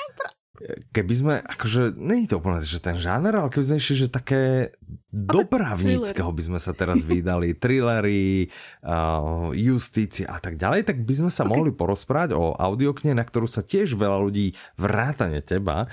keby 0.91 1.15
sme, 1.15 1.35
akože, 1.39 1.95
není 1.95 2.27
to 2.27 2.43
úplne, 2.43 2.61
že 2.63 2.83
ten 2.83 2.99
žáner, 2.99 3.31
ale 3.31 3.49
keby 3.51 3.65
sme 3.65 3.79
išli, 3.79 3.95
že 4.07 4.09
také 4.11 4.75
dopravníckého 5.09 6.29
by 6.29 6.43
sme 6.43 6.59
sa 6.61 6.75
teraz 6.75 7.07
vydali, 7.07 7.55
thrillery, 7.63 8.51
uh, 8.85 9.55
justície 9.55 10.27
a 10.27 10.37
tak 10.43 10.59
ďalej, 10.59 10.85
tak 10.85 11.07
by 11.07 11.15
sme 11.15 11.31
sa 11.31 11.47
okay. 11.47 11.51
mohli 11.55 11.71
porozprávať 11.71 12.35
o 12.35 12.53
audiokne, 12.59 13.15
na 13.15 13.25
ktorú 13.25 13.47
sa 13.47 13.63
tiež 13.63 13.95
veľa 13.95 14.19
ľudí 14.21 14.53
vrátane 14.77 15.41
teba 15.41 15.87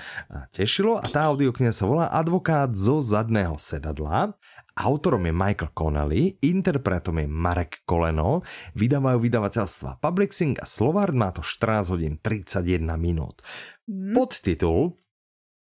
tešilo. 0.50 0.98
A 0.98 1.06
tá 1.06 1.30
audiokniha 1.30 1.72
sa 1.72 1.86
volá 1.86 2.06
Advokát 2.10 2.74
zo 2.74 2.98
zadného 2.98 3.56
sedadla. 3.56 4.34
Autorom 4.76 5.24
je 5.24 5.32
Michael 5.32 5.72
Connelly, 5.72 6.36
interpretom 6.44 7.16
je 7.16 7.24
Marek 7.24 7.80
Koleno, 7.88 8.44
vydávajú 8.76 9.24
vydavateľstva 9.24 10.04
Publixing 10.04 10.60
a 10.60 10.68
Slovard 10.68 11.16
má 11.16 11.32
to 11.32 11.40
14 11.40 11.96
hodín 11.96 12.20
31 12.20 12.84
minút. 13.00 13.40
Mm. 13.86 14.14
Podtitul 14.14 14.98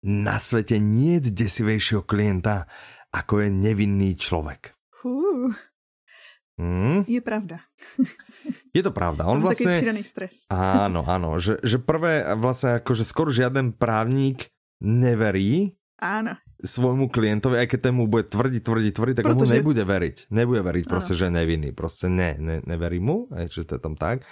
Na 0.06 0.38
svete 0.38 0.78
nie 0.78 1.18
je 1.18 1.32
desivejšieho 1.32 2.06
klienta, 2.06 2.70
ako 3.10 3.46
je 3.46 3.48
nevinný 3.50 4.14
človek. 4.14 4.74
Uh. 5.02 5.54
Mm. 6.54 7.02
Je 7.10 7.18
pravda. 7.18 7.66
Je 8.76 8.82
to 8.84 8.94
pravda. 8.94 9.26
On 9.26 9.42
vlastne... 9.42 9.74
Taký 9.74 10.06
stres. 10.06 10.34
Áno, 10.54 11.02
áno. 11.02 11.34
Že, 11.40 11.58
že 11.66 11.82
prvé 11.82 12.22
vlastne 12.38 12.78
akože 12.78 13.02
skoro 13.02 13.34
žiaden 13.34 13.74
právnik 13.74 14.54
neverí. 14.78 15.74
Áno 15.98 16.38
svojmu 16.64 17.12
klientovi, 17.12 17.60
aj 17.60 17.68
keď 17.76 17.80
ten 17.90 17.94
mu 17.94 18.08
bude 18.08 18.24
tvrdiť, 18.24 18.62
tvrdiť, 18.64 18.92
tvrdiť, 18.96 19.14
tak 19.20 19.26
Protože... 19.28 19.38
mu 19.38 19.44
nebude 19.46 19.84
veriť. 19.84 20.32
Nebude 20.32 20.64
veriť 20.64 20.84
proste, 20.88 21.12
že 21.12 21.28
je 21.28 21.36
nevinný. 21.36 21.70
Proste 21.76 22.08
ne, 22.08 22.34
ne, 22.40 22.56
neverí 22.64 22.98
mu, 22.98 23.28
aj, 23.30 23.52
že 23.52 23.62
to 23.68 23.76
je 23.76 23.80
tam 23.84 23.94
tak. 23.94 24.24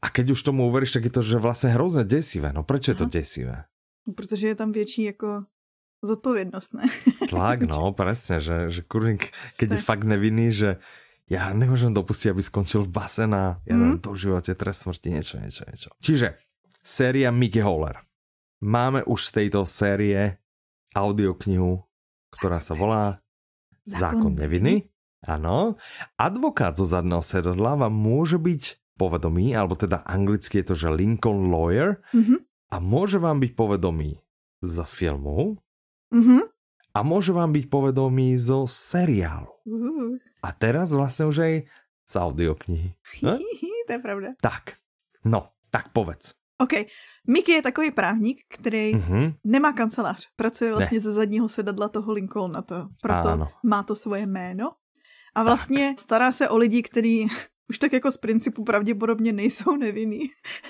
A 0.00 0.06
keď 0.08 0.32
už 0.32 0.40
tomu 0.40 0.64
uveríš, 0.68 0.96
tak 0.96 1.04
je 1.04 1.12
to, 1.12 1.22
že 1.22 1.36
vlastne 1.36 1.70
hrozně 1.76 2.04
desivé. 2.04 2.52
No 2.56 2.64
prečo 2.64 2.90
je 2.90 2.98
to 2.98 3.06
desivé? 3.06 3.64
No, 4.06 4.14
protože 4.16 4.48
je 4.48 4.54
tam 4.54 4.72
větší 4.72 5.02
jako 5.02 5.44
zodpovědnost, 6.02 6.74
ne? 6.74 6.84
Tlak, 7.28 7.60
no, 7.68 7.92
presne, 7.92 8.40
že, 8.40 8.72
že 8.72 8.80
kurník, 8.82 9.28
keď 9.60 9.68
Stres. 9.68 9.80
je 9.80 9.84
fakt 9.84 10.04
nevinný, 10.08 10.48
že 10.52 10.80
ja 11.28 11.52
nemôžem 11.52 11.92
dopustiť, 11.92 12.32
aby 12.32 12.42
skončil 12.42 12.82
v 12.82 12.90
basena, 12.90 13.60
a 13.62 13.68
ja 13.68 13.76
mm. 13.76 13.80
neviem, 13.80 14.00
to 14.00 14.10
v 14.16 14.20
živote 14.24 14.52
trest 14.56 14.88
smrti, 14.88 15.08
niečo, 15.12 15.36
niečo, 15.38 15.62
niečo. 15.68 15.90
Čiže, 16.00 16.40
séria 16.80 17.28
Mickey 17.30 17.60
Holler. 17.60 18.00
Máme 18.64 19.04
už 19.04 19.28
z 19.28 19.30
tejto 19.44 19.68
série 19.68 20.40
audioknihu, 20.96 21.84
ktorá 22.32 22.58
sa 22.58 22.72
volá 22.74 23.20
Zákon 23.84 24.32
neviny. 24.32 24.88
Áno. 25.24 25.76
Advokát 26.16 26.76
zo 26.76 26.88
zadného 26.88 27.20
sedadla 27.20 27.76
vám 27.76 27.92
môže 27.92 28.40
byť 28.40 28.79
povedomý, 29.00 29.56
alebo 29.56 29.72
teda 29.80 30.04
anglicky 30.04 30.60
je 30.60 30.66
to, 30.68 30.74
že 30.76 30.92
Lincoln 30.92 31.48
Lawyer, 31.48 32.04
mm-hmm. 32.12 32.38
a 32.68 32.76
môže 32.84 33.16
vám 33.16 33.40
byť 33.40 33.56
povedomý 33.56 34.20
z 34.60 34.76
filmu 34.84 35.56
mm-hmm. 36.12 36.42
a 36.92 36.98
môže 37.00 37.32
vám 37.32 37.56
byť 37.56 37.64
povedomý 37.72 38.36
zo 38.36 38.68
seriálu. 38.68 39.48
Uh. 39.64 40.20
A 40.44 40.52
teraz 40.52 40.92
vlastne 40.92 41.32
už 41.32 41.36
aj 41.40 41.54
z 42.04 42.14
audioknihy. 42.20 42.90
To 43.90 43.98
je 43.98 44.06
pravda. 44.06 44.38
Tak, 44.38 44.78
no, 45.26 45.50
tak 45.66 45.90
povedz. 45.90 46.38
OK. 46.62 46.86
Mickey 47.26 47.58
je 47.58 47.62
takový 47.62 47.90
právník, 47.90 48.46
který 48.46 48.94
mm-hmm. 48.94 49.34
nemá 49.44 49.72
kancelář. 49.72 50.28
Pracuje 50.36 50.70
vlastně 50.70 50.98
ne. 50.98 51.02
ze 51.02 51.12
zadního 51.12 51.48
sedadla 51.48 51.88
toho 51.88 52.12
Lincolna, 52.12 52.62
to, 52.62 52.88
proto 53.02 53.28
ano. 53.28 53.48
má 53.66 53.82
to 53.82 53.96
svoje 53.96 54.26
jméno. 54.26 54.72
A 55.34 55.42
vlastně 55.42 55.88
tak. 55.88 55.98
stará 55.98 56.32
se 56.32 56.48
o 56.48 56.56
lidi, 56.56 56.82
kteří 56.82 57.28
už 57.70 57.78
tak 57.78 57.92
jako 57.92 58.10
z 58.10 58.16
principu 58.16 58.64
pravděpodobně 58.64 59.32
nejsou 59.32 59.76
nevinný. 59.76 60.20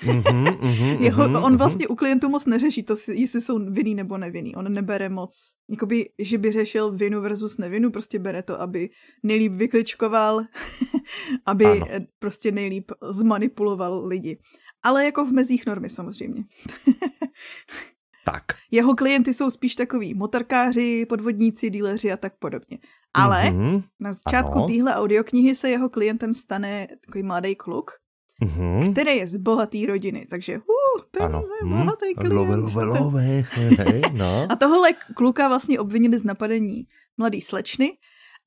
Mm-hmm, 0.02 0.44
mm-hmm, 0.44 1.00
Jeho, 1.02 1.24
mm-hmm, 1.24 1.44
on 1.44 1.56
vlastně 1.56 1.88
u 1.88 1.94
klientů 1.94 2.28
moc 2.28 2.46
neřeší 2.46 2.82
to, 2.82 2.94
jestli 3.08 3.40
jsou 3.40 3.58
vinný 3.72 3.94
nebo 3.94 4.18
nevinný. 4.18 4.56
On 4.56 4.72
nebere 4.72 5.08
moc, 5.08 5.52
jakoby, 5.70 6.10
že 6.18 6.38
by 6.38 6.52
řešil 6.52 6.92
vinu 6.92 7.20
versus 7.20 7.58
nevinu, 7.58 7.90
prostě 7.90 8.18
bere 8.18 8.42
to, 8.42 8.60
aby 8.60 8.90
nejlíp 9.22 9.52
vykličkoval, 9.52 10.40
aby 11.46 11.64
ano. 11.64 11.86
prostě 12.18 12.52
nejlíp 12.52 12.90
zmanipuloval 13.10 14.06
lidi. 14.06 14.38
Ale 14.82 15.04
jako 15.04 15.24
v 15.24 15.32
mezích 15.32 15.66
normy 15.66 15.88
samozřejmě. 15.88 16.44
tak. 18.24 18.44
Jeho 18.70 18.94
klienty 18.94 19.34
jsou 19.34 19.50
spíš 19.50 19.74
takový 19.74 20.14
motorkáři, 20.14 21.06
podvodníci, 21.08 21.70
díleři 21.70 22.12
a 22.12 22.16
tak 22.16 22.38
podobně. 22.38 22.78
Ale 23.14 23.44
mm-hmm. 23.44 23.82
na 24.00 24.12
začátku 24.12 24.66
téhle 24.66 24.94
audioknihy 24.94 25.54
se 25.54 25.70
jeho 25.70 25.88
klientem 25.88 26.34
stane 26.34 26.86
takový 27.04 27.22
mladý 27.22 27.54
kluk, 27.56 27.90
mm-hmm. 28.42 28.92
který 28.92 29.16
je 29.16 29.28
z 29.28 29.36
bohatý 29.36 29.86
rodiny, 29.86 30.26
takže 30.30 30.58
uh, 30.58 31.02
peníze, 31.10 31.54
ano. 31.62 31.84
bohatý 31.84 32.06
mm, 32.06 32.14
klient. 32.14 32.34
Love, 32.34 32.56
love, 32.56 32.84
love. 32.84 33.22
Hey, 33.78 34.02
no. 34.12 34.46
A 34.50 34.56
tohle 34.56 34.92
kluka 35.14 35.48
vlastně 35.48 35.80
obvinili 35.80 36.18
z 36.18 36.24
napadení 36.24 36.86
mladý 37.18 37.40
slečny 37.40 37.98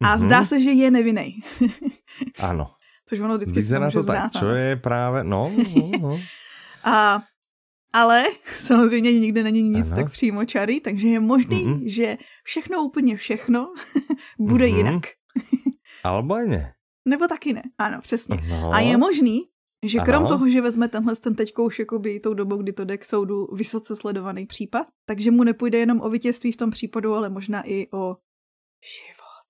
a 0.04 0.18
mm-hmm. 0.18 0.20
zdá 0.20 0.46
se, 0.46 0.62
že 0.62 0.70
je 0.70 0.92
nevinný. 0.92 1.44
ano. 2.40 2.68
Což 3.06 3.20
ono 3.20 3.36
vždycky 3.36 3.56
Vyzerá 3.56 3.92
to 3.92 4.04
tak, 4.04 4.32
čo 4.32 4.48
je 4.50 4.76
právě, 4.76 5.24
no. 5.24 5.52
no, 5.76 5.92
no. 6.02 6.20
a 6.84 7.24
ale 7.94 8.24
samozřejmě 8.60 9.20
nikde 9.20 9.44
není 9.44 9.62
nic 9.62 9.88
ano. 9.88 9.96
tak 9.96 10.12
přímočarý, 10.12 10.80
takže 10.80 11.08
je 11.08 11.20
možný, 11.20 11.66
mm-hmm. 11.66 11.82
že 11.86 12.18
všechno 12.44 12.84
úplně 12.84 13.18
všechno 13.18 13.74
bude 14.40 14.66
mm-hmm. 14.66 14.78
jinak. 14.78 15.04
Albo 16.04 16.38
ne. 16.38 16.74
Nebo 17.08 17.28
taky 17.28 17.54
ne, 17.54 17.62
ano, 17.78 18.02
přesně. 18.02 18.38
No. 18.50 18.74
A 18.74 18.80
je 18.80 18.98
možný, 18.98 19.42
že 19.84 20.00
krom 20.00 20.20
ano. 20.20 20.28
toho, 20.28 20.50
že 20.50 20.62
vezme 20.62 20.88
tenhle 20.88 21.16
ten 21.16 21.36
teďko 21.36 21.66
už 21.66 21.80
jakoby 21.80 22.20
tou 22.20 22.34
dobou, 22.34 22.58
kdy 22.58 22.74
to 22.74 22.86
jde 22.86 22.98
k 22.98 23.06
soudu 23.06 23.48
vysoce 23.56 23.96
sledovaný 23.96 24.46
případ, 24.46 24.88
takže 25.06 25.32
mu 25.32 25.44
nepůjde 25.44 25.78
jenom 25.78 26.02
o 26.02 26.10
vítězství 26.10 26.52
v 26.52 26.58
tom 26.58 26.72
případu, 26.72 27.14
ale 27.14 27.30
možná 27.30 27.64
i 27.66 27.88
o 27.94 28.16
život. 28.84 29.50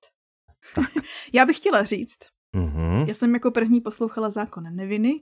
Já 1.34 1.46
bych 1.46 1.58
chtěla 1.58 1.84
říct, 1.84 2.20
mm-hmm. 2.56 3.08
já 3.08 3.14
jsem 3.14 3.34
jako 3.34 3.52
první 3.52 3.82
poslouchala 3.82 4.30
zákon 4.30 4.64
neviny 4.76 5.22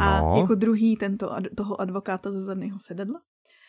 ano. 0.00 0.34
A 0.34 0.38
jako 0.38 0.54
druhý 0.54 0.96
tento, 0.96 1.36
toho 1.56 1.80
advokáta 1.80 2.32
ze 2.32 2.40
zadného 2.40 2.78
sedadla. 2.80 3.20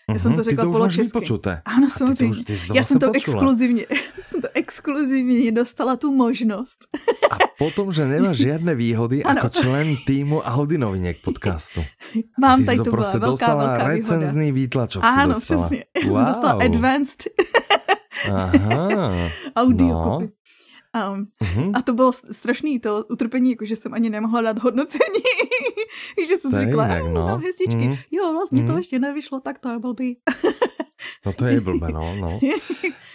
Já 0.10 0.20
jsem 0.20 0.32
to 0.32 0.36
mhm, 0.36 0.44
řekla 0.44 0.66
poločesky. 0.66 1.20
Ano, 1.66 1.90
samozřejmě. 1.90 2.44
Ty 2.44 2.58
to 2.68 2.74
Já 2.74 2.84
jsem 2.84 3.00
to 3.00 3.08
počula. 3.08 3.36
exkluzivně, 3.36 3.86
jsem 4.26 4.42
to 4.42 4.48
exkluzivně 4.54 5.52
dostala 5.52 5.96
tu 5.96 6.12
možnost. 6.12 6.78
A 7.32 7.38
potom, 7.58 7.92
že 7.92 8.06
nemáš 8.06 8.38
žádné 8.38 8.76
výhody 8.76 9.24
ano. 9.24 9.36
jako 9.36 9.50
člen 9.50 9.96
týmu 10.08 10.42
Audi 10.42 10.78
novinek 10.78 11.18
podcastu. 11.24 11.82
Mám 12.40 12.60
Ty 12.60 12.66
tady 12.66 12.78
to, 12.78 12.84
to 12.84 12.92
prostě 12.92 13.18
velká, 13.18 13.32
dostala 13.32 13.68
velká 13.68 13.88
recenzný 13.88 14.52
výtlačok. 14.52 15.04
Ano, 15.04 15.34
přesně. 15.34 15.86
Já 16.04 16.10
wow. 16.10 16.18
jsem 16.18 16.26
dostala 16.26 16.64
advanced 16.64 17.24
Aha. 18.32 19.12
audio 19.56 19.88
no. 19.88 20.04
kopy. 20.04 20.32
Um, 20.94 21.26
mm-hmm. 21.42 21.72
A 21.74 21.82
to 21.82 21.94
bylo 21.94 22.12
strašný, 22.14 22.80
to 22.80 23.06
utrpení, 23.12 23.50
jako 23.50 23.66
že 23.66 23.76
jsem 23.76 23.94
ani 23.94 24.10
nemohla 24.10 24.42
dát 24.42 24.60
hodnocení. 24.60 25.24
že 26.28 26.38
jsem 26.38 26.52
si 26.52 26.58
řekla, 26.58 26.88
jinak, 26.88 27.04
no. 27.14 27.26
mám 27.26 27.40
hvězdičky. 27.40 27.78
Mm-hmm. 27.78 28.04
Jo, 28.12 28.32
vlastně 28.32 28.62
mm-hmm. 28.62 28.66
to 28.66 28.72
mhm. 28.72 28.78
ještě 28.78 29.00
nevyšlo, 29.00 29.40
tak 29.40 29.60
to 29.60 29.70
je 29.70 29.80
blbý. 29.80 30.18
no 31.26 31.34
to 31.34 31.46
je 31.46 31.62
blbé, 31.62 31.88
no, 31.94 32.16
no. 32.16 32.40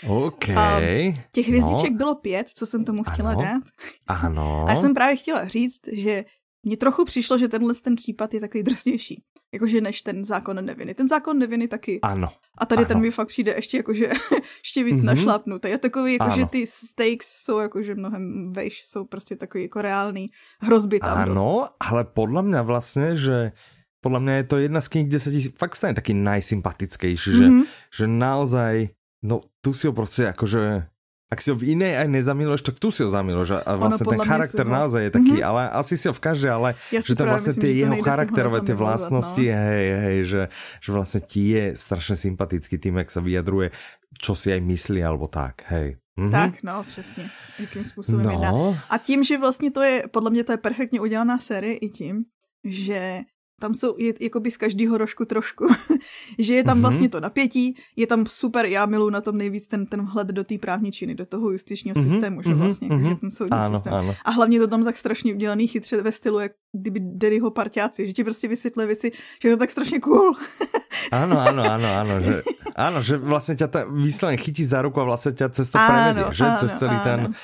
OK. 0.24 0.48
Um, 0.48 1.14
těch 1.32 1.48
hvězdiček 1.48 1.90
no. 1.90 1.96
bylo 1.96 2.14
pět, 2.14 2.48
co 2.48 2.66
jsem 2.66 2.84
tomu 2.84 3.02
chtěla 3.02 3.30
ano. 3.30 3.42
dát. 3.42 3.62
Ano. 4.06 4.64
A 4.66 4.70
já 4.70 4.76
jsem 4.76 4.94
právě 4.94 5.16
chtěla 5.16 5.48
říct, 5.48 5.80
že 5.92 6.24
mně 6.66 6.77
trochu 6.77 7.05
přišlo, 7.05 7.38
že 7.38 7.49
tenhle 7.49 7.75
ten 7.75 7.97
případ 7.97 8.35
je 8.35 8.40
takový 8.40 8.62
drsnější. 8.62 9.23
Jakože 9.53 9.81
než 9.81 10.03
ten 10.03 10.25
zákon 10.25 10.64
neviny. 10.64 10.94
Ten 10.94 11.09
zákon 11.09 11.38
neviny 11.38 11.68
taky. 11.68 12.01
Ano. 12.01 12.29
A 12.59 12.66
tady 12.66 12.79
ano. 12.79 12.88
ten 12.88 13.01
mi 13.01 13.11
fakt 13.11 13.29
přijde 13.29 13.53
ještě 13.55 13.77
jakože 13.77 14.09
ještě 14.59 14.85
víc 14.85 14.97
mm-hmm. 14.97 15.05
našlapnutý. 15.05 15.68
Je 15.68 15.79
takový, 15.79 16.16
jakože 16.21 16.47
ty 16.47 16.66
stakes 16.66 17.27
jsou 17.27 17.59
jakože 17.59 17.94
mnohem 17.94 18.53
vejš, 18.53 18.83
jsou 18.85 19.05
prostě 19.05 19.37
takový 19.37 19.62
jako 19.62 19.83
reálný 19.83 20.27
hrozby 20.61 21.01
tam 21.01 21.18
Ano, 21.18 21.35
dost. 21.35 21.73
ale 21.81 22.05
podle 22.05 22.42
mě 22.42 22.62
vlastně, 22.62 23.16
že 23.16 23.53
podle 24.01 24.21
mě 24.21 24.33
je 24.33 24.44
to 24.44 24.57
jedna 24.59 24.81
z 24.81 24.88
knih, 24.88 25.09
kde 25.09 25.21
se 25.21 25.31
ti 25.31 25.40
fakt 25.40 25.77
stane 25.77 25.94
taký 25.94 26.14
najsympatickejší, 26.14 27.31
mm-hmm. 27.31 27.62
že, 27.62 27.68
že 27.97 28.07
naozaj, 28.07 28.88
no 29.23 29.40
tu 29.61 29.75
si 29.75 29.87
ho 29.87 29.92
prostě 29.92 30.23
jakože 30.23 30.87
ak 31.28 31.44
si 31.44 31.52
ho 31.52 31.56
v 31.60 31.76
inej 31.76 32.00
aj 32.00 32.08
nezamiluješ, 32.08 32.64
tak 32.64 32.80
tu 32.80 32.88
si 32.88 33.04
ho 33.04 33.08
zamiluješ. 33.12 33.60
A 33.60 33.76
vlastne 33.76 34.08
ten 34.08 34.20
charakter 34.24 34.64
ho... 34.64 34.72
naozaj 34.72 35.00
je 35.08 35.12
taký, 35.12 35.36
mm-hmm. 35.36 35.50
ale 35.52 35.62
asi 35.76 35.94
si 36.00 36.08
ho 36.08 36.14
v 36.16 36.22
každej, 36.24 36.50
ale 36.50 36.68
ja 36.88 37.04
že 37.04 37.12
tam 37.12 37.28
vlastne 37.28 37.52
tie 37.52 37.72
jeho 37.84 37.96
charakterové, 38.00 38.64
tie 38.64 38.72
vlastnosti, 38.72 39.44
no. 39.44 39.52
hej, 39.52 39.84
hej, 39.92 40.18
že, 40.24 40.42
že 40.80 40.88
vlastne 40.88 41.20
ti 41.20 41.52
je 41.52 41.76
strašne 41.76 42.16
sympatický 42.16 42.80
tým, 42.80 43.04
jak 43.04 43.12
sa 43.12 43.20
vyjadruje, 43.20 43.76
čo 44.16 44.32
si 44.32 44.48
aj 44.48 44.60
myslí, 44.64 45.04
alebo 45.04 45.28
tak, 45.28 45.68
hej. 45.68 46.00
Mm-hmm. 46.18 46.32
Tak, 46.32 46.52
no, 46.62 46.82
přesně. 46.82 47.30
Jakým 47.58 47.84
způsobem 47.84 48.22
no. 48.24 48.30
jedná. 48.30 48.50
A 48.90 48.98
tím, 48.98 49.24
že 49.24 49.38
vlastně 49.38 49.70
to 49.70 49.82
je, 49.82 50.02
podle 50.10 50.30
mě 50.30 50.44
to 50.44 50.52
je 50.52 50.58
perfektně 50.58 51.00
udělaná 51.00 51.38
série 51.38 51.76
i 51.76 51.88
tím, 51.88 52.24
že 52.64 53.20
tam 53.61 53.75
jsou 53.75 53.94
je, 53.99 54.14
jakoby 54.21 54.51
z 54.51 54.57
každého 54.57 54.99
rožku 54.99 55.25
trošku, 55.25 55.66
že 56.38 56.55
je 56.55 56.64
tam 56.64 56.77
mhm. 56.77 56.83
vlastně 56.83 57.09
to 57.09 57.21
napětí, 57.21 57.77
je 57.97 58.07
tam 58.07 58.27
super, 58.27 58.66
já 58.66 58.87
miluji 58.87 59.11
na 59.11 59.21
tom 59.21 59.38
nejvíc 59.38 59.66
ten, 59.66 59.87
ten 59.87 60.07
vhled 60.07 60.29
do 60.29 60.44
té 60.44 60.59
právničiny, 60.59 61.14
do 61.14 61.27
toho 61.27 61.51
justičního 61.51 61.94
mm-hmm. 61.94 62.11
systému, 62.11 62.42
že 62.42 62.49
mhm, 62.49 62.59
vlastně, 62.59 62.88
mm-hmm. 62.88 63.09
že 63.09 63.14
ten 63.14 63.31
soudní 63.31 63.59
ano, 63.59 63.77
systém. 63.77 63.94
Ano. 63.94 64.14
A 64.25 64.31
hlavně 64.31 64.59
to 64.59 64.66
tam 64.66 64.85
tak 64.85 64.99
strašně 64.99 65.35
udělaný 65.35 65.66
chytře 65.66 66.03
ve 66.03 66.12
stylu, 66.12 66.40
jak 66.40 66.53
kdyby 66.73 67.01
Dannyho 67.03 67.51
parťáci, 67.51 68.07
že 68.07 68.12
ti 68.12 68.25
prostě 68.25 68.49
vysvětlí 68.49 68.87
věci, 68.87 69.12
že 69.42 69.49
je 69.49 69.57
to 69.57 69.59
tak 69.59 69.71
strašně 69.71 70.01
cool. 70.01 70.33
ano, 71.12 71.40
ano, 71.40 71.62
ano, 71.71 71.88
ano, 71.97 72.21
že, 72.21 72.42
ano, 72.77 73.03
že 73.03 73.16
vlastně 73.16 73.57
tě 73.57 73.68
ta 73.68 73.85
výsledně 73.85 74.37
chytí 74.37 74.64
za 74.64 74.83
ruku 74.83 75.01
a 75.01 75.05
vlastně 75.05 75.33
tě 75.33 75.49
cesta 75.49 75.87
prevedie, 75.88 76.27
že 76.33 76.44
ano, 76.44 76.59
cez 76.59 76.79
celý 76.79 76.97
ano. 76.97 77.05
ten, 77.05 77.35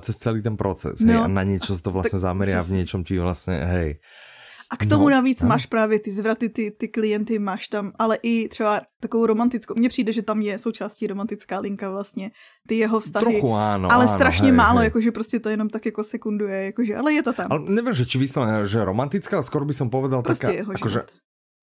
cez 0.00 0.16
celý 0.16 0.42
ten 0.42 0.56
proces, 0.56 1.00
no, 1.00 1.12
hej, 1.12 1.22
a 1.22 1.28
na 1.28 1.42
něco 1.42 1.80
to 1.82 1.90
vlastně 1.90 2.18
zameria 2.18 2.62
v 2.62 2.70
něčem 2.70 3.04
ti 3.04 3.18
vlastně, 3.18 3.54
hej, 3.54 3.98
a 4.70 4.76
k 4.76 4.86
tomu 4.86 5.08
no, 5.08 5.10
navíc 5.10 5.42
no. 5.42 5.48
máš 5.48 5.66
právě 5.66 6.00
ty 6.00 6.10
zvraty, 6.10 6.48
ty, 6.48 6.70
ty 6.70 6.88
klienty 6.88 7.38
máš 7.38 7.68
tam, 7.68 7.92
ale 7.98 8.18
i 8.22 8.48
třeba 8.48 8.80
takovou 9.00 9.26
romantickou. 9.26 9.74
Mně 9.78 9.88
přijde, 9.88 10.12
že 10.12 10.22
tam 10.22 10.40
je 10.40 10.58
součástí 10.58 11.06
romantická 11.06 11.58
linka 11.58 11.90
vlastně, 11.90 12.30
ty 12.68 12.74
jeho 12.78 13.00
vztahy. 13.00 13.24
Trochu 13.24 13.54
ano, 13.54 13.92
Ale 13.92 14.04
ano, 14.04 14.14
strašně 14.14 14.48
hej, 14.48 14.56
málo, 14.56 14.78
hej. 14.78 14.86
jakože 14.86 15.12
prostě 15.12 15.38
to 15.40 15.48
jenom 15.48 15.68
tak 15.68 15.86
jako 15.86 16.04
sekunduje, 16.04 16.64
jakože, 16.64 16.96
ale 16.96 17.12
je 17.12 17.22
to 17.22 17.32
tam. 17.32 17.46
Ale 17.50 17.60
nevím, 17.60 17.94
že 17.94 18.06
či 18.06 18.18
vyslovene, 18.18 18.66
že 18.66 18.84
romantická, 18.84 19.42
skoro 19.42 19.64
by 19.64 19.74
som 19.74 19.90
povedal 19.90 20.22
prostě 20.22 20.46
taká, 20.46 20.72
akože, 20.74 21.00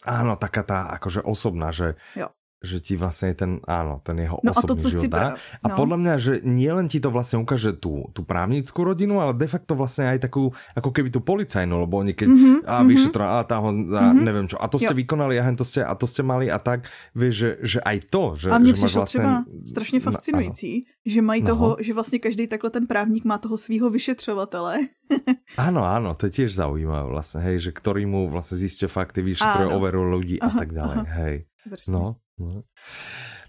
áno, 0.06 0.36
taká 0.36 0.64
tá 0.64 0.88
akože 1.00 1.22
osobná, 1.24 1.72
že 1.72 1.96
jo 2.16 2.28
že 2.64 2.80
ti 2.80 2.96
vlastně 2.96 3.34
ten, 3.34 3.60
áno, 3.68 4.00
ten 4.04 4.20
jeho 4.20 4.40
no 4.44 4.52
osobný 4.52 4.64
a 4.64 4.68
to, 4.68 4.76
co 4.76 4.90
život 4.90 5.12
dá. 5.12 5.30
No. 5.30 5.36
A 5.64 5.68
podle 5.76 5.98
mě, 5.98 6.20
že 6.20 6.34
nielen 6.44 6.88
ti 6.88 7.00
to 7.00 7.12
vlastně 7.12 7.40
ukáže 7.40 7.74
tu, 7.74 8.04
tu 8.14 8.24
právnickou 8.24 8.84
rodinu, 8.84 9.20
ale 9.20 9.34
de 9.34 9.48
facto 9.48 9.76
vlastně 9.76 10.08
aj 10.08 10.20
takú, 10.20 10.52
ako 10.76 10.92
keby 10.92 11.10
tu 11.10 11.20
policajnú, 11.20 11.80
lebo 11.80 11.98
oni 11.98 12.14
keď, 12.14 12.28
mm-hmm, 12.28 12.58
a 12.66 12.74
mm-hmm. 12.80 12.88
vyšetro, 12.88 13.24
a 13.24 13.44
tá 13.44 13.60
ho, 13.60 13.70
a 13.70 13.72
mm-hmm. 13.72 14.24
nevím 14.24 14.48
čo, 14.48 14.58
a 14.64 14.68
to 14.68 14.80
ste 14.80 14.94
vykonali, 14.96 15.40
a 15.40 15.44
to 15.52 15.66
ste, 15.68 15.84
a 15.84 15.94
to 15.96 16.08
ste 16.08 16.24
mali 16.24 16.48
a 16.48 16.60
tak, 16.60 16.88
vieš, 17.16 17.34
že, 17.36 17.50
že 17.62 17.80
aj 17.84 17.98
to, 18.10 18.24
že, 18.40 18.48
a 18.50 18.58
mně 18.58 18.68
že 18.68 18.74
přišlo 18.74 19.00
vlastně... 19.00 19.20
třeba 19.20 19.46
strašně 19.68 20.00
fascinující, 20.00 20.74
no, 20.80 21.12
že 21.12 21.22
mají 21.22 21.42
no. 21.42 21.48
toho, 21.48 21.78
že 21.80 21.94
vlastně 21.94 22.20
každý 22.20 22.48
takhle 22.48 22.70
ten 22.70 22.88
právník 22.88 23.26
má 23.26 23.38
toho 23.38 23.58
svého 23.58 23.90
vyšetřovatele. 23.90 24.78
Áno, 25.58 25.86
áno, 25.86 26.18
to 26.18 26.26
je 26.26 26.42
tiež 26.42 26.58
zaujímavé 26.58 27.06
vlastne, 27.14 27.46
hej, 27.46 27.70
že 27.70 27.72
ktorý 27.76 28.10
mu 28.10 28.26
vlastne 28.26 28.58
zistuje 28.58 28.90
fakty, 28.90 29.22
vyšetruje, 29.22 29.70
overu 29.70 30.02
ľudí 30.02 30.42
a 30.42 30.50
tak 30.50 30.74
aha. 30.74 31.06
hej. 31.22 31.46
No, 31.86 32.18
No. 32.40 32.64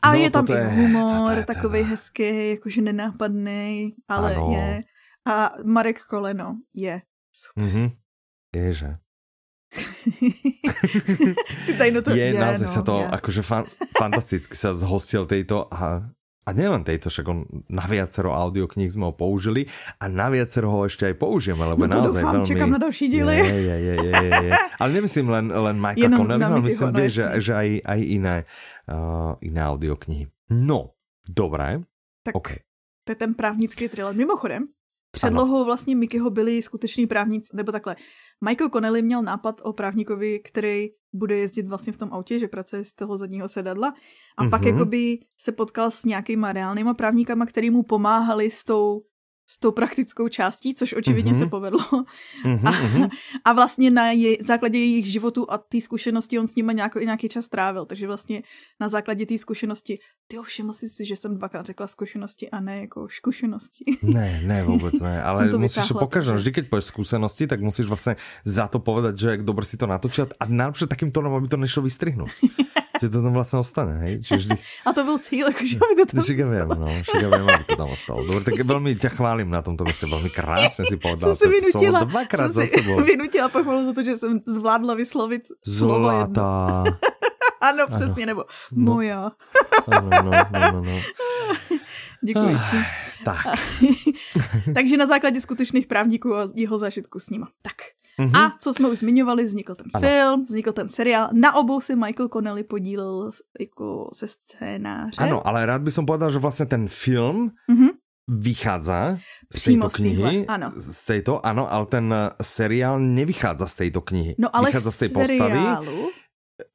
A 0.05 0.13
no, 0.13 0.21
je 0.21 0.31
tam 0.31 0.45
i 0.45 0.65
humor, 0.77 1.39
je, 1.39 1.45
takový 1.45 1.83
hezký, 1.83 2.51
jakože 2.51 2.81
nenápadný, 2.85 3.97
ale 4.09 4.37
ano. 4.37 4.53
je. 4.53 4.85
A 5.25 5.51
Marek 5.65 6.05
Koleno 6.05 6.61
je 6.77 7.01
super. 7.33 7.65
Mm-hmm. 7.65 7.89
Ježe. 8.55 8.91
si 11.67 11.73
to 11.75 12.15
je, 12.15 12.31
je 12.31 12.39
naozaj 12.39 12.69
no, 12.71 12.75
sa 12.79 12.83
to 12.87 12.95
je. 13.03 13.07
akože 13.11 13.43
fan, 13.43 13.65
fantasticky 13.99 14.55
sa 14.55 14.71
zhostil 14.71 15.27
tejto 15.27 15.67
a 15.67 16.15
a 16.45 16.51
nielen 16.53 16.85
tejto, 16.85 17.09
však 17.09 17.27
on 17.27 17.49
na 17.73 17.89
viacero 17.89 18.37
audiokníh 18.37 18.93
sme 18.93 19.09
ho 19.09 19.15
použili 19.17 19.65
a 19.97 20.13
na 20.13 20.29
viacero 20.29 20.69
ho 20.69 20.81
ešte 20.85 21.09
aj 21.09 21.17
použijeme, 21.17 21.65
lebo 21.65 21.89
no 21.89 21.93
to 21.93 22.01
naozaj 22.05 22.21
doufám, 22.21 22.35
veľmi... 22.37 22.51
čekám 22.53 22.71
na 22.71 22.81
další 22.81 23.07
díly. 23.09 23.35
Je, 23.41 23.59
je, 23.65 23.77
je, 23.81 23.95
je, 23.97 24.13
je. 24.29 24.51
Ale 24.53 24.91
nemyslím 24.93 25.29
len, 25.33 25.47
len 25.49 25.77
Michael 25.81 26.13
Connelly, 26.13 26.45
ale 26.45 26.61
myslím, 26.69 26.93
vie, 26.93 27.09
že, 27.09 27.25
že 27.41 27.53
aj, 27.57 27.69
aj 27.81 28.01
iné, 28.05 28.37
uh, 28.93 29.33
iné 29.41 29.61
audioknihy. 29.65 30.25
No, 30.53 31.01
dobré. 31.25 31.81
Tak 32.21 32.37
okay. 32.37 32.61
to 33.09 33.17
je 33.17 33.19
ten 33.19 33.33
právnický 33.33 33.89
thriller. 33.89 34.13
Mimochodem, 34.13 34.69
Předlohou 35.15 35.57
ano. 35.57 35.65
vlastně 35.65 35.97
Mickeyho 35.97 36.31
byli 36.31 36.63
skuteční 36.63 37.07
právníci, 37.07 37.57
nebo 37.57 37.73
takhle. 37.73 37.97
Michael 38.49 38.71
Connelly 38.71 39.03
měl 39.03 39.23
nápad 39.23 39.61
o 39.65 39.73
právníkovi, 39.73 40.41
který 40.45 40.89
bude 41.13 41.39
jezdit 41.39 41.67
vlastně 41.67 41.93
v 41.93 41.97
tom 41.97 42.13
autě, 42.13 42.39
že 42.39 42.49
pracuje 42.49 42.85
z 42.85 42.93
toho 42.93 43.19
zadního 43.19 43.49
sedadla 43.49 43.95
a 44.37 44.45
mm-hmm. 44.45 44.51
pak 44.51 44.63
jakoby 44.63 45.19
se 45.39 45.53
potkal 45.53 45.91
s 45.91 46.05
nějakýma 46.05 46.53
reálnýma 46.53 46.95
právníkama, 46.95 47.47
který 47.47 47.71
mu 47.71 47.83
pomáhali 47.83 48.51
s 48.51 48.65
tou 48.65 49.03
s 49.47 49.61
tou 49.61 49.73
praktickou 49.73 50.29
částí, 50.29 50.75
což 50.75 50.93
očividně 50.93 51.33
mm-hmm. 51.33 51.39
se 51.39 51.47
povedlo. 51.47 51.81
Mm-hmm, 52.45 52.69
a, 52.69 52.71
mhm. 52.71 53.09
a 53.45 53.53
vlastně 53.53 53.91
na 53.91 54.11
je, 54.11 54.37
základě 54.41 54.79
jejich 54.79 55.07
životu 55.07 55.51
a 55.51 55.59
té 55.59 55.81
zkušenosti 55.81 56.39
on 56.39 56.49
s 56.49 56.55
nimi 56.55 56.75
nějaký, 56.75 56.99
nějaký 57.05 57.29
čas 57.29 57.49
trávil, 57.49 57.85
takže 57.85 58.07
vlastně 58.07 58.43
na 58.81 58.89
základě 58.89 59.27
té 59.27 59.39
zkušenosti, 59.39 59.99
ty 60.27 60.37
všiml 60.43 60.73
jsi 60.73 60.89
si, 60.89 61.05
že 61.05 61.17
jsem 61.17 61.35
dvakrát 61.35 61.67
řekla 61.67 61.87
zkušenosti 61.87 62.51
a 62.51 62.61
ne 62.61 62.81
jako 62.81 63.09
zkušenosti. 63.11 63.85
Ne, 64.03 64.41
ne, 64.45 64.65
vůbec 64.65 65.01
ne, 65.01 65.23
ale 65.29 65.51
musíš 65.57 65.89
to 65.89 65.95
pokaždé, 65.95 66.33
vždy, 66.33 66.53
keď 66.53 66.69
povieš 66.69 66.85
zkušenosti, 66.85 67.47
tak 67.47 67.61
musíš 67.61 67.87
vlastně 67.87 68.17
za 68.45 68.69
to 68.69 68.79
povedať, 68.79 69.19
že 69.19 69.29
jak 69.29 69.43
dobře 69.43 69.67
si 69.67 69.77
to 69.77 69.87
natočit 69.87 70.35
a 70.41 70.47
najlepšie 70.47 70.87
takým 70.87 71.11
tónom, 71.13 71.35
aby 71.35 71.49
to 71.49 71.57
nešlo 71.57 71.83
vystrihnúť. 71.83 72.31
že 73.05 73.11
to 73.11 73.23
tam 73.23 73.33
vlastně 73.33 73.59
ostane, 73.59 73.99
hej? 73.99 74.21
Čiže 74.23 74.37
vždy... 74.37 74.57
A 74.87 74.93
to 74.93 75.05
byl 75.05 75.19
cíl, 75.19 75.47
jako, 75.47 75.67
že 75.67 75.77
by 75.77 75.95
to 75.97 76.07
tam 76.07 76.23
Však 76.23 76.37
vím, 76.37 76.69
no, 76.79 76.87
však 77.03 77.23
vím, 77.23 77.49
aby 77.55 77.65
to 77.65 77.77
tam 77.77 77.89
ostalo. 77.89 78.25
Dobre, 78.27 78.45
tak 78.45 78.67
velmi 78.67 78.95
tě 78.95 79.09
chválím 79.09 79.51
na 79.51 79.63
tomto 79.63 79.85
místě, 79.85 80.07
velmi 80.07 80.31
krásně 80.31 80.85
si 80.89 80.97
povedal. 81.03 81.37
Jsem 81.37 81.51
si 81.51 81.61
vynutila, 81.61 82.05
dvakrát 82.05 82.53
jsem 82.53 82.53
za 82.53 82.67
sebou. 82.67 83.03
vynutila 83.05 83.49
pochvalu 83.49 83.85
za 83.85 83.93
to, 83.93 84.05
že 84.05 84.17
jsem 84.17 84.41
zvládla 84.47 84.95
vyslovit 84.95 85.43
slovo 85.69 86.05
Zlatá. 86.05 86.85
ano, 87.61 87.87
přesně, 87.95 88.23
ano. 88.23 88.27
nebo 88.27 88.45
no. 88.73 88.95
moja. 88.95 89.31
ano, 89.93 90.11
no, 90.11 90.23
no, 90.23 90.33
no, 90.73 90.83
no. 90.83 91.01
Děkuji 92.25 92.59
ti. 92.71 92.77
Tak. 93.25 93.47
Takže 94.75 94.97
na 94.97 95.07
základě 95.07 95.41
skutečných 95.41 95.87
právníků 95.87 96.35
a 96.35 96.49
jeho 96.55 96.79
zážitku 96.79 97.21
s 97.21 97.31
nima. 97.31 97.49
Tak. 97.63 97.75
Mm-hmm. 98.21 98.39
A 98.39 98.57
co 98.61 98.75
jsme 98.75 98.89
už 98.89 98.99
zmiňovali, 98.99 99.45
vznikl 99.45 99.75
ten 99.75 99.87
ano. 99.95 100.09
film, 100.09 100.45
vznikl 100.45 100.73
ten 100.73 100.89
seriál. 100.89 101.29
Na 101.33 101.55
obou 101.55 101.81
se 101.81 101.97
Michael 101.97 102.29
Connelly 102.29 102.65
podílel 102.65 103.31
jako 103.61 104.11
se 104.13 104.29
scénáře. 104.29 105.17
Ano, 105.19 105.47
ale 105.47 105.67
rád 105.67 105.83
bych 105.83 105.95
povedal, 106.07 106.31
že 106.31 106.39
vlastně 106.39 106.67
ten 106.67 106.89
film 106.89 107.51
mm-hmm. 107.71 107.91
vychádza 108.29 109.19
z 109.53 109.65
této 109.65 109.89
knihy. 109.89 110.47
ano. 110.47 110.73
Z 110.77 111.05
této, 111.05 111.47
ano, 111.47 111.73
ale 111.73 111.87
ten 111.87 112.15
seriál 112.43 113.01
nevychádza 113.01 113.67
z 113.67 113.77
této 113.77 114.01
knihy. 114.01 114.35
No 114.39 114.57
ale 114.57 114.67
vychádza 114.67 114.91
z 114.91 114.99
té 114.99 115.09
postavy. 115.09 115.59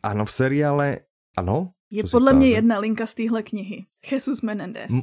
Ano, 0.03 0.25
v 0.25 0.31
seriále, 0.31 0.99
ano. 1.37 1.71
Je 1.91 2.03
podle 2.11 2.33
mě 2.33 2.49
jedna 2.49 2.79
linka 2.79 3.07
z 3.07 3.13
téhle 3.13 3.43
knihy. 3.43 3.85
Jesus 4.11 4.41
Menendez. 4.41 4.91
M 4.91 5.01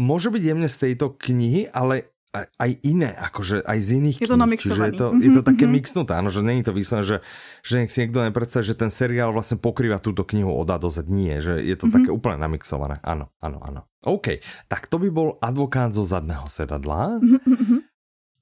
může 0.00 0.30
být 0.30 0.42
jemně 0.42 0.68
z 0.68 0.78
této 0.78 1.10
knihy, 1.10 1.70
ale 1.70 2.02
aj 2.36 2.70
iné, 2.84 3.16
akože 3.16 3.64
aj 3.64 3.78
z 3.80 3.90
iných 4.04 4.16
Je 4.20 4.28
to 4.28 4.36
kníh, 4.36 4.60
čiže 4.60 4.82
je 4.84 4.94
to, 5.00 5.06
je 5.16 5.30
to 5.32 5.42
také 5.42 5.64
mixnuté, 5.64 6.12
áno, 6.12 6.28
že 6.28 6.44
není 6.44 6.60
to 6.60 6.76
vyslené, 6.76 7.00
že, 7.00 7.16
že 7.64 7.74
nech 7.80 7.88
si 7.88 8.04
niekto 8.04 8.20
nepredstaví, 8.20 8.68
že 8.68 8.76
ten 8.76 8.92
seriál 8.92 9.32
vlastne 9.32 9.56
pokrýva 9.56 9.96
túto 9.96 10.28
knihu 10.28 10.52
od 10.52 10.68
A 10.68 10.76
do 10.76 10.92
Z. 10.92 11.08
Nie, 11.08 11.40
že 11.40 11.56
je 11.56 11.72
to 11.72 11.88
mm 11.88 11.92
-hmm. 11.92 11.96
také 11.96 12.10
úplne 12.12 12.36
namixované. 12.36 13.00
Áno, 13.00 13.32
áno, 13.40 13.58
áno. 13.64 13.80
OK, 14.04 14.44
tak 14.68 14.86
to 14.92 15.00
by 15.00 15.08
bol 15.08 15.40
advokát 15.40 15.90
zo 15.96 16.04
zadného 16.04 16.44
sedadla. 16.46 17.16
Mm 17.18 17.40
-hmm. 17.40 17.80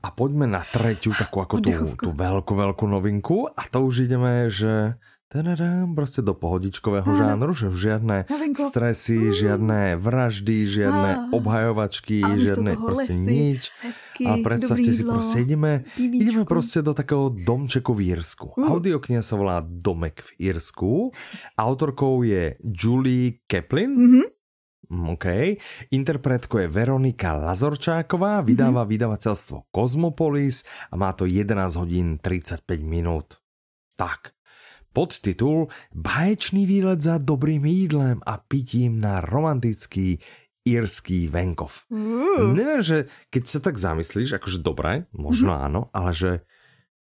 A 0.03 0.09
poďme 0.11 0.47
na 0.47 0.63
tretiu 0.63 1.11
takú 1.15 1.41
ako 1.43 1.59
tú, 1.59 1.71
tú 1.99 2.11
veľkú, 2.15 2.53
veľkú 2.55 2.85
novinku 2.87 3.51
a 3.51 3.63
to 3.67 3.83
už 3.83 4.07
ideme, 4.07 4.47
že 4.47 4.95
Tadadám, 5.27 5.95
prostě 5.95 6.23
do 6.23 6.35
pohodičkového 6.35 7.11
ano. 7.11 7.19
žánru, 7.19 7.51
že 7.55 7.67
žiadne 7.75 8.31
Novinko. 8.31 8.71
stresy, 8.71 9.19
mm. 9.19 9.33
žiadne 9.35 9.81
vraždy, 9.99 10.71
žiadne 10.71 11.11
a, 11.19 11.23
obhajovačky, 11.35 12.23
žiadne 12.23 12.79
prostě 12.79 13.13
lesy, 13.13 13.35
nič. 13.35 13.63
Hezky, 13.83 14.25
a 14.25 14.39
predstavte 14.43 14.93
si, 14.93 15.03
prostě 15.03 15.41
ideme, 15.41 15.83
ideme 15.99 16.45
prostě 16.45 16.83
do 16.83 16.95
takého 16.95 17.35
domčeku 17.35 17.95
v 17.95 18.15
Írsku. 18.15 18.55
Uh. 18.55 18.71
Audiokniha 18.71 19.19
sa 19.23 19.35
volá 19.35 19.67
Domek 19.67 20.23
v 20.23 20.31
Írsku. 20.55 21.11
Autorkou 21.59 22.23
je 22.23 22.55
Julie 22.63 23.43
Keplin. 23.51 23.99
Mm-hmm. 23.99 24.27
OK. 25.11 25.27
Interpretkou 25.91 26.63
je 26.63 26.71
Veronika 26.71 27.35
Lazorčáková, 27.35 28.47
vydává 28.47 28.87
mm-hmm. 28.87 28.95
vydavateľstvo 28.95 29.57
Cosmopolis 29.75 30.63
a 30.91 30.95
má 30.95 31.11
to 31.19 31.27
11 31.27 31.75
hodín 31.75 32.23
35 32.23 32.63
minút. 32.87 33.43
Tak, 33.99 34.36
Podtitul 34.97 35.69
Báječný 35.93 36.65
výlet 36.65 37.05
za 37.05 37.21
dobrým 37.21 37.69
jídlem 37.69 38.25
a 38.25 38.41
pitím 38.41 38.97
na 38.97 39.21
romantický 39.21 40.17
irský 40.65 41.29
venkov. 41.29 41.85
Mm. 41.93 42.57
Neviem, 42.57 42.81
že 42.81 42.99
keď 43.29 43.45
sa 43.45 43.59
tak 43.61 43.77
zamyslíš, 43.77 44.41
akože 44.41 44.65
dobré, 44.65 45.05
možno 45.13 45.53
mm. 45.53 45.61
áno, 45.69 45.81
ale 45.93 46.17
že, 46.17 46.33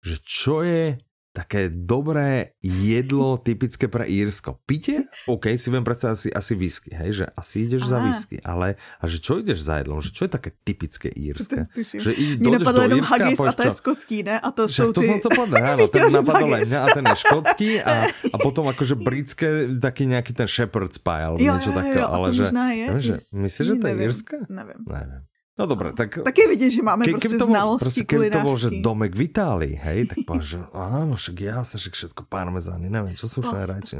že 0.06 0.22
čo 0.22 0.62
je 0.62 1.02
také 1.40 1.72
dobré 1.72 2.52
jedlo 2.60 3.40
typické 3.40 3.88
pre 3.88 4.04
Írsko. 4.04 4.60
Pite? 4.68 5.08
OK, 5.24 5.56
si 5.56 5.72
viem 5.72 5.88
predsa 5.88 6.12
asi, 6.12 6.28
asi 6.28 6.52
whisky, 6.52 6.92
hej, 6.92 7.24
že 7.24 7.26
asi 7.32 7.64
ideš 7.64 7.88
Aha. 7.88 7.92
za 7.92 7.98
whisky, 8.04 8.38
ale 8.44 8.76
a 9.00 9.04
že 9.08 9.24
čo 9.24 9.40
ideš 9.40 9.64
za 9.64 9.80
jedlom? 9.80 10.04
Že 10.04 10.12
čo 10.12 10.22
je 10.28 10.32
také 10.36 10.50
typické 10.68 11.08
írske? 11.08 11.72
Že 12.04 12.12
Mně 12.40 12.60
napadlo 12.60 12.82
jenom 12.82 13.00
haggis 13.00 13.40
a, 13.40 13.50
a 13.50 13.54
to 13.54 13.64
je 13.64 13.72
skotský, 13.72 14.24
ne? 14.24 14.40
A 14.40 14.52
to 14.52 14.68
Však 14.68 14.86
jsou 14.86 14.94
to 14.94 15.02
ty... 15.02 15.08
som 15.08 15.20
co 15.20 15.30
povedal, 15.30 15.88
ten 15.88 16.12
napadlo 16.12 16.48
len 16.48 16.74
a 16.76 16.88
ten 16.92 17.06
je 17.08 17.16
škotský 17.16 17.70
a, 17.88 17.94
a 18.10 18.36
potom 18.42 18.68
akože 18.68 19.00
britské 19.00 19.72
taký 19.80 20.06
nejaký 20.12 20.36
ten 20.36 20.48
shepherd's 20.48 21.00
pie 21.00 21.24
alebo 21.24 21.40
jo, 21.40 21.56
niečo 21.56 21.72
také, 21.72 22.00
ale 22.04 22.36
že, 22.36 22.52
je, 22.52 22.88
že 23.00 23.14
myslíš, 23.32 23.66
že 23.68 23.76
to 23.80 23.86
je 23.88 23.96
írska? 23.96 24.38
Nevím. 24.50 24.80
Nevím. 24.84 25.29
No 25.60 25.68
dobré, 25.68 25.92
tak... 25.92 26.24
Taky 26.24 26.48
vidět, 26.48 26.72
že 26.72 26.82
máme 26.82 27.06
ke, 27.06 27.12
prostě 27.12 27.36
to 27.36 27.38
bol, 27.38 27.56
znalosti 27.56 27.86
prostě, 27.86 28.04
keby 28.04 28.30
to 28.30 28.40
bol, 28.40 28.56
že 28.56 28.70
domek 28.80 29.12
v 29.12 29.22
Itálii, 29.28 29.76
hej, 29.76 30.08
tak 30.08 30.18
povedal, 30.24 30.48
že 30.48 30.58
áno, 30.72 31.20
však 31.20 31.36
jasne, 31.36 31.78
však 31.84 31.94
všetko 32.00 32.22
parmezány, 32.32 32.88
neviem, 32.88 33.12
čo 33.12 33.28
sú 33.28 33.44
šajrači, 33.44 34.00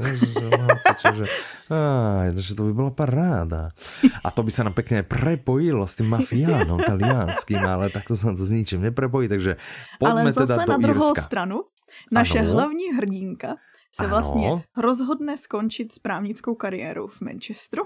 že, 1.20 1.26
že 2.32 2.52
to 2.56 2.62
by 2.64 2.72
bola 2.72 2.92
paráda. 2.96 3.76
A 4.24 4.32
to 4.32 4.40
by 4.40 4.48
sa 4.48 4.64
nám 4.64 4.72
pekne 4.72 5.04
prepojilo 5.04 5.84
s 5.84 6.00
tým 6.00 6.08
mafiánom 6.08 6.80
talianským, 6.80 7.60
ale 7.60 7.92
takto 7.92 8.16
sa 8.16 8.32
to 8.32 8.40
s 8.40 8.56
ničím 8.56 8.80
neprepojí, 8.88 9.28
takže 9.28 9.60
poďme 10.00 10.32
ale 10.32 10.40
teda 10.40 10.64
do 10.64 10.72
na 10.72 10.78
druhou 10.80 11.12
Irska. 11.12 11.28
stranu, 11.28 11.68
naše 12.08 12.40
ano. 12.40 12.56
hlavní 12.56 12.96
hrdinka 12.96 13.60
se 13.92 14.08
ano. 14.08 14.08
vlastně 14.08 14.48
rozhodne 14.80 15.36
skončit 15.36 15.92
s 15.92 15.98
právnickou 15.98 16.54
kariérou 16.54 17.06
v 17.06 17.20
Manchesteru 17.20 17.84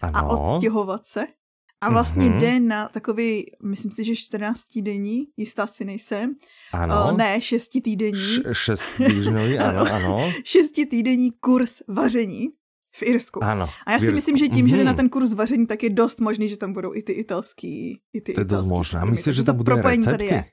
ano. 0.00 0.16
a 0.16 0.22
odstěhovat 0.22 1.06
se 1.06 1.26
a 1.80 1.90
vlastně 1.90 2.24
mm-hmm. 2.24 2.38
jde 2.38 2.60
na 2.60 2.88
takový, 2.88 3.46
myslím 3.62 3.90
si, 3.90 4.04
že 4.04 4.16
14 4.16 4.64
týdení, 4.64 5.26
jistá 5.36 5.66
si 5.66 5.84
nejsem. 5.84 6.34
Ano. 6.72 7.08
O, 7.08 7.16
ne, 7.16 7.40
6 7.40 7.68
týdení. 7.84 8.12
Š- 8.12 8.42
6 8.52 8.96
týdňový, 8.96 9.58
ano, 9.68 9.92
ano. 9.92 10.32
6 10.44 10.70
týdení 10.90 11.30
kurz 11.40 11.82
vaření 11.88 12.48
v 12.94 13.02
Irsku. 13.02 13.44
Ano, 13.44 13.68
a 13.86 13.92
já 13.92 14.00
si 14.00 14.12
myslím, 14.12 14.36
že 14.36 14.48
tím, 14.48 14.66
mm-hmm. 14.66 14.70
že 14.70 14.76
jde 14.76 14.84
na 14.84 14.90
mhm. 14.90 14.96
ten 14.96 15.08
kurz 15.08 15.32
vaření, 15.32 15.66
tak 15.66 15.82
je 15.82 15.90
dost 15.90 16.20
možný, 16.20 16.48
že 16.48 16.56
tam 16.56 16.72
budou 16.72 16.94
i 16.94 17.02
ty 17.02 17.12
italský. 17.12 18.00
I 18.12 18.20
ty 18.20 18.32
to 18.32 18.40
je 18.40 18.44
dost 18.44 18.68
možné. 18.68 19.00
A 19.00 19.04
myslíš, 19.04 19.36
že 19.36 19.44
tam 19.44 19.56
bude 19.56 19.74
recepty? 19.74 20.24
Je. 20.24 20.44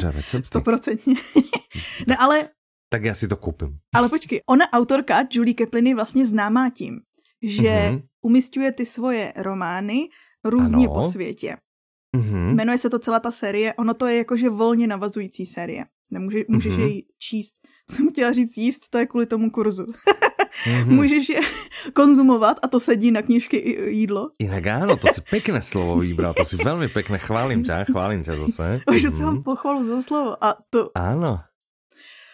Že 0.00 0.10
recepty? 0.10 0.46
Stoprocentně. 0.46 1.14
ne, 2.06 2.16
ale... 2.16 2.48
Tak 2.88 3.04
já 3.04 3.14
si 3.14 3.28
to 3.28 3.36
koupím. 3.36 3.78
Ale 3.94 4.08
počkej, 4.08 4.40
ona 4.46 4.72
autorka, 4.72 5.24
Julie 5.30 5.54
Keplin, 5.54 5.86
je 5.86 5.94
vlastně 5.94 6.26
známá 6.26 6.70
tím, 6.70 7.00
že 7.42 7.62
mm-hmm. 7.62 8.02
umistuje 8.22 8.72
ty 8.72 8.86
svoje 8.86 9.32
romány 9.36 10.08
různě 10.44 10.86
ano. 10.86 10.94
po 10.94 11.02
světě. 11.02 11.56
Mm-hmm. 12.16 12.54
Jmenuje 12.54 12.78
se 12.78 12.90
to 12.90 12.98
celá 12.98 13.20
ta 13.20 13.30
série, 13.30 13.74
ono 13.74 13.94
to 13.94 14.06
je 14.06 14.16
jakože 14.16 14.50
volně 14.50 14.86
navazující 14.86 15.46
série. 15.46 15.84
Nemůže, 16.10 16.38
můžeš 16.48 16.74
mm-hmm. 16.74 16.80
jej 16.80 17.06
číst. 17.18 17.54
Jsem 17.90 18.10
chtěla 18.10 18.32
říct 18.32 18.56
jíst, 18.56 18.88
to 18.90 18.98
je 18.98 19.06
kvůli 19.06 19.26
tomu 19.26 19.50
kurzu. 19.50 19.84
mm-hmm. 19.84 20.86
Můžeš 20.94 21.28
je 21.28 21.40
konzumovat 21.94 22.56
a 22.62 22.68
to 22.68 22.80
sedí 22.80 23.10
na 23.10 23.22
knižky 23.22 23.56
i 23.56 23.90
jídlo. 23.92 24.30
Jinak 24.40 24.66
áno, 24.66 24.96
to 24.96 25.08
si 25.12 25.20
pekné 25.20 25.62
slovo 25.62 26.00
vybral, 26.00 26.34
to 26.34 26.44
si 26.44 26.56
velmi 26.56 26.88
pekné, 26.88 27.18
chválím 27.18 27.62
tě, 27.64 27.84
chválím 27.90 28.22
tě 28.22 28.32
zase. 28.32 28.80
Už 28.88 29.04
mm-hmm. 29.04 29.16
jsem 29.16 29.42
pochvalu 29.42 29.86
za 29.86 30.02
slovo 30.02 30.44
a 30.44 30.56
to... 30.70 30.90
Áno. 30.94 31.53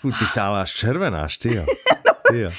Fú, 0.01 0.09
ty 0.17 0.25
sa 0.25 0.49
až 0.57 0.73
červenáš, 0.73 1.37
ty 1.37 1.61
jo. 1.61 1.65
Ty 2.31 2.39
jo. 2.41 2.51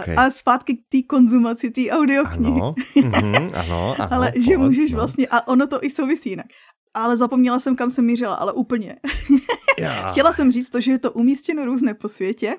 okay. 0.00 0.14
a 0.16 0.30
zpátky 0.30 0.76
k 0.76 0.80
té 0.88 0.98
konzumaci 1.06 1.70
té 1.70 1.90
audioknihy. 1.90 2.60
Ano, 2.60 2.74
mm-hmm, 2.96 3.50
ano, 3.54 3.94
ano, 3.98 4.12
Ale 4.12 4.32
že 4.36 4.58
můžeš 4.58 4.92
no. 4.92 4.96
vlastně, 4.96 5.26
a 5.30 5.48
ono 5.48 5.66
to 5.66 5.84
i 5.84 5.90
souvisí 5.90 6.30
jinak. 6.30 6.46
Ale 6.94 7.16
zapomněla 7.16 7.60
jsem, 7.60 7.76
kam 7.76 7.90
jsem 7.90 8.04
mířila, 8.04 8.34
ale 8.34 8.52
úplně. 8.52 8.96
Já. 9.78 10.08
Chtěla 10.08 10.32
jsem 10.32 10.52
říct 10.52 10.70
to, 10.70 10.80
že 10.80 10.90
je 10.90 10.98
to 10.98 11.12
umístěno 11.12 11.64
různé 11.64 11.94
po 11.94 12.08
světě. 12.08 12.56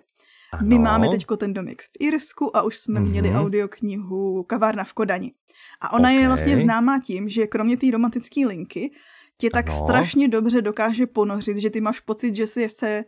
Ano. 0.53 0.67
My 0.67 0.79
máme 0.79 1.09
teďko 1.09 1.37
ten 1.37 1.53
domek 1.53 1.81
v 1.81 1.89
Irsku 1.99 2.57
a 2.57 2.61
už 2.61 2.77
jsme 2.77 2.99
mm-hmm. 2.99 3.09
měli 3.09 3.33
audioknihu 3.33 4.43
Kavárna 4.43 4.83
v 4.83 4.93
Kodani. 4.93 5.31
A 5.81 5.93
ona 5.93 6.09
okay. 6.09 6.15
je 6.15 6.27
vlastně 6.27 6.57
známá 6.57 6.99
tím, 6.99 7.29
že 7.29 7.47
kromě 7.47 7.77
té 7.77 7.91
romantické 7.91 8.47
linky 8.47 8.91
tě 9.41 9.49
tak 9.49 9.69
ano. 9.69 9.77
strašně 9.77 10.27
dobře 10.27 10.61
dokáže 10.61 11.07
ponořit, 11.07 11.57
že 11.57 11.69
ty 11.69 11.81
máš 11.81 11.99
pocit, 11.99 12.35
že 12.35 12.47
si 12.47 12.69
se 12.69 13.03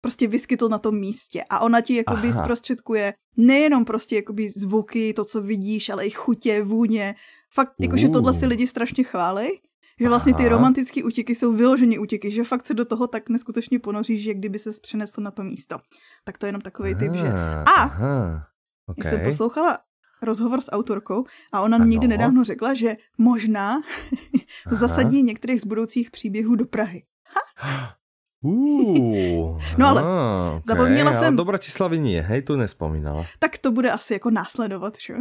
prostě 0.00 0.28
vyskytl 0.28 0.68
na 0.68 0.78
tom 0.78 0.98
místě 0.98 1.44
a 1.50 1.60
ona 1.60 1.80
ti 1.80 1.96
jakoby 1.96 2.28
Aha. 2.28 2.44
zprostředkuje 2.44 3.14
nejenom 3.36 3.84
prostě 3.84 4.16
jakoby 4.16 4.48
zvuky, 4.48 5.14
to, 5.14 5.24
co 5.24 5.42
vidíš, 5.42 5.88
ale 5.88 6.06
i 6.06 6.10
chutě, 6.10 6.62
vůně. 6.62 7.14
Fakt, 7.54 7.72
jakože 7.80 8.08
tohle 8.08 8.34
si 8.34 8.46
lidi 8.46 8.66
strašně 8.66 9.04
chválí, 9.04 9.48
že 10.00 10.08
vlastně 10.08 10.34
ty 10.34 10.48
romantické 10.48 11.04
útěky 11.04 11.34
jsou 11.34 11.52
vyloženě 11.52 11.98
útěky, 11.98 12.30
že 12.30 12.44
fakt 12.44 12.66
se 12.66 12.74
do 12.74 12.84
toho 12.84 13.06
tak 13.06 13.28
neskutečně 13.28 13.78
ponoříš, 13.78 14.22
že 14.22 14.34
kdyby 14.34 14.58
se 14.58 14.70
přenesl 14.82 15.20
na 15.20 15.30
to 15.30 15.42
místo. 15.42 15.76
Tak 16.24 16.38
to 16.38 16.46
je 16.46 16.48
jenom 16.48 16.60
takový 16.60 16.94
typ, 16.94 17.12
že... 17.12 17.28
A! 17.28 17.72
Aha. 17.72 18.46
Okay. 18.86 19.10
jsem 19.10 19.20
poslouchala 19.24 19.78
rozhovor 20.22 20.60
s 20.60 20.72
autorkou 20.72 21.24
a 21.52 21.62
ona 21.62 21.76
ano. 21.76 21.84
někdy 21.86 22.08
nedávno 22.08 22.44
řekla, 22.44 22.74
že 22.74 22.96
možná 23.18 23.82
zasadí 24.70 25.22
některých 25.22 25.60
z 25.60 25.64
budoucích 25.64 26.10
příběhů 26.10 26.54
do 26.54 26.66
Prahy. 26.66 27.02
Ha? 27.60 27.97
Uh, 28.38 29.58
no 29.78 29.86
ale 29.88 30.02
okay. 30.02 30.62
zapomněla 30.64 31.12
jsem... 31.12 31.24
Ale 31.24 31.36
do 31.36 31.44
Bratislavy 31.44 31.98
nie, 31.98 32.22
hej, 32.22 32.42
tu 32.42 32.56
nespomínala. 32.56 33.26
Tak 33.38 33.58
to 33.58 33.74
bude 33.74 33.90
asi 33.90 34.12
jako 34.12 34.30
následovat, 34.30 34.94
že? 35.00 35.14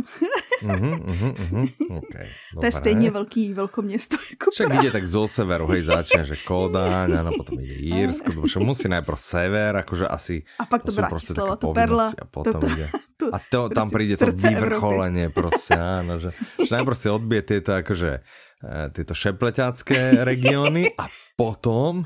uh-huh, 0.62 1.02
uh-huh, 1.02 1.34
uh-huh. 1.34 1.98
Okay, 1.98 2.28
to 2.60 2.66
je 2.66 2.72
stejně 2.72 3.12
velký 3.12 3.54
velkoměsto 3.54 4.18
jako 4.30 4.52
Však 4.52 4.74
ide 4.74 4.92
tak 4.92 5.04
zo 5.04 5.28
severu, 5.28 5.68
hej, 5.68 5.82
začne, 5.82 6.30
že 6.30 6.36
Kodaň, 6.46 7.18
ano, 7.18 7.32
potom 7.38 7.58
ide 7.58 7.74
Jirsko, 7.74 8.32
protože 8.38 8.60
musí 8.70 8.86
najprv 8.86 9.20
sever, 9.20 9.78
akože 9.82 10.06
asi... 10.08 10.46
A 10.60 10.66
pak 10.66 10.86
to, 10.86 10.92
to 10.94 11.02
Bratislava, 11.02 11.56
to 11.56 11.74
Perla. 11.74 12.14
A 12.22 12.26
potom 12.26 12.62
to, 12.62 12.68
to, 12.68 12.74
ide. 12.74 12.88
To, 13.18 13.26
a 13.34 13.38
to, 13.50 13.70
tam 13.74 13.90
príde 13.90 14.14
to 14.14 14.30
vyvrcholenie, 14.30 15.34
proste, 15.34 15.74
áno, 15.74 16.22
že, 16.22 16.30
že 16.62 16.70
najprv 16.70 16.94
si 16.94 17.10
odbije 17.10 17.42
tieto, 17.42 17.74
akože 17.74 18.22
Eh, 18.22 18.47
tyto 18.92 19.14
šepleťácké 19.14 20.26
regióny 20.26 20.90
a 20.98 21.06
potom 21.38 22.06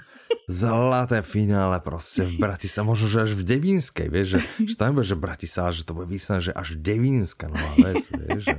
zlaté 0.50 1.22
finále 1.22 1.80
prostě 1.80 2.24
v 2.24 2.38
Bratislave, 2.38 2.88
možno, 2.88 3.08
že 3.08 3.22
až 3.22 3.32
v 3.40 3.44
Devínskej, 3.44 4.08
vieš, 4.12 4.28
že, 4.28 4.40
že 4.68 4.76
tam 4.76 4.94
bude, 4.94 5.08
že 5.08 5.16
Bratislava, 5.16 5.72
že 5.72 5.88
to 5.88 5.94
bude 5.96 6.12
vysné, 6.12 6.42
že 6.44 6.52
až 6.52 6.76
Devínska 6.76 7.48
nová 7.48 7.72
vec, 7.80 8.12
vieš, 8.12 8.44
že 8.44 8.56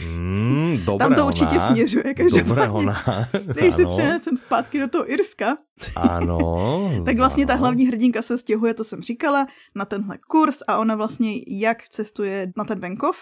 Mm, 0.00 0.78
dobré 0.84 1.08
Tam 1.08 1.14
to 1.14 1.26
určitě 1.26 1.56
ona. 1.56 1.66
směřuje 1.66 2.14
Dobré 2.44 2.70
ona. 2.70 3.04
Když 3.44 3.74
si 3.74 3.86
přenesem 3.86 4.36
zpátky 4.36 4.80
do 4.80 4.88
toho 4.88 5.12
Irska. 5.12 5.56
Ano. 5.96 6.38
tak 7.04 7.16
vlastně 7.16 7.44
ano. 7.44 7.48
ta 7.48 7.54
hlavní 7.54 7.86
hrdinka 7.86 8.22
se 8.22 8.38
stěhuje, 8.38 8.74
to 8.74 8.84
jsem 8.84 9.02
říkala, 9.02 9.46
na 9.74 9.84
tenhle 9.84 10.18
kurz 10.28 10.58
a 10.68 10.78
ona 10.78 10.96
vlastně 10.96 11.32
jak 11.48 11.88
cestuje 11.88 12.52
na 12.56 12.64
ten 12.64 12.80
venkov, 12.80 13.16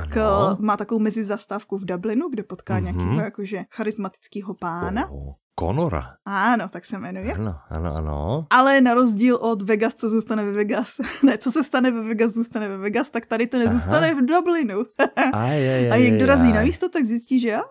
tak 0.00 0.16
ano. 0.16 0.56
Eh, 0.60 0.62
má 0.62 0.76
takovou 0.76 1.00
mezizastávku 1.00 1.78
v 1.78 1.84
Dublinu, 1.84 2.28
kde 2.28 2.42
potká 2.42 2.74
mm-hmm. 2.74 2.82
nějakého 2.82 3.20
jakože 3.20 3.64
charismatického 3.70 4.54
pána. 4.54 5.10
Oh. 5.10 5.34
Konora. 5.58 6.16
Ano, 6.24 6.68
tak 6.68 6.84
se 6.84 6.98
jmenuje. 6.98 7.32
Ano, 7.32 7.54
ano, 7.68 7.94
ano. 7.94 8.46
Ale 8.50 8.80
na 8.80 8.94
rozdíl 8.94 9.36
od 9.36 9.62
Vegas, 9.62 9.94
co 9.94 10.08
zůstane 10.08 10.44
ve 10.44 10.52
Vegas, 10.52 10.96
ne, 11.22 11.38
co 11.38 11.52
se 11.52 11.64
stane 11.64 11.90
ve 11.90 12.02
Vegas, 12.02 12.32
zůstane 12.32 12.68
ve 12.68 12.78
Vegas, 12.78 13.10
tak 13.10 13.26
tady 13.26 13.46
to 13.46 13.58
nezůstane 13.58 14.10
Aha. 14.10 14.20
v 14.20 14.24
Dublinu. 14.24 14.84
a, 15.32 15.46
je, 15.46 15.60
je, 15.60 15.90
a 15.90 15.96
jak 15.96 16.20
dorazí 16.20 16.52
na 16.52 16.62
místo, 16.62 16.88
tak 16.88 17.04
zjistí, 17.04 17.40
že 17.40 17.56
a, 17.56 17.62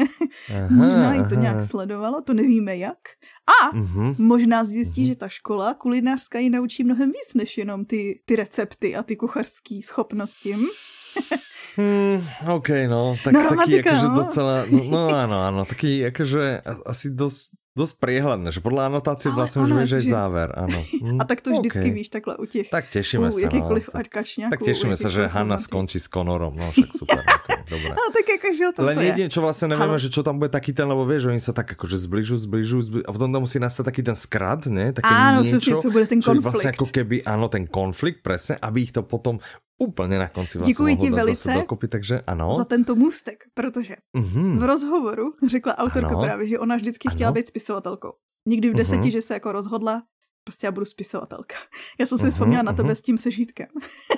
možná 0.70 1.14
jí 1.14 1.28
to 1.28 1.34
nějak 1.34 1.64
sledovalo, 1.64 2.22
to 2.22 2.34
nevíme 2.34 2.76
jak. 2.76 2.98
A 3.46 3.76
uh-huh. 3.76 4.14
možná 4.18 4.64
zjistí, 4.64 5.04
uh-huh. 5.04 5.08
že 5.08 5.16
ta 5.16 5.28
škola 5.28 5.74
kulinářská 5.74 6.38
ji 6.38 6.50
naučí 6.50 6.84
mnohem 6.84 7.08
víc, 7.08 7.34
než 7.34 7.58
jenom 7.58 7.84
ty, 7.84 8.20
ty 8.24 8.36
recepty 8.36 8.96
a 8.96 9.02
ty 9.02 9.16
kuchařské 9.16 9.80
schopnosti. 9.84 10.56
Hmm, 11.76 12.18
OK, 12.48 12.68
no, 12.88 13.16
tak 13.24 13.32
no, 13.34 13.56
taký 13.56 13.78
akože 13.78 14.08
no. 14.08 14.14
docela, 14.14 14.54
no, 14.70 14.82
no 14.90 15.00
áno, 15.14 15.36
áno, 15.38 15.60
taký 15.62 16.02
akože 16.10 16.66
asi 16.86 17.14
dosť 17.14 17.60
dost 17.70 18.02
priehľadné, 18.02 18.50
že 18.50 18.60
podle 18.60 18.82
anotácie 18.82 19.30
vlastně 19.30 19.62
už 19.62 19.72
vieš 19.72 19.92
aj 19.92 20.02
záver, 20.02 20.48
ano. 20.56 20.82
Mm, 21.02 21.18
a 21.20 21.24
tak 21.24 21.40
to 21.40 21.50
vždycky 21.50 21.78
okay. 21.78 21.90
víš 21.90 22.08
takhle 22.08 22.36
u 22.36 22.44
těch, 22.44 22.70
tak 22.70 22.88
těšíme 22.88 23.28
u 23.28 23.32
se, 23.32 23.40
jakýkoliv 23.40 23.90
no, 23.94 24.00
kašňáků. 24.08 24.50
Tak 24.50 24.62
těšíme 24.62 24.96
se, 24.96 25.10
že 25.10 25.26
Hanna 25.26 25.58
skončí 25.58 25.98
s 25.98 26.08
Konorom, 26.08 26.56
no 26.56 26.70
však 26.70 26.90
super, 26.98 27.22
okay, 27.44 27.59
dobré. 27.70 27.94
No 27.94 28.04
tak 28.10 28.26
jakože 28.26 28.62
to 28.74 28.80
Len 28.82 28.98
jedine, 28.98 29.28
čo 29.30 29.40
vlastne 29.40 29.70
nevieme, 29.70 29.94
že 30.02 30.10
čo 30.10 30.26
tam 30.26 30.42
bude 30.42 30.50
taký 30.50 30.74
ten, 30.74 30.90
lebo 30.90 31.06
vieš, 31.06 31.30
oni 31.30 31.38
sa 31.38 31.54
tak 31.54 31.78
akože 31.78 31.94
zbližujú, 31.94 32.38
zbližujú, 32.50 32.80
zbližujú 32.82 33.06
a 33.06 33.10
potom 33.14 33.30
tam 33.30 33.46
musí 33.46 33.62
nastať 33.62 33.84
taký 33.86 34.02
ten 34.02 34.16
skrat, 34.18 34.66
ne? 34.66 34.90
Také 34.90 35.06
áno, 35.06 35.46
niečo, 35.46 35.62
přesně, 35.62 35.78
co 35.78 35.90
bude 35.90 36.06
ten 36.06 36.18
konflikt. 36.18 36.44
Vlastne 36.50 36.70
ako 36.74 36.86
keby, 36.90 37.16
áno, 37.22 37.46
ten 37.46 37.64
konflikt, 37.70 38.26
presne, 38.26 38.58
aby 38.58 38.82
ich 38.82 38.92
to 38.92 39.06
potom 39.06 39.38
úplně 39.80 40.18
na 40.18 40.28
konci 40.28 40.58
vlastně 40.58 40.72
Děkuji 40.72 40.96
ti 40.96 41.10
velice 41.10 41.54
dokopy, 41.54 41.88
takže 41.88 42.20
ano. 42.26 42.56
za 42.56 42.64
tento 42.64 42.94
můstek, 42.94 43.44
protože 43.54 43.96
mm-hmm. 44.16 44.58
v 44.58 44.62
rozhovoru 44.62 45.32
řekla 45.46 45.78
autorka 45.78 46.08
ano. 46.08 46.22
právě, 46.22 46.48
že 46.48 46.58
ona 46.58 46.76
vždycky 46.76 47.08
ano. 47.08 47.14
chtěla 47.14 47.32
být 47.32 47.48
spisovatelkou. 47.48 48.12
Nikdy 48.46 48.70
v 48.70 48.74
deseti, 48.74 49.00
mm-hmm. 49.00 49.12
že 49.12 49.22
se 49.22 49.34
jako 49.34 49.52
rozhodla, 49.52 50.02
prostě 50.44 50.66
já 50.66 50.72
budu 50.72 50.86
spisovatelka. 50.86 51.54
Já 52.00 52.06
jsem 52.06 52.18
si 52.18 52.24
mm-hmm, 52.24 52.30
vzpomněla 52.30 52.62
mm-hmm. 52.62 52.66
na 52.66 52.72
tebe 52.72 52.96
s 52.96 53.02
tím 53.02 53.18
sežítkem. 53.18 53.66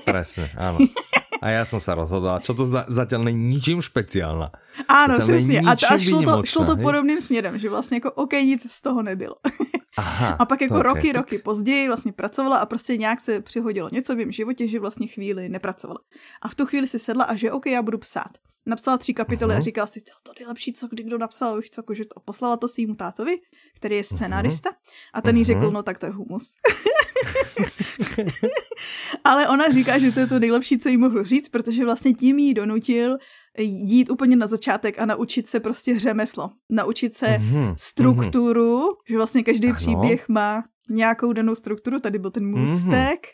Presne, 0.04 0.50
áno. 0.58 0.78
A 1.42 1.48
já 1.50 1.64
jsem 1.64 1.80
se 1.80 1.94
rozhodla, 1.94 2.40
čo 2.40 2.54
to 2.54 2.66
za, 2.66 2.84
zatím 2.88 3.24
není 3.24 3.54
ničím 3.54 3.82
špeciálna. 3.82 4.50
Ano, 4.88 5.18
přesně. 5.18 5.60
A, 5.60 5.76
to, 5.76 5.86
a 5.92 5.98
šlo, 5.98 6.22
to, 6.22 6.44
šlo 6.44 6.64
to 6.64 6.76
podobným 6.76 7.20
směrem, 7.20 7.58
že 7.58 7.70
vlastně 7.70 7.96
jako 7.96 8.12
OK, 8.12 8.32
nic 8.32 8.72
z 8.72 8.82
toho 8.82 9.02
nebylo. 9.02 9.34
Aha, 9.96 10.36
a 10.38 10.44
pak 10.44 10.60
jako 10.60 10.74
okay. 10.74 10.82
roky, 10.82 11.12
roky 11.12 11.38
později 11.38 11.88
vlastně 11.88 12.12
pracovala 12.12 12.58
a 12.58 12.66
prostě 12.66 12.96
nějak 12.96 13.20
se 13.20 13.40
přihodilo 13.40 13.88
něco 13.92 14.14
v 14.14 14.18
jejím 14.18 14.32
životě, 14.32 14.68
že 14.68 14.80
vlastně 14.80 15.06
chvíli 15.06 15.48
nepracovala. 15.48 16.00
A 16.42 16.48
v 16.48 16.54
tu 16.54 16.66
chvíli 16.66 16.86
si 16.86 16.98
sedla 16.98 17.24
a 17.24 17.34
že 17.34 17.52
OK, 17.52 17.66
já 17.66 17.82
budu 17.82 17.98
psát. 17.98 18.30
Napsala 18.66 18.98
tři 18.98 19.14
kapitoly 19.14 19.50
uh-huh. 19.50 19.54
a 19.54 19.58
mhm. 19.58 19.62
říkala 19.62 19.86
si, 19.86 20.00
to 20.00 20.32
nejlepší, 20.38 20.72
co 20.72 20.88
kdy 20.88 21.02
kdo 21.02 21.18
napsal, 21.18 21.56
víš 21.56 21.70
co, 21.70 21.78
jako, 21.80 21.94
že 21.94 22.04
to 22.04 22.20
poslala 22.20 22.56
to 22.56 22.68
svýmu 22.68 22.94
tátovi, 22.94 23.36
který 23.76 23.96
je 23.96 24.04
scenárista 24.04 24.70
a 25.14 25.20
ten 25.20 25.34
uh-huh. 25.34 25.38
jí 25.38 25.44
řekl, 25.44 25.64
mhm. 25.64 25.72
no 25.72 25.82
tak 25.82 25.98
to 25.98 26.06
je 26.06 26.12
humus. 26.12 26.54
Ale 29.24 29.48
ona 29.48 29.72
říká, 29.72 29.98
že 29.98 30.12
to 30.12 30.20
je 30.20 30.26
to 30.26 30.38
nejlepší, 30.38 30.78
co 30.78 30.88
jí 30.88 30.96
mohl 30.96 31.24
říct, 31.24 31.48
protože 31.48 31.84
vlastně 31.84 32.12
tím 32.12 32.38
jí 32.38 32.54
donutil 32.54 33.18
jít 33.58 34.10
úplně 34.10 34.36
na 34.36 34.46
začátek 34.46 34.98
a 34.98 35.06
naučit 35.06 35.46
se 35.46 35.60
prostě 35.60 35.98
řemeslo. 35.98 36.50
Naučit 36.70 37.14
se 37.14 37.26
mm-hmm. 37.26 37.74
strukturu, 37.78 38.78
mm-hmm. 38.78 38.94
že 39.08 39.16
vlastně 39.16 39.42
každý 39.42 39.68
ano. 39.68 39.76
příběh 39.76 40.28
má 40.28 40.62
nějakou 40.90 41.32
danou 41.32 41.54
strukturu, 41.54 41.98
tady 41.98 42.18
byl 42.18 42.30
ten 42.30 42.46
můstek, 42.46 43.26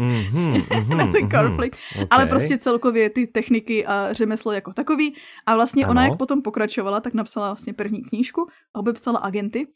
mm-hmm, 0.00 0.62
mm-hmm, 0.62 1.12
ten 1.12 1.28
konflikt, 1.40 1.74
mm-hmm, 1.74 1.96
okay. 1.96 2.06
ale 2.10 2.26
prostě 2.26 2.58
celkově 2.58 3.10
ty 3.10 3.26
techniky 3.26 3.86
a 3.86 4.12
řemeslo 4.12 4.52
jako 4.52 4.72
takový. 4.72 5.14
A 5.46 5.54
vlastně 5.54 5.84
ano. 5.84 5.90
ona, 5.90 6.04
jak 6.04 6.18
potom 6.18 6.42
pokračovala, 6.42 7.00
tak 7.00 7.14
napsala 7.14 7.48
vlastně 7.48 7.72
první 7.72 8.02
knížku, 8.02 8.46
obepsala 8.72 9.18
agenty 9.18 9.66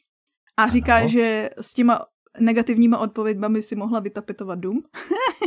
a 0.57 0.69
říká, 0.69 0.95
ano. 0.95 1.07
že 1.07 1.49
s 1.61 1.73
těma 1.73 1.99
negativníma 2.39 2.97
odpověďmi 2.97 3.61
si 3.61 3.75
mohla 3.75 3.99
vytapetovat 3.99 4.59
dům. 4.59 4.81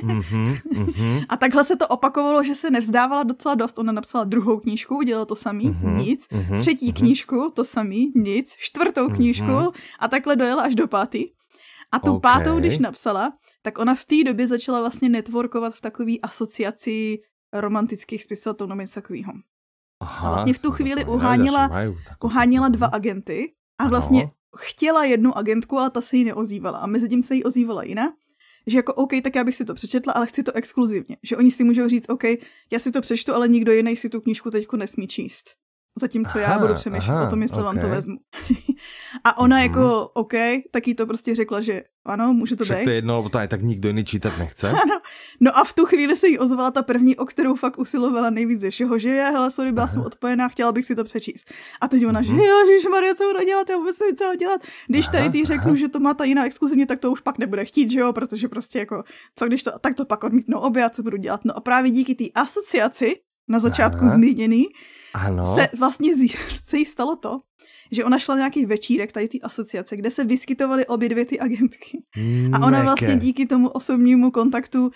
mm-hmm, 0.03 0.55
mm-hmm. 0.73 1.25
A 1.29 1.37
takhle 1.37 1.65
se 1.65 1.77
to 1.77 1.89
opakovalo, 1.89 2.43
že 2.43 2.55
se 2.55 2.71
nevzdávala 2.71 3.23
docela 3.23 3.55
dost. 3.55 3.79
Ona 3.79 3.93
napsala 3.93 4.25
druhou 4.25 4.61
knížku, 4.61 4.97
udělala 4.97 5.25
to 5.25 5.37
samý, 5.37 5.71
mm-hmm, 5.71 5.97
nic. 5.97 6.27
Mm-hmm, 6.29 6.59
Třetí 6.59 6.89
mm-hmm. 6.89 6.99
knížku, 6.99 7.53
to 7.55 7.65
samý, 7.65 8.13
nic. 8.17 8.55
Čtvrtou 8.59 9.07
mm-hmm. 9.07 9.15
knížku 9.15 9.73
a 9.99 10.09
takhle 10.09 10.37
dojela 10.37 10.63
až 10.63 10.75
do 10.75 10.89
pátý. 10.89 11.25
A 11.93 11.99
tu 11.99 12.17
okay. 12.17 12.33
pátou, 12.33 12.59
když 12.59 12.79
napsala, 12.79 13.33
tak 13.63 13.79
ona 13.79 13.95
v 13.95 14.05
té 14.05 14.25
době 14.25 14.49
začala 14.49 14.81
vlastně 14.81 15.09
networkovat 15.09 15.75
v 15.75 15.81
takové 15.81 16.13
asociaci 16.23 17.19
romantických 17.53 18.25
spisovatelů 18.25 18.69
nebo 18.69 18.81
něco 18.81 18.95
takového. 18.95 19.33
a 20.01 20.31
vlastně 20.31 20.55
v 20.55 20.59
tu 20.59 20.71
chvíli 20.71 21.05
uháněla, 21.05 21.71
uháněla 22.25 22.69
dva 22.69 22.87
agenty 22.87 23.53
a 23.79 23.89
vlastně 23.89 24.31
chtěla 24.57 25.05
jednu 25.05 25.37
agentku, 25.39 25.79
ale 25.79 25.91
ta 25.91 26.01
se 26.01 26.17
jí 26.17 26.25
neozývala. 26.25 26.79
A 26.79 26.87
mezi 26.87 27.09
tím 27.09 27.23
se 27.23 27.35
jí 27.35 27.45
ozývala 27.45 27.83
jiná, 27.83 28.13
že 28.67 28.79
jako 28.79 28.95
OK, 28.95 29.11
tak 29.25 29.35
já 29.35 29.45
bych 29.45 29.57
si 29.57 29.65
to 29.65 29.75
přečetla, 29.75 30.13
ale 30.13 30.27
chci 30.27 30.43
to 30.43 30.53
exkluzivně. 30.53 31.17
Že 31.23 31.37
oni 31.37 31.51
si 31.51 31.65
můžou 31.65 31.89
říct, 31.89 32.11
OK, 32.11 32.25
já 32.71 32.79
si 32.79 32.93
to 32.93 33.01
přečtu, 33.01 33.35
ale 33.35 33.49
nikdo 33.49 33.73
jiný 33.73 33.97
si 33.97 34.09
tu 34.09 34.21
knížku 34.21 34.51
teď 34.51 34.67
nesmí 34.73 35.09
číst. 35.09 35.51
Zatímco 36.01 36.39
aha, 36.39 36.53
já 36.53 36.59
budu 36.59 36.75
přemýšlet 36.75 37.15
aha, 37.15 37.27
o 37.27 37.31
tom, 37.31 37.43
jestli 37.43 37.59
okay. 37.59 37.65
vám 37.65 37.81
to 37.81 37.89
vezmu. 37.89 38.17
A 39.25 39.39
ona 39.39 39.57
mm. 39.57 39.63
jako, 39.63 40.09
OK, 40.15 40.33
tak 40.71 40.89
jí 40.89 40.95
to 40.95 41.07
prostě 41.07 41.35
řekla, 41.35 41.61
že 41.61 41.83
ano, 42.05 42.33
může 42.33 42.57
to 42.57 42.65
být. 42.65 42.85
to 42.85 42.91
je 42.91 42.95
jedno, 42.95 43.31
aj 43.39 43.49
tak 43.49 43.63
nikdo 43.63 43.89
jiný 43.89 44.05
čítat 44.05 44.39
nechce. 44.39 44.69
ano. 44.83 45.01
No 45.41 45.51
a 45.59 45.65
v 45.65 45.73
tu 45.73 45.87
chvíli 45.87 46.17
se 46.17 46.29
jí 46.29 46.39
ozvala 46.39 46.71
ta 46.71 46.83
první, 46.83 47.17
o 47.17 47.25
kterou 47.25 47.55
fakt 47.55 47.79
usilovala 47.79 48.31
nejvíc 48.31 48.61
ze 48.61 48.71
všeho, 48.71 48.99
že 48.99 49.09
je, 49.09 49.23
hele, 49.23 49.51
sorry, 49.51 49.73
byla 49.73 49.87
jsem 49.87 50.03
odpojená, 50.03 50.49
chtěla 50.49 50.73
bych 50.73 50.87
si 50.87 50.95
to 50.95 51.05
přečíst. 51.05 51.51
A 51.81 51.89
teď 51.89 52.07
ona, 52.07 52.21
mm. 52.21 52.27
že 52.27 52.33
jo, 52.33 52.81
že 52.83 52.89
Maria, 52.89 53.15
co 53.15 53.25
budu 53.25 53.45
dělat, 53.45 53.71
já 53.71 53.77
vůbec 53.77 53.99
nevím, 53.99 54.17
co 54.17 54.37
dělat. 54.37 54.61
Když 54.87 55.09
aha, 55.09 55.19
tady 55.19 55.31
ty 55.31 55.47
řeknu, 55.47 55.75
že 55.75 55.89
to 55.89 56.01
má 56.01 56.15
ta 56.15 56.25
jiná 56.25 56.47
exkluzivně, 56.47 56.87
tak 56.87 56.99
to 56.99 57.11
už 57.11 57.21
pak 57.21 57.39
nebude 57.39 57.65
chtít, 57.65 57.91
že 57.91 58.01
jo, 58.01 58.13
protože 58.13 58.49
prostě 58.49 58.79
jako, 58.79 59.05
co 59.37 59.47
když 59.47 59.63
to, 59.63 59.71
tak 59.81 59.95
to 59.95 60.05
pak 60.05 60.25
odmítnou 60.25 60.59
obě, 60.59 60.91
co 60.91 61.03
budu 61.03 61.17
dělat. 61.17 61.45
No 61.45 61.57
a 61.57 61.61
právě 61.61 61.91
díky 61.91 62.15
té 62.15 62.25
asociaci, 62.35 63.17
na 63.49 63.59
začátku 63.59 64.05
aha. 64.05 64.15
zmíněný, 64.15 64.67
ano. 65.15 65.55
se 65.55 65.69
vlastně 65.79 66.15
se 66.65 66.79
jí 66.79 66.85
stalo 66.85 67.17
to, 67.17 67.39
že 67.93 68.05
ona 68.05 68.19
šla 68.19 68.35
na 68.35 68.39
nějaký 68.39 68.67
večírek 68.67 69.13
tady 69.13 69.29
ty 69.29 69.41
asociace, 69.41 69.97
kde 69.97 70.11
se 70.11 70.25
vyskytovaly 70.25 70.87
obě 70.87 71.09
dvě 71.09 71.25
ty 71.25 71.41
agentky. 71.41 72.03
A 72.53 72.67
ona 72.67 72.83
vlastně 72.83 73.17
díky 73.17 73.47
tomu 73.47 73.69
osobnímu 73.69 74.31
kontaktu 74.31 74.91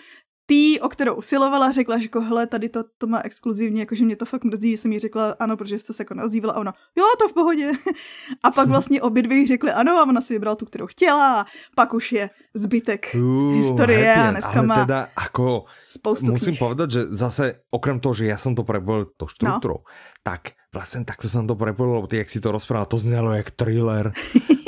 tý, 0.47 0.79
o 0.79 0.89
kterou 0.89 1.15
usilovala, 1.15 1.71
řekla, 1.71 1.97
že 1.97 2.03
jako, 2.03 2.21
hele, 2.21 2.47
tady 2.47 2.69
to, 2.69 2.83
to 2.97 3.07
má 3.07 3.19
exkluzivně, 3.23 3.79
jakože 3.79 4.05
mě 4.05 4.15
to 4.15 4.25
fakt 4.25 4.43
mrzí, 4.43 4.71
že 4.71 4.77
jsem 4.77 4.91
jí 4.91 4.99
řekla 4.99 5.35
ano, 5.39 5.57
protože 5.57 5.79
jste 5.79 5.93
se 5.93 6.01
jako 6.01 6.13
nazývala 6.13 6.53
a 6.53 6.59
ona, 6.59 6.73
jo, 6.97 7.03
to 7.19 7.27
v 7.27 7.33
pohodě. 7.33 7.71
A 8.43 8.51
pak 8.51 8.67
vlastně 8.67 9.01
obě 9.01 9.23
dvě 9.23 9.47
řekly 9.47 9.71
ano 9.71 9.99
a 9.99 10.03
ona 10.03 10.21
si 10.21 10.33
vybrala 10.33 10.55
tu, 10.55 10.65
kterou 10.65 10.87
chtěla 10.87 11.41
a 11.41 11.45
pak 11.75 11.93
už 11.93 12.11
je 12.11 12.29
zbytek 12.55 13.15
uh, 13.15 13.53
historie 13.53 14.15
a 14.15 14.31
dneska 14.31 14.61
má 14.61 14.75
teda 14.85 15.09
ako, 15.15 15.65
spoustu 15.83 16.31
musím 16.31 16.55
knih. 16.55 16.59
povedať, 16.59 16.89
že 16.89 17.01
zase 17.11 17.45
okrem 17.71 17.99
toho, 17.99 18.13
že 18.13 18.25
ja 18.31 18.37
som 18.37 18.55
to 18.55 18.63
prebolil 18.63 19.11
to 19.17 19.27
štruktúrou, 19.27 19.83
no. 19.83 19.89
tak 20.23 20.55
vlastně 20.73 21.05
takto 21.05 21.29
jsem 21.29 21.47
to 21.47 21.55
prepojil, 21.55 21.93
lebo 21.93 22.07
ty, 22.07 22.17
jak 22.17 22.29
si 22.29 22.41
to 22.41 22.51
rozprával, 22.51 22.85
to 22.85 22.97
znělo 22.97 23.33
jak 23.33 23.51
thriller. 23.51 24.13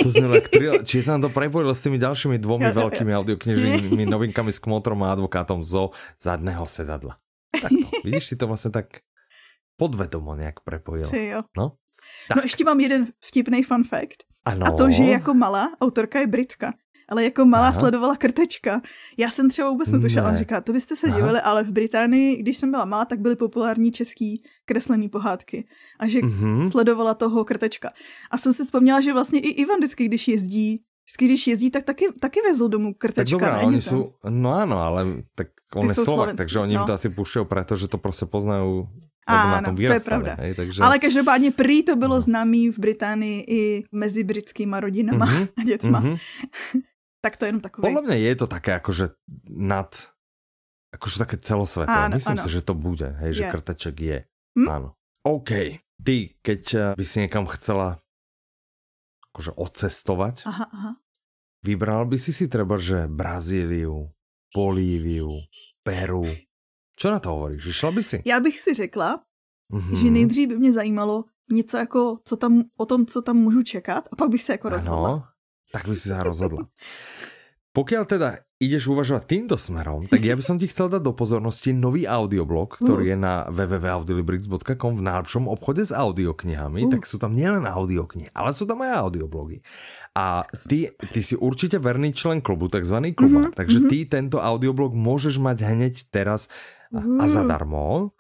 To 0.03 0.11
znělo 0.11 0.35
jak 0.35 0.49
thriller. 0.49 0.85
Či 0.85 1.03
jsem 1.03 1.21
to 1.21 1.29
prepojil 1.29 1.75
s 1.75 1.81
tými 1.81 1.97
dalšími 1.97 2.39
dvomi 2.39 2.71
velkými 2.71 3.15
audioknižnými 3.15 4.05
novinkami 4.05 4.51
s 4.51 4.59
Kmotrom 4.59 5.03
a 5.03 5.11
advokátom 5.11 5.63
zo 5.63 5.89
zadného 6.21 6.65
sedadla. 6.65 7.17
Tak 7.61 7.71
no, 7.71 7.89
vidíš, 8.03 8.25
si 8.25 8.35
to 8.35 8.47
vlastně 8.47 8.71
tak 8.71 8.85
podvedomo 9.77 10.35
nějak 10.35 10.59
prepojil. 10.59 11.09
Ty 11.09 11.27
jo. 11.27 11.41
No? 11.57 11.63
no 11.63 11.71
tak. 12.27 12.35
no 12.37 12.41
ještě 12.43 12.63
mám 12.63 12.79
jeden 12.79 13.07
vtipný 13.19 13.63
fun 13.63 13.83
fact. 13.83 14.23
Ano. 14.45 14.65
A 14.65 14.71
to, 14.71 14.91
že 14.91 15.03
jako 15.03 15.33
malá 15.33 15.71
autorka 15.81 16.19
je 16.19 16.27
Britka 16.27 16.73
ale 17.09 17.23
jako 17.23 17.45
malá 17.45 17.67
Aha. 17.67 17.79
sledovala 17.79 18.15
krtečka. 18.15 18.81
Já 19.17 19.29
jsem 19.29 19.49
třeba 19.49 19.69
vůbec 19.69 19.89
netušila, 19.89 20.31
ne. 20.31 20.37
říká, 20.37 20.61
to 20.61 20.73
byste 20.73 20.95
se 20.95 21.07
Aha. 21.07 21.19
divili, 21.19 21.39
ale 21.41 21.63
v 21.63 21.71
Británii, 21.71 22.37
když 22.37 22.57
jsem 22.57 22.71
byla 22.71 22.85
malá, 22.85 23.05
tak 23.05 23.19
byly 23.19 23.35
populární 23.35 23.91
český 23.91 24.43
kreslený 24.65 25.09
pohádky. 25.09 25.67
A 25.99 26.07
že 26.07 26.19
mm-hmm. 26.19 26.71
sledovala 26.71 27.13
toho 27.13 27.45
krtečka. 27.45 27.89
A 28.31 28.37
jsem 28.37 28.53
si 28.53 28.63
vzpomněla, 28.63 29.01
že 29.01 29.13
vlastně 29.13 29.39
i 29.39 29.47
Ivan 29.47 29.77
vždycky, 29.77 30.05
když 30.05 30.27
jezdí, 30.27 30.81
vždycky, 31.05 31.25
když 31.25 31.47
jezdí, 31.47 31.71
tak 31.71 31.83
taky, 31.83 32.05
taky 32.19 32.39
vezl 32.41 32.67
domů 32.67 32.93
krtečka. 32.93 33.37
Tak 33.37 33.53
dobrá, 33.53 33.59
oni 33.59 33.81
jsou, 33.81 34.13
no 34.29 34.53
ano, 34.53 34.79
ale 34.79 35.05
tak 35.35 35.47
on 35.75 35.81
Ty 35.81 35.91
je 35.91 36.05
Slovak, 36.05 36.35
takže 36.35 36.59
oni 36.59 36.75
no. 36.75 36.81
jim 36.81 36.87
to 36.87 36.93
asi 36.93 37.09
púšťajú, 37.09 37.45
protože 37.45 37.87
to 37.87 37.97
prostě 37.97 38.25
poznají 38.25 38.89
na 39.29 39.61
tom 39.61 39.75
to 39.75 39.81
je 39.81 39.99
pravda. 39.99 40.35
Hej, 40.39 40.53
takže... 40.55 40.81
Ale 40.81 40.99
každopádně 40.99 41.51
prý 41.51 41.83
to 41.83 41.95
bylo 41.95 42.15
no. 42.15 42.21
známý 42.21 42.69
v 42.69 42.79
Británii 42.79 43.45
i 43.47 43.83
mezi 43.91 44.23
britskými 44.23 44.75
rodinama 44.79 45.25
mm-hmm. 45.25 45.47
a 45.57 45.63
dětma. 45.63 46.01
Mm-hmm. 46.01 46.17
Tak 47.21 47.37
to 47.37 47.45
je 47.45 47.49
jenom 47.49 47.61
takový. 47.61 47.83
Podle 47.87 48.01
mě 48.01 48.17
je 48.17 48.35
to 48.35 48.47
také 48.47 48.71
jakože 48.71 49.09
nad, 49.49 49.91
jakože 50.93 51.17
také 51.19 51.37
celosvětové. 51.37 52.09
Myslím 52.09 52.39
ano. 52.39 52.43
si, 52.43 52.49
že 52.49 52.61
to 52.61 52.73
bude, 52.73 53.09
hej, 53.09 53.33
že 53.33 53.43
je. 53.43 53.51
krteček 53.51 54.01
je. 54.01 54.17
Hm? 54.59 54.69
Áno. 54.69 54.89
OK. 55.27 55.51
Ty, 55.99 56.17
keď 56.41 56.63
eh, 56.73 56.95
by 56.95 57.05
si 57.05 57.19
někam 57.19 57.43
chcela 57.51 57.99
akože 59.29 59.51
odcestovať, 59.51 60.47
aha, 60.47 60.65
aha. 60.71 60.91
vybral 61.63 62.07
by 62.07 62.17
si 62.17 62.33
si 62.33 62.47
třeba, 62.47 62.79
že 62.79 63.07
Brazíliu, 63.07 64.09
Bolíviu, 64.55 65.29
Peru. 65.83 66.25
Čo 66.99 67.11
na 67.11 67.19
to 67.19 67.31
hovoríš? 67.31 67.65
Išla 67.65 67.91
by 67.91 68.03
si? 68.03 68.17
Já 68.25 68.39
bych 68.39 68.59
si 68.59 68.73
řekla, 68.73 69.23
mm-hmm. 69.71 69.95
že 69.95 70.11
nejdřív 70.11 70.49
by 70.49 70.55
mě 70.57 70.73
zajímalo 70.73 71.25
něco 71.51 71.77
jako, 71.77 72.17
co 72.23 72.37
tam, 72.37 72.63
o 72.77 72.85
tom, 72.85 73.05
co 73.05 73.21
tam 73.21 73.37
můžu 73.37 73.63
čekat 73.63 74.07
a 74.11 74.15
pak 74.15 74.29
bych 74.29 74.43
se 74.43 74.51
jako 74.51 74.69
rozhodla. 74.69 75.09
Ano, 75.09 75.23
tak 75.69 75.85
by 75.85 75.95
si 75.95 76.09
sa 76.09 76.25
rozhodla. 76.25 76.69
Pokiaľ 77.69 78.03
teda 78.09 78.29
ideš 78.59 78.91
uvažovať 78.91 79.23
týmto 79.29 79.55
smerom, 79.55 80.09
tak 80.09 80.19
ja 80.25 80.35
by 80.35 80.43
som 80.43 80.59
ti 80.59 80.67
chcel 80.67 80.91
dať 80.91 80.99
do 80.99 81.13
pozornosti 81.15 81.71
nový 81.71 82.03
audioblog, 82.03 82.75
ktorý 82.81 83.07
uh. 83.07 83.11
je 83.13 83.17
na 83.17 83.33
www.audiolibrix.com 83.47 84.99
v 84.99 85.03
najlepšom 85.05 85.45
obchode 85.47 85.85
s 85.85 85.93
audioknihami, 85.95 86.89
uh. 86.89 86.91
tak 86.91 87.05
sú 87.05 87.21
tam 87.21 87.37
nielen 87.37 87.63
audioknihy, 87.63 88.35
ale 88.35 88.51
sú 88.51 88.65
tam 88.65 88.83
aj 88.83 88.91
audioblogy. 89.05 89.63
A 90.17 90.43
ty, 90.65 90.91
ty 90.91 91.21
si 91.23 91.39
určite 91.39 91.79
verný 91.79 92.11
člen 92.11 92.43
klubu, 92.43 92.67
takzvaný 92.67 93.15
kluba, 93.15 93.47
uh-huh, 93.47 93.55
takže 93.55 93.87
ty 93.87 94.03
tento 94.09 94.41
audioblog 94.41 94.91
môžeš 94.91 95.39
mať 95.39 95.57
hneď 95.69 95.93
teraz 96.11 96.51
a, 96.91 96.99
a 96.99 97.25
zadarmo 97.29 98.11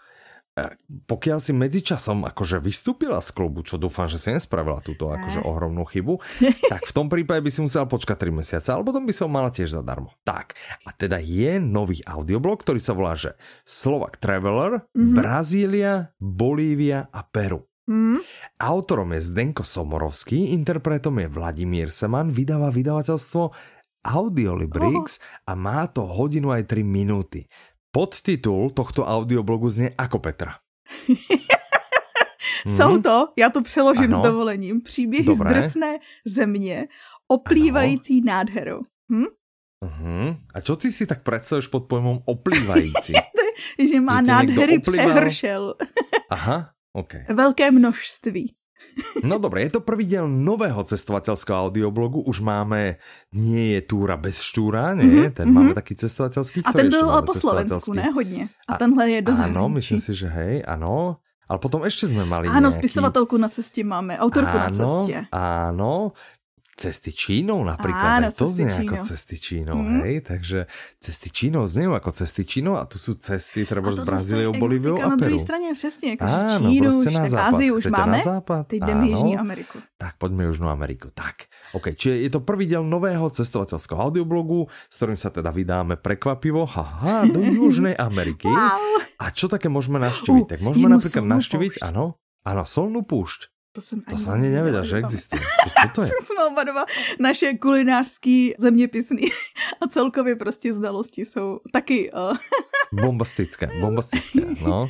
pokiaľ 1.05 1.39
si 1.39 1.51
medzičasom 1.55 2.25
akože 2.27 2.59
vystúpila 2.59 3.19
z 3.19 3.29
klubu, 3.35 3.63
čo 3.63 3.77
dúfam, 3.77 4.09
že 4.09 4.17
si 4.17 4.33
nespravila 4.33 4.81
túto 4.81 5.09
akože 5.09 5.45
ohromnú 5.45 5.85
chybu, 5.85 6.17
tak 6.73 6.87
v 6.87 6.95
tom 6.95 7.07
prípade 7.07 7.45
by 7.45 7.51
si 7.51 7.59
musela 7.63 7.85
počkať 7.85 8.29
3 8.29 8.39
mesiace, 8.39 8.67
ale 8.73 8.83
potom 8.83 9.03
by 9.05 9.13
som 9.13 9.29
mala 9.29 9.53
tiež 9.53 9.75
zadarmo. 9.75 10.13
Tak, 10.27 10.57
a 10.85 10.89
teda 10.93 11.21
je 11.21 11.57
nový 11.61 12.03
audioblog, 12.03 12.61
ktorý 12.61 12.81
sa 12.81 12.93
volá, 12.97 13.13
že 13.15 13.37
Slovak 13.63 14.17
Traveler, 14.17 14.85
mm-hmm. 14.91 15.15
Brazília, 15.15 16.13
Bolívia 16.17 17.07
a 17.09 17.23
Peru. 17.23 17.69
Mm. 17.89 18.21
Autorom 18.61 19.17
je 19.17 19.21
Zdenko 19.33 19.65
Somorovský, 19.65 20.53
interpretom 20.53 21.25
je 21.25 21.27
Vladimír 21.27 21.89
Seman, 21.89 22.29
vydáva 22.29 22.69
vydavateľstvo 22.69 23.49
Audiolibrix 23.99 25.19
oh. 25.19 25.51
a 25.51 25.51
má 25.59 25.83
to 25.91 26.07
hodinu 26.07 26.55
aj 26.55 26.71
3 26.71 26.85
minúty. 26.87 27.51
Podtitul 27.91 28.69
tohto 28.69 29.05
audioblogu 29.05 29.69
zně 29.69 29.91
jako 29.99 30.19
Petra. 30.19 30.55
Jsou 32.67 32.89
mhm. 32.89 33.01
to, 33.01 33.27
já 33.37 33.49
to 33.49 33.61
přeložím 33.61 34.13
ano. 34.13 34.17
s 34.17 34.21
dovolením, 34.21 34.81
příběhy 34.81 35.25
Dobré. 35.25 35.61
z 35.61 35.63
drsné 35.63 35.99
země, 36.25 36.87
oplývající 37.27 38.21
ano. 38.21 38.25
nádherou. 38.25 38.81
Hm? 39.11 39.25
Uh-huh. 39.85 40.37
A 40.53 40.61
čo 40.61 40.75
ty 40.75 40.91
si 40.91 41.07
tak 41.07 41.23
představuješ 41.23 41.67
pod 41.67 41.87
pojmom 41.87 42.19
oplývající? 42.25 43.13
že 43.91 44.01
má 44.01 44.15
že 44.15 44.27
nádhery 44.27 44.79
přehršel. 44.79 45.75
Aha, 46.29 46.69
ok. 46.93 47.13
Velké 47.29 47.71
množství. 47.71 48.53
No 49.23 49.39
dobré, 49.39 49.67
je 49.67 49.77
to 49.77 49.81
prvý 49.81 50.05
diel 50.05 50.27
nového 50.27 50.83
cestovatelského 50.83 51.69
audioblogu. 51.69 52.21
Už 52.23 52.39
máme 52.39 52.97
Nie 53.29 53.77
je 53.77 53.81
túra 53.85 54.17
bez 54.17 54.41
štúra, 54.41 54.97
nie? 54.97 55.29
Mm-hmm, 55.29 55.37
ten 55.37 55.45
mm-hmm. 55.45 55.53
máme 55.53 55.71
taký 55.77 55.93
cestovateľský. 55.93 56.65
A 56.65 56.73
ten 56.73 56.89
byl 56.89 57.05
po 57.21 57.33
Slovensku, 57.33 57.93
ne? 57.93 58.09
Hodně. 58.09 58.49
A, 58.67 58.73
a 58.73 58.77
tenhle 58.77 59.09
je 59.09 59.21
do. 59.21 59.33
Ano, 59.43 59.69
myslím 59.69 59.99
si, 59.99 60.13
že 60.13 60.27
hej, 60.27 60.63
ano. 60.67 61.17
Ale 61.49 61.59
potom 61.59 61.83
ještě 61.83 62.07
jsme 62.07 62.25
mali 62.25 62.47
Ano, 62.47 62.69
nejaký... 62.69 62.77
spisovatelku 62.77 63.37
na 63.37 63.49
cestě 63.49 63.83
máme, 63.83 64.19
autorku 64.19 64.53
ano, 64.53 64.59
na 64.59 64.69
cestě. 64.69 65.25
Ano, 65.31 66.11
cesty 66.79 67.11
Čínou 67.11 67.59
například, 67.67 68.23
Áno, 68.23 68.27
to 68.31 68.47
znie 68.47 68.71
Čínou. 68.71 68.95
ako 68.95 68.95
cesty 69.03 69.35
Čínou, 69.35 69.77
mm. 69.83 69.99
hej, 70.07 70.15
takže 70.23 70.59
cesty 71.03 71.27
Čínou 71.27 71.67
znie 71.67 71.91
jako 71.91 72.11
cesty 72.15 72.41
Čínou 72.47 72.79
a 72.79 72.87
tu 72.87 72.95
jsou 72.95 73.13
cesty 73.19 73.65
třeba 73.67 73.91
z 73.91 73.99
Brazílie, 74.07 74.47
Bolíviou 74.55 74.95
a 74.95 74.99
Peru. 75.03 75.09
na 75.09 75.15
druhé 75.15 75.39
straně, 75.39 75.67
přesně, 75.75 76.09
jako 76.15 76.23
Áno, 76.23 76.69
Čínu, 76.71 76.89
už, 76.99 77.05
na 77.11 77.29
západ. 77.29 77.53
Ázii 77.53 77.71
už 77.71 77.85
máme, 77.85 78.17
na 78.17 78.23
západ? 78.23 78.67
teď 78.67 78.79
jdeme 78.79 79.07
Jižní 79.07 79.37
Ameriku. 79.37 79.77
Tak 79.99 80.15
poďme 80.15 80.47
Jižní 80.47 80.67
Ameriku, 80.71 81.07
tak. 81.13 81.35
OK, 81.75 81.91
čiže 81.99 82.15
je 82.23 82.29
to 82.31 82.39
prvý 82.39 82.65
diel 82.65 82.87
nového 82.87 83.27
cestovatelského 83.29 83.99
audioblogu, 83.99 84.71
s 84.87 84.95
ktorým 84.95 85.19
sa 85.19 85.29
teda 85.29 85.51
vydáme 85.51 85.99
prekvapivo, 85.99 86.63
haha, 86.63 87.27
do 87.27 87.43
Južnej 87.59 87.99
Ameriky. 87.99 88.47
wow. 88.47 88.79
A 89.19 89.35
čo 89.35 89.51
také 89.51 89.67
môžeme 89.67 89.99
navštíviť? 89.99 90.43
Uh, 90.45 90.49
tak 90.49 90.59
môžeme 90.63 90.95
napríklad 90.95 91.27
navštíviť, 91.27 91.83
áno, 91.83 92.15
áno, 92.47 92.63
solnú 92.63 93.03
púšť. 93.03 93.51
To 93.79 93.83
jsem 93.83 94.01
to 94.01 94.17
jsem 94.17 94.33
ani 94.33 94.51
že 94.83 94.97
existuje. 94.97 95.41
Co 95.41 95.87
to 95.95 96.01
je? 96.01 96.09
jsme 96.23 96.45
oba 96.51 96.63
dva 96.63 96.85
naše 97.19 97.53
kulinářský 97.53 98.53
zeměpisný 98.59 99.21
a 99.81 99.87
celkově 99.87 100.35
prostě 100.35 100.73
znalosti 100.73 101.25
jsou 101.25 101.59
taky... 101.71 102.11
Uh... 102.11 102.35
bombastické, 103.01 103.71
bombastické, 103.81 104.41
no. 104.61 104.89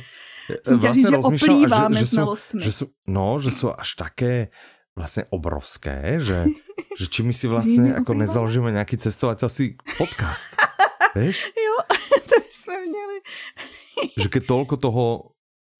Jsem 0.66 0.78
vlastně 0.78 1.02
říct, 1.02 1.10
že 1.10 1.16
oplýváme 1.16 1.94
že, 1.94 2.00
že 2.00 2.06
znalostmi. 2.06 2.62
Že 2.62 2.72
jsou, 2.72 2.86
no, 3.06 3.38
že 3.38 3.50
jsou 3.50 3.72
až 3.78 3.94
také 3.94 4.48
vlastně 4.96 5.24
obrovské, 5.30 6.18
že, 6.18 6.44
že 6.98 7.06
či 7.06 7.22
my 7.22 7.32
si 7.32 7.46
vlastně 7.46 7.90
jako 7.90 8.14
nezaložíme 8.14 8.72
nějaký 8.72 8.96
cestovatelský 8.96 9.76
podcast. 9.98 10.56
Víš? 11.14 11.44
Jo, 11.46 11.96
to 12.28 12.40
bychom 12.40 12.82
měli. 12.82 13.20
že 14.16 14.28
keď 14.28 14.42
toľko 14.46 14.74
toho 14.80 15.04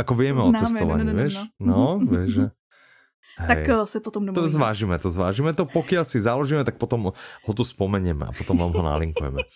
ako 0.00 0.12
vieme 0.16 0.40
Známe, 0.40 0.56
o 0.56 0.60
cestovaní, 0.60 1.04
no, 1.04 1.12
no, 1.12 1.12
no, 1.12 1.20
vieš? 1.20 1.34
No, 1.36 1.46
no 1.60 2.08
vieš, 2.08 2.28
že 2.32 2.44
tak 3.46 3.68
Hej. 3.68 3.76
se 3.84 4.00
potom 4.00 4.26
domluvíme. 4.26 4.48
To 4.48 4.52
zvážime, 4.52 4.94
to 4.98 5.10
zvážime. 5.10 5.50
To 5.54 5.64
pokiaľ 5.64 6.04
si 6.04 6.20
založíme, 6.20 6.64
tak 6.64 6.76
potom 6.76 7.12
ho 7.16 7.52
tu 7.54 7.64
spomenieme 7.64 8.26
a 8.26 8.32
potom 8.32 8.58
vám 8.58 8.72
ho 8.72 8.82
nalinkujeme. 8.82 9.40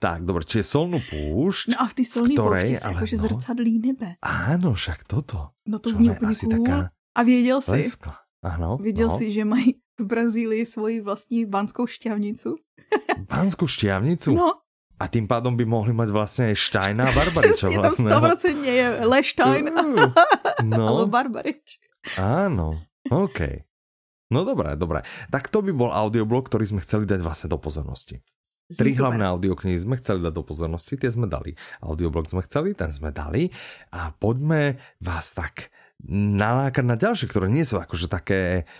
Tak, 0.00 0.24
dobre, 0.24 0.48
čiže 0.48 0.64
solnú 0.64 0.96
púšť. 0.96 1.76
No 1.76 1.84
a 1.84 1.84
v 1.84 1.92
té 1.92 2.02
solní 2.08 2.32
púšti 2.32 2.72
se 2.72 2.88
jakože 2.88 3.16
no, 3.20 3.22
zrcadlí 3.22 3.72
nebe. 3.84 4.16
Áno, 4.24 4.72
však 4.72 5.04
toto. 5.04 5.52
No 5.68 5.76
to 5.76 5.92
zní 5.92 6.10
úplně 6.10 6.30
asi 6.32 6.48
cool. 6.48 6.64
taká 6.64 6.90
A 7.14 7.22
věděl 7.22 7.60
jsi, 7.60 7.70
leskla. 7.70 8.16
Ano, 8.42 8.76
věděl 8.80 9.08
no. 9.08 9.18
jsi, 9.18 9.30
že 9.30 9.44
mají 9.44 9.76
v 10.00 10.04
Brazílii 10.04 10.66
svoji 10.66 11.00
vlastní 11.00 11.44
banskou 11.44 11.86
šťavnicu? 11.86 12.56
Banskou 13.28 13.66
šťavnicu? 13.66 14.32
No. 14.32 14.64
A 15.00 15.08
tým 15.08 15.24
pádom 15.24 15.56
by 15.56 15.64
mohli 15.64 15.96
mať 15.96 16.08
vlastne 16.12 16.52
aj 16.52 16.60
Štajna 16.60 17.08
a 17.08 17.12
Barbariča 17.16 17.72
vlastného. 17.72 18.20
Přesně, 18.20 18.52
tam 18.52 18.60
100% 18.60 18.64
je 18.64 18.84
Leštajn 19.04 19.64
uh, 19.68 20.12
no. 20.64 20.88
alebo 20.88 21.06
Barbarič. 21.06 21.80
Áno, 22.16 22.80
OK. 23.08 23.40
No 24.30 24.44
dobré, 24.44 24.76
dobré. 24.76 25.02
Tak 25.32 25.48
to 25.48 25.64
by 25.64 25.72
bol 25.72 25.90
audioblog, 25.90 26.46
ktorý 26.46 26.68
sme 26.68 26.80
chceli 26.84 27.08
dať 27.08 27.24
vlastne 27.24 27.48
do 27.50 27.58
pozornosti. 27.58 28.20
Tri 28.70 28.94
hlavné 28.94 29.26
audioknihy 29.26 29.74
sme 29.74 29.98
chceli 29.98 30.22
dať 30.22 30.30
do 30.30 30.46
pozornosti, 30.46 30.94
tie 30.94 31.10
sme 31.10 31.26
dali. 31.26 31.58
Audioblog 31.82 32.30
sme 32.30 32.46
chceli, 32.46 32.78
ten 32.78 32.94
sme 32.94 33.10
dali. 33.10 33.50
A 33.90 34.14
poďme 34.14 34.78
vás 35.02 35.34
tak 35.34 35.74
nalákať 36.06 36.84
na 36.86 36.94
ďalšie, 36.94 37.26
ktoré 37.26 37.50
nie 37.50 37.66
sú 37.66 37.82
akože 37.82 38.06
také 38.06 38.70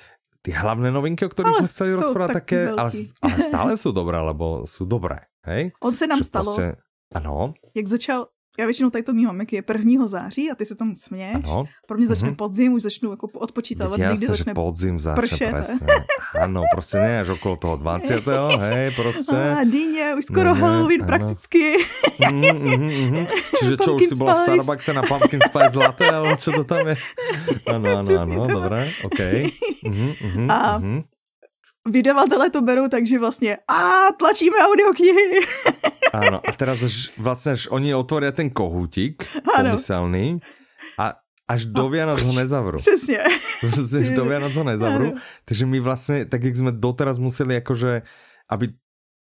ty 0.40 0.54
hlavné 0.54 0.94
novinky, 0.94 1.26
o 1.26 1.32
ktorých 1.32 1.52
ale 1.52 1.60
sme 1.66 1.68
chceli 1.74 1.90
rozprávať, 1.98 2.36
také, 2.38 2.60
ale, 2.70 2.90
ale 3.20 3.36
stále 3.42 3.72
sú 3.76 3.90
dobré, 3.90 4.16
lebo 4.22 4.64
sú 4.64 4.86
dobré. 4.86 5.26
Hej? 5.44 5.74
On 5.86 5.92
se 5.92 6.06
nám 6.06 6.22
že 6.22 6.24
stalo, 6.24 6.44
prostě, 6.44 6.76
ano. 7.12 7.52
jak 7.74 7.86
začal 7.86 8.26
já 8.60 8.66
většinou 8.66 8.90
tady 8.90 9.02
to 9.02 9.12
mývám, 9.12 9.40
jak 9.40 9.52
je 9.52 9.62
1. 9.78 10.06
září 10.06 10.50
a 10.50 10.54
ty 10.54 10.64
se 10.64 10.74
tomu 10.74 10.94
směješ. 10.94 11.44
Ano. 11.44 11.64
Pro 11.88 11.98
mě 11.98 12.06
začne 12.06 12.30
mm-hmm. 12.30 12.36
podzim, 12.36 12.72
už 12.72 12.82
začnu 12.82 13.10
jako 13.10 13.26
odpočítat, 13.26 13.96
někdy 13.96 14.26
začne 14.26 14.54
podzim 14.54 15.00
začne, 15.00 15.22
pršet. 15.22 15.50
Presne. 15.50 15.86
Ano, 16.40 16.62
prostě 16.72 16.96
ne 16.96 17.20
až 17.20 17.28
okolo 17.28 17.56
toho 17.56 17.76
20. 17.76 18.26
hej, 18.58 18.90
prostě. 18.90 19.36
A 19.36 19.64
dýně, 19.64 20.14
už 20.18 20.24
skoro 20.24 20.54
ne, 20.54 20.60
Halloween 20.60 21.02
ano. 21.02 21.06
prakticky. 21.06 21.76
Mm, 22.30 22.40
mm, 22.40 22.90
mm, 23.10 23.26
Čiže 23.58 23.76
čo, 23.76 23.94
už 23.96 24.06
si 24.06 24.14
byla 24.14 24.34
v 24.34 24.38
Starbuckse 24.38 24.92
na 24.92 25.02
Pumpkin 25.02 25.40
Spice 25.40 25.78
latte, 25.78 26.10
ale 26.10 26.36
čo 26.36 26.52
to 26.52 26.64
tam 26.64 26.88
je? 26.88 26.96
Ano, 27.70 27.98
ano, 27.98 28.20
ano, 28.20 28.46
dobré, 28.46 28.90
OK. 29.04 29.20
Mm, 29.86 30.12
mm, 30.34 30.50
a 30.50 30.78
mm 30.78 31.02
vydavatelé 31.90 32.50
to 32.50 32.62
berou 32.62 32.88
takže 32.88 33.18
vlastně 33.18 33.58
a 33.68 34.12
tlačíme 34.16 34.56
audioknihy. 34.58 35.40
Áno, 36.12 36.42
a 36.42 36.50
teraz 36.58 36.82
až, 36.82 37.14
vlastne 37.18 37.54
až 37.54 37.70
oni 37.70 37.94
otvoria 37.94 38.34
ten 38.34 38.50
kohútik 38.50 39.22
pomyselný 39.46 40.42
a 40.98 41.22
až 41.50 41.70
do 41.70 41.86
Vianoc 41.86 42.22
ho 42.22 42.34
nezavrú. 42.34 42.78
Přesně. 42.82 43.18
Až 43.98 44.10
do 44.10 44.24
Vianoc 44.24 44.54
ho 44.54 44.64
nezavrú. 44.64 45.14
Takže 45.46 45.66
my 45.66 45.78
vlastne, 45.82 46.16
tak 46.26 46.46
jak 46.46 46.54
sme 46.54 46.70
doteraz 46.74 47.18
museli 47.18 47.58
akože, 47.58 48.02
aby 48.50 48.74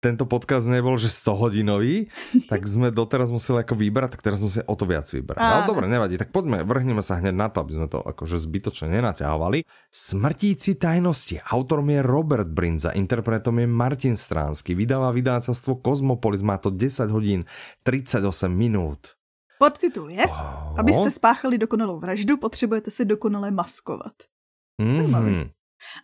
tento 0.06 0.24
podcast 0.30 0.70
nebol, 0.70 0.94
že 0.94 1.10
100 1.10 1.42
hodinový, 1.42 2.06
tak 2.50 2.62
sme 2.70 2.94
doteraz 2.94 3.34
museli 3.34 3.66
ako 3.66 3.74
vybrať, 3.74 4.14
tak 4.14 4.22
teraz 4.22 4.38
musíme 4.38 4.62
o 4.70 4.74
to 4.78 4.86
viac 4.86 5.06
vybrať. 5.10 5.42
Ale 5.42 5.66
dobre, 5.66 5.90
nevadí, 5.90 6.14
tak 6.14 6.30
poďme, 6.30 6.62
vrhneme 6.62 7.02
sa 7.02 7.18
hneď 7.18 7.34
na 7.34 7.50
to, 7.50 7.66
aby 7.66 7.72
sme 7.74 7.86
to 7.90 7.98
akože 7.98 8.38
zbytočne 8.38 8.94
nenaťahovali. 8.94 9.66
Smrtíci 9.90 10.78
tajnosti, 10.78 11.42
autorom 11.42 11.90
je 11.90 12.00
Robert 12.06 12.46
Brinza, 12.46 12.94
interpretom 12.94 13.58
je 13.58 13.66
Martin 13.66 14.14
Stránsky, 14.14 14.78
vydáva 14.78 15.10
vydávateľstvo 15.10 15.82
Cosmopolis, 15.82 16.46
má 16.46 16.62
to 16.62 16.70
10 16.70 17.10
hodín 17.10 17.42
38 17.82 18.22
minút. 18.48 19.18
Podtitul 19.56 20.12
je, 20.12 20.24
oh. 20.28 20.76
abyste 20.76 21.10
spáchali 21.10 21.58
dokonalou 21.58 21.98
vraždu, 21.98 22.36
potřebujete 22.36 22.90
si 22.90 23.04
dokonale 23.04 23.50
maskovat. 23.50 24.12
Mm-hmm. 24.82 25.48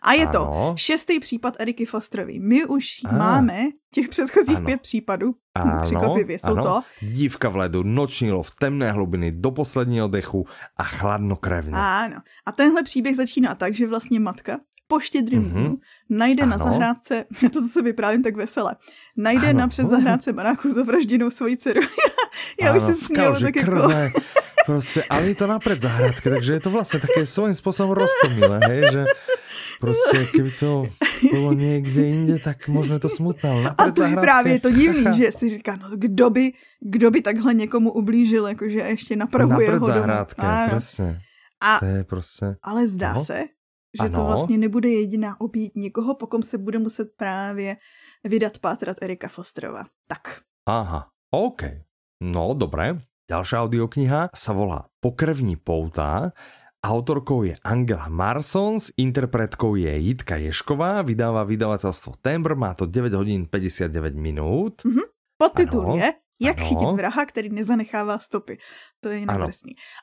A 0.01 0.13
je 0.13 0.27
ano. 0.27 0.31
to 0.31 0.73
šestý 0.77 1.19
případ 1.19 1.55
Eriky 1.59 1.85
Fosterový. 1.85 2.39
My 2.39 2.65
už 2.65 2.87
ah. 3.05 3.17
máme 3.17 3.63
těch 3.93 4.09
předchozích 4.09 4.57
ano. 4.57 4.65
pět 4.65 4.81
případů. 4.81 5.33
Ano, 5.55 5.81
Překvapivě 5.83 6.39
jsou 6.39 6.51
ano. 6.51 6.63
to. 6.63 6.81
Dívka 7.01 7.49
v 7.49 7.55
ledu, 7.55 7.83
noční 7.83 8.31
lov, 8.31 8.51
temné 8.59 8.91
hlubiny, 8.91 9.31
do 9.31 9.51
posledního 9.51 10.07
dechu 10.07 10.47
a 10.77 10.83
chladnokrevně. 10.83 11.73
Ano. 11.75 12.15
A 12.45 12.51
tenhle 12.51 12.83
příběh 12.83 13.15
začíná 13.15 13.55
tak, 13.55 13.75
že 13.75 13.87
vlastně 13.87 14.19
matka 14.19 14.59
po 14.87 14.99
štědrým 14.99 15.53
mm-hmm. 15.53 15.77
najde 16.09 16.43
ano. 16.43 16.51
na 16.51 16.57
zahrádce, 16.57 17.25
já 17.43 17.49
to 17.49 17.61
zase 17.61 17.81
vyprávím 17.81 18.23
tak 18.23 18.35
vesele, 18.35 18.75
najde 19.17 19.49
ano. 19.49 19.59
na 19.59 19.67
předzahrádce 19.67 20.33
baráku 20.33 20.69
zavražděnou 20.69 21.29
svoji 21.29 21.57
dceru. 21.57 21.81
já 22.61 22.69
ano, 22.69 22.77
už 22.77 22.83
se 22.83 22.95
směl 22.95 23.39
tak 23.39 23.55
jako... 23.55 23.89
Prostě, 24.65 25.03
ale 25.09 25.27
je 25.27 25.35
to 25.35 25.47
napred 25.47 25.81
zahradke, 25.81 26.29
takže 26.29 26.53
je 26.53 26.59
to 26.59 26.69
vlastně 26.69 26.99
také 26.99 27.25
svým 27.25 27.53
způsobem 27.53 27.91
rostomilé, 27.91 28.59
hej, 28.67 28.81
že 28.91 29.03
Prostě, 29.83 30.27
kdyby 30.33 30.51
to 30.59 30.83
bylo 31.31 31.53
někde 31.53 32.01
jinde, 32.05 32.39
tak 32.39 32.67
možná 32.67 32.93
je 32.93 32.99
to 32.99 33.09
smutné. 33.09 33.49
Ale 33.49 33.75
a 33.77 33.91
to 33.91 34.03
je 34.03 34.15
právě 34.15 34.59
to 34.59 34.71
divný, 34.71 35.05
že 35.17 35.31
si 35.31 35.49
říká, 35.49 35.75
no 35.75 35.89
kdo 35.97 36.29
by, 36.29 36.53
kdo 36.79 37.11
by 37.11 37.21
takhle 37.21 37.53
někomu 37.53 37.91
ublížil, 37.91 38.47
jakože 38.47 38.79
ještě 38.79 39.15
napravuje 39.15 39.77
ho 39.77 39.85
zahrádka, 39.85 40.67
přesně. 40.67 41.19
A, 41.61 41.79
to 41.79 41.85
je 41.85 42.03
prostě... 42.03 42.55
Ale 42.63 42.87
zdá 42.87 43.13
no. 43.13 43.25
se, 43.25 43.39
že 44.01 44.07
ano. 44.07 44.19
to 44.19 44.25
vlastně 44.25 44.57
nebude 44.57 44.89
jediná 44.89 45.41
obít 45.41 45.75
někoho, 45.75 46.15
pokud 46.15 46.45
se 46.45 46.57
bude 46.57 46.79
muset 46.79 47.07
právě 47.17 47.77
vydat 48.23 48.57
pátrat 48.57 48.97
Erika 49.01 49.27
Fosterova. 49.27 49.83
Tak. 50.07 50.39
Aha, 50.65 51.07
OK. 51.31 51.63
No, 52.23 52.53
dobré. 52.53 52.95
Ďalšia 53.23 53.63
audiokniha 53.63 54.35
sa 54.35 54.51
volá 54.51 54.91
Pokrevní 54.99 55.55
pouta 55.55 56.35
Autorkou 56.83 57.43
je 57.43 57.55
Angela 57.63 58.09
Marsons, 58.09 58.91
interpretkou 58.97 59.75
je 59.75 59.97
Jitka 59.97 60.35
Ješková, 60.35 60.99
vydává 60.99 61.47
vydavateľstvo 61.47 62.19
Tembr, 62.19 62.59
má 62.59 62.75
to 62.75 62.83
9 62.83 63.15
hodin 63.15 63.47
59 63.47 64.11
minut. 64.19 64.83
Mm-hmm. 64.83 65.07
Podtitul 65.39 65.87
ano, 65.87 65.95
je 65.95 66.09
Jak 66.43 66.59
ano. 66.59 66.67
chytit 66.67 66.91
vraha, 66.91 67.25
který 67.25 67.49
nezanechává 67.49 68.19
stopy. 68.19 68.57
To 68.99 69.09
je 69.09 69.17
jinak 69.17 69.49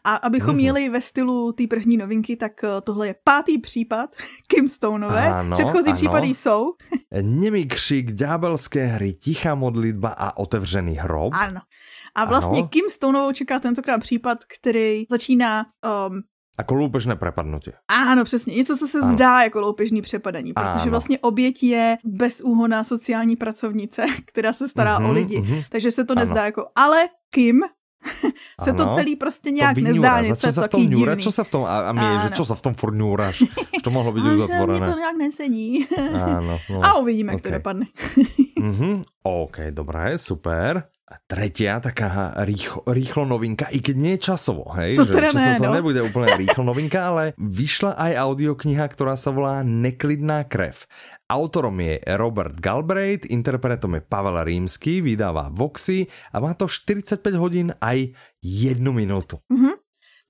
A 0.05 0.15
abychom 0.17 0.57
mm-hmm. 0.57 0.65
jeli 0.65 0.89
ve 0.89 1.01
stylu 1.01 1.53
té 1.53 1.67
první 1.67 1.97
novinky, 1.97 2.37
tak 2.37 2.65
eh, 2.65 2.81
tohle 2.81 3.07
je 3.07 3.15
pátý 3.25 3.59
případ 3.59 4.17
Kim 4.49 4.69
Stoneové. 4.69 5.29
Ano, 5.29 5.53
Předchozí 5.53 5.91
ano. 5.91 5.97
případy 5.97 6.29
jsou... 6.29 6.73
Nemý 7.23 7.69
křik, 7.69 8.13
ďábelské 8.13 8.87
hry, 8.87 9.13
tichá 9.13 9.55
modlitba 9.55 10.09
a 10.09 10.37
otevřený 10.37 10.95
hrob. 10.95 11.35
Ano. 11.37 11.61
A 12.15 12.25
vlastně 12.25 12.59
ano. 12.59 12.69
Kim 12.69 12.91
Stoneovou 12.91 13.33
čeká 13.33 13.61
tentokrát 13.61 13.99
případ, 13.99 14.39
který 14.45 15.05
začíná 15.11 15.65
um, 16.09 16.23
jako 16.61 16.75
loupežné 16.75 17.17
prepadnutí. 17.17 17.71
Ano, 17.89 18.25
přesně. 18.25 18.55
Něco, 18.55 18.77
co 18.77 18.89
se 18.89 18.99
ano. 18.99 19.13
zdá 19.13 19.43
jako 19.43 19.61
loupežní 19.61 20.03
přepadení, 20.03 20.53
protože 20.53 20.83
ano. 20.83 20.91
vlastně 20.91 21.19
oběť 21.19 21.63
je 21.63 21.99
bezúhoná 22.05 22.85
sociální 22.85 23.37
pracovnice, 23.37 24.07
která 24.27 24.53
se 24.53 24.69
stará 24.69 24.99
uh-huh, 24.99 25.05
o 25.05 25.07
mhm, 25.07 25.15
lidi. 25.15 25.41
Uh-huh. 25.41 25.65
Takže 25.69 25.91
se 25.91 26.05
to 26.05 26.13
ano. 26.13 26.21
nezdá 26.21 26.45
jako, 26.45 26.67
ale 26.77 27.09
Kim 27.31 27.61
se 28.63 28.71
ano. 28.71 28.85
to 28.85 28.95
celý 28.95 29.17
prostě 29.17 29.51
nějak 29.51 29.75
to 29.75 29.81
nezdá 29.81 30.21
něco 30.21 30.53
se 30.53 30.63
v 30.63 30.69
tom 30.69 30.91
ňura, 30.91 31.17
Čo 31.17 31.33
se 31.33 31.45
v 31.45 31.51
tom, 31.51 31.65
a, 31.65 31.79
a 31.81 31.93
my, 31.93 32.23
že 32.23 32.31
čo 32.31 32.45
se 32.45 32.55
v 32.55 32.63
tom 32.63 32.75
furt 32.75 32.95
ňúraš? 32.95 33.45
to 33.85 33.91
mohlo 33.91 34.13
být 34.13 34.21
uzatvorené. 34.25 34.87
to 34.87 34.99
nějak 34.99 35.17
nesedí. 35.17 35.87
ano, 36.23 36.61
no. 36.71 36.85
A 36.85 36.97
uvidíme, 36.97 37.33
okay. 37.33 37.37
jak 37.37 37.43
to 37.43 37.51
dopadne. 37.51 37.87
uh-huh. 38.61 39.05
OK, 39.23 39.57
dobré, 39.71 40.19
super. 40.19 40.89
Tretia 41.11 41.83
taká 41.83 42.39
rýchlo, 42.47 42.87
rýchlo 42.87 43.27
novinka, 43.27 43.67
i 43.75 43.83
keď 43.83 43.97
nie 43.99 44.15
časovo, 44.15 44.71
hej, 44.79 44.95
to 44.95 45.11
že 45.11 45.13
teda 45.19 45.31
časovo 45.35 45.51
ne, 45.51 45.59
to 45.59 45.67
no. 45.67 45.75
nebude 45.75 46.01
úplne 46.07 46.29
rýchlo 46.39 46.63
novinka, 46.63 46.99
ale 47.03 47.35
vyšla 47.35 47.99
aj 47.99 48.13
audiokniha, 48.31 48.85
ktorá 48.87 49.19
sa 49.19 49.35
volá 49.35 49.67
Neklidná 49.67 50.47
krev. 50.47 50.87
Autorom 51.27 51.83
je 51.83 51.99
Robert 52.15 52.55
Galbraith, 52.63 53.27
interpretom 53.27 53.99
je 53.99 54.07
Pavel 54.07 54.39
Rímsky, 54.43 55.03
vydává 55.03 55.51
Voxy 55.51 56.07
a 56.31 56.39
má 56.39 56.55
to 56.55 56.71
45 56.71 57.23
hodin 57.39 57.75
aj 57.83 58.15
jednu 58.43 58.95
minutu. 58.95 59.43
Mm-hmm. 59.51 59.75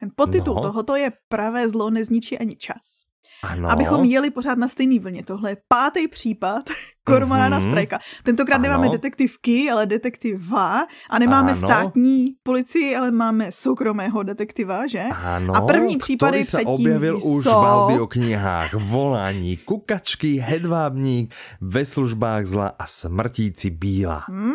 Ten 0.01 0.09
podtitul 0.17 0.57
no. 0.57 0.65
tohoto 0.65 0.97
je 0.97 1.13
Pravé 1.29 1.69
zlo 1.69 1.93
nezničí 1.93 2.41
ani 2.41 2.57
čas. 2.57 3.10
Ano. 3.43 3.71
Abychom 3.71 4.05
jeli 4.05 4.31
pořád 4.31 4.59
na 4.59 4.69
stejný 4.69 4.99
vlně. 4.99 5.25
Tohle 5.25 5.51
je 5.51 5.57
pátý 5.69 6.09
případ 6.09 6.71
Kormorána 7.05 7.61
mm-hmm. 7.61 7.71
Strajka. 7.71 7.99
Tentokrát 8.23 8.57
ano. 8.57 8.63
nemáme 8.63 8.89
detektivky, 8.89 9.71
ale 9.71 9.87
detektiva. 9.87 10.87
A 11.11 11.19
nemáme 11.19 11.51
ano. 11.51 11.59
státní 11.59 12.35
policii, 12.43 12.97
ale 12.97 13.11
máme 13.11 13.53
soukromého 13.53 14.23
detektiva, 14.23 14.87
že? 14.87 15.03
Ano, 15.25 15.57
a 15.57 15.61
první 15.61 15.97
případy 15.97 16.45
předtím 16.45 16.69
objevil 16.69 17.21
jsou... 17.21 17.37
už 17.37 17.45
v 17.45 17.49
audioknihách 17.49 18.75
Volání 18.75 19.57
kukačky, 19.57 20.37
hedvábník, 20.37 21.35
ve 21.61 21.85
službách 21.85 22.47
zla 22.47 22.69
a 22.79 22.87
smrtící 22.87 23.71
bíla. 23.71 24.25
Hmm. 24.29 24.53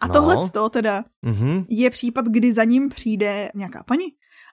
A 0.00 0.06
no. 0.06 0.12
tohle 0.12 0.36
teda 0.70 1.04
mm-hmm. 1.26 1.64
je 1.68 1.90
případ, 1.90 2.26
kdy 2.26 2.52
za 2.52 2.64
ním 2.64 2.88
přijde 2.88 3.50
nějaká 3.54 3.82
paní, 3.82 4.04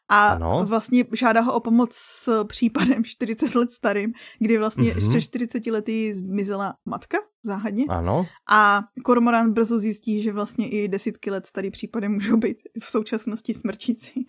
a 0.09 0.27
ano. 0.27 0.65
vlastně 0.65 1.05
žádá 1.13 1.41
ho 1.41 1.53
o 1.53 1.59
pomoc 1.59 1.93
s 1.93 2.43
případem 2.43 3.03
40 3.05 3.55
let 3.55 3.71
starým, 3.71 4.13
kdy 4.39 4.57
vlastně 4.57 4.91
mm-hmm. 4.91 5.03
ještě 5.03 5.21
40 5.21 5.65
lety 5.67 6.15
zmizela 6.15 6.73
matka 6.85 7.17
záhadně. 7.45 7.85
Ano. 7.89 8.25
A 8.51 8.81
Kormoran 9.03 9.53
brzo 9.53 9.79
zjistí, 9.79 10.21
že 10.21 10.31
vlastně 10.31 10.69
i 10.69 10.87
desítky 10.87 11.31
let 11.31 11.45
starý 11.45 11.71
případy 11.71 12.09
můžou 12.09 12.37
být 12.37 12.57
v 12.83 12.89
současnosti 12.89 13.53
smrčící. 13.53 14.27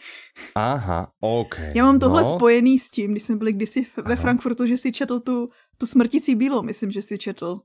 Aha, 0.54 1.12
OK. 1.20 1.58
Já 1.74 1.84
mám 1.84 1.98
tohle 1.98 2.22
no. 2.22 2.28
spojený 2.28 2.78
s 2.78 2.90
tím, 2.90 3.10
když 3.10 3.22
jsme 3.22 3.36
byli 3.36 3.52
kdysi 3.52 3.86
ve 3.96 4.02
ano. 4.02 4.16
Frankfurtu, 4.16 4.66
že 4.66 4.76
si 4.76 4.92
četl 4.92 5.20
tu, 5.20 5.48
tu 5.78 5.86
smrtící 5.86 6.34
bílou, 6.34 6.62
myslím, 6.62 6.90
že 6.90 7.02
si 7.02 7.18
četl. 7.18 7.60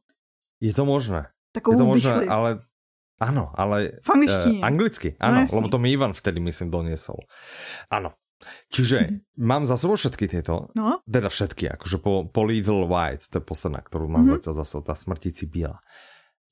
Je 0.62 0.74
to 0.74 0.86
možné. 0.86 1.28
Takovou 1.52 1.78
je 1.78 1.78
to 1.78 1.86
možné, 1.86 2.26
ale 2.26 2.60
Áno, 3.20 3.52
ale... 3.52 4.00
V. 4.08 4.16
Uh, 4.16 4.64
anglicky, 4.64 5.20
áno, 5.20 5.44
no, 5.44 5.52
lebo 5.60 5.68
to 5.68 5.76
mi 5.76 5.92
Ivan 5.92 6.16
vtedy, 6.16 6.40
myslím, 6.40 6.72
doniesol. 6.72 7.20
Áno. 7.92 8.16
Čiže 8.72 9.20
mám 9.52 9.68
za 9.68 9.76
sebou 9.76 10.00
všetky 10.00 10.32
tieto, 10.32 10.72
no? 10.72 11.04
teda 11.04 11.28
všetky, 11.28 11.76
akože 11.76 12.00
po, 12.00 12.24
po 12.32 12.42
Little 12.48 12.88
White, 12.88 13.28
to 13.28 13.44
je 13.44 13.44
posledná, 13.44 13.84
ktorú 13.84 14.08
mám 14.08 14.24
mm-hmm. 14.24 14.40
zatiaľ 14.40 14.54
zase, 14.64 14.76
tá 14.88 14.96
smrtící 14.96 15.52
bíla. 15.52 15.84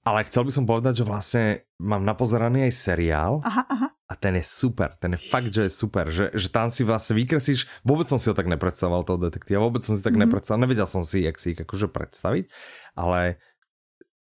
Ale 0.07 0.23
chcel 0.23 0.47
by 0.47 0.51
som 0.55 0.63
povedať, 0.63 1.03
že 1.03 1.07
vlastne 1.07 1.45
mám 1.83 1.99
napozeraný 1.99 2.71
aj 2.71 2.73
seriál 2.79 3.43
aha, 3.43 3.63
aha. 3.67 3.87
a 4.07 4.13
ten 4.15 4.39
je 4.39 4.45
super, 4.47 4.95
ten 4.95 5.15
je 5.15 5.19
fakt, 5.19 5.51
že 5.51 5.67
je 5.67 5.71
super, 5.71 6.07
že, 6.07 6.31
že 6.31 6.47
tam 6.47 6.71
si 6.71 6.87
vlastne 6.87 7.19
vykreslíš, 7.19 7.83
vôbec 7.83 8.07
som 8.07 8.15
si 8.15 8.31
ho 8.31 8.35
tak 8.35 8.47
nepredstavoval, 8.47 9.03
toho 9.03 9.19
detektíva, 9.19 9.59
vôbec 9.59 9.83
som 9.83 9.99
si 9.99 10.03
tak 10.03 10.15
mm-hmm. 10.15 10.31
nepredstavoval, 10.31 10.63
nevedel 10.63 10.87
som 10.87 11.03
si, 11.03 11.27
jak 11.27 11.35
si 11.35 11.55
ich 11.55 11.59
akože 11.59 11.91
predstaviť, 11.91 12.47
ale 12.95 13.39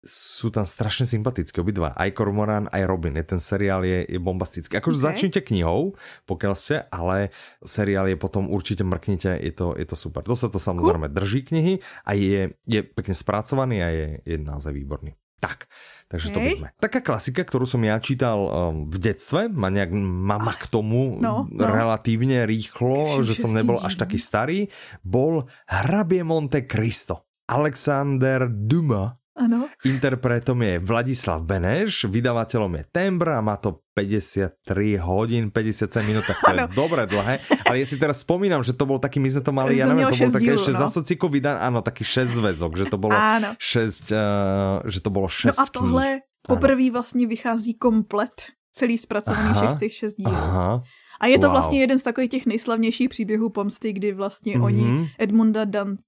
sú 0.06 0.54
tam 0.54 0.70
strašne 0.70 1.10
sympatické 1.10 1.58
obidva. 1.66 1.98
Aj 1.98 2.14
Kormoran, 2.14 2.70
aj 2.70 2.86
Robin. 2.86 3.18
Je 3.18 3.26
ten 3.26 3.42
seriál 3.42 3.82
je, 3.82 4.06
je 4.06 4.22
bombastický. 4.22 4.78
Akože 4.78 5.02
okay. 5.02 5.08
začnite 5.10 5.42
knihou, 5.42 5.98
pokiaľ 6.30 6.54
ste, 6.54 6.86
ale 6.94 7.34
seriál 7.66 8.06
je 8.06 8.18
potom 8.22 8.54
určite 8.54 8.86
mrknite, 8.86 9.42
je 9.42 9.52
to, 9.52 9.74
je 9.74 9.86
to 9.90 9.98
super. 9.98 10.22
To 10.30 10.38
sa 10.38 10.54
to 10.54 10.62
samozrejme 10.62 11.10
cool. 11.10 11.18
drží 11.18 11.42
knihy 11.42 11.74
a 12.06 12.14
je, 12.14 12.54
je 12.70 12.80
pekne 12.86 13.18
spracovaný 13.18 13.82
a 13.82 13.90
je, 13.90 14.08
je 14.24 14.38
naozaj 14.38 14.78
výborný. 14.78 15.18
Tak, 15.42 15.68
takže 16.08 16.32
okay. 16.32 16.36
to 16.38 16.40
by 16.40 16.50
sme. 16.54 16.68
Taká 16.80 17.00
klasika, 17.04 17.42
ktorú 17.44 17.68
som 17.68 17.84
ja 17.84 18.00
čítal 18.00 18.40
um, 18.40 18.50
v 18.88 18.98
detstve, 19.02 19.52
ma 19.52 19.74
nejak 19.74 19.92
mama 19.98 20.54
k 20.56 20.70
tomu 20.70 21.18
no, 21.20 21.50
no. 21.50 21.66
relatívne 21.66 22.48
rýchlo, 22.48 23.20
Všim, 23.20 23.26
že 23.26 23.34
som 23.36 23.52
nebol 23.52 23.82
až 23.82 24.00
taký 24.00 24.22
starý, 24.22 24.70
bol 25.04 25.50
Hrabie 25.68 26.24
Monte 26.24 26.64
Cristo. 26.70 27.26
Alexander 27.46 28.50
Dumas 28.50 29.25
Ano. 29.36 29.68
Interpretom 29.84 30.64
je 30.64 30.80
Vladislav 30.80 31.44
Beneš, 31.44 32.08
vydavateľom 32.08 32.72
je 32.80 32.84
Tembra 32.88 33.36
a 33.36 33.44
má 33.44 33.60
to 33.60 33.84
53 33.92 34.64
hodín, 35.04 35.52
57 35.52 36.08
minút, 36.08 36.24
tak 36.24 36.40
to 36.40 36.56
je 36.56 36.64
dobre 36.72 37.04
dlhé. 37.04 37.44
Ale 37.68 37.84
ja 37.84 37.86
si 37.88 38.00
teraz 38.00 38.24
spomínam, 38.24 38.64
že 38.64 38.72
to 38.72 38.88
bol 38.88 38.96
taký, 38.96 39.20
my 39.20 39.28
sme 39.28 39.44
to 39.44 39.52
mali, 39.52 39.76
ja 39.76 39.92
neviem, 39.92 40.08
to 40.08 40.16
bol 40.16 40.32
také 40.40 40.56
ešte 40.56 40.72
no. 40.72 40.80
za 40.80 40.88
sociku 40.88 41.28
vydan, 41.28 41.60
áno, 41.60 41.84
taký 41.84 42.08
6 42.08 42.32
zväzok, 42.32 42.72
že 42.80 42.86
to 42.88 42.96
bolo 42.96 43.12
6, 43.12 43.60
uh, 43.60 44.88
že 44.88 45.00
to 45.04 45.10
bolo 45.12 45.28
6 45.28 45.52
No 45.52 45.56
a 45.60 45.66
tohle 45.68 46.08
poprvé 46.48 46.88
vlastně 46.92 47.28
vychází 47.28 47.74
komplet, 47.76 48.56
celý 48.72 48.98
zpracovaný 48.98 49.54
všech 49.54 49.80
těch 49.80 49.94
6 49.94 50.14
dílů. 50.16 50.32
Aha. 50.32 50.84
A 51.20 51.28
je 51.28 51.40
to 51.40 51.48
wow. 51.48 51.52
vlastně 51.52 51.80
jeden 51.80 52.00
z 52.00 52.04
takových 52.04 52.30
těch 52.30 52.46
nejslavnějších 52.46 53.10
příběhů 53.10 53.50
pomsty, 53.50 53.94
kdy 53.94 54.14
vlastně 54.14 54.56
mm-hmm. 54.56 54.64
oni 54.64 55.12
Edmunda 55.20 55.66
Dante 55.66 56.04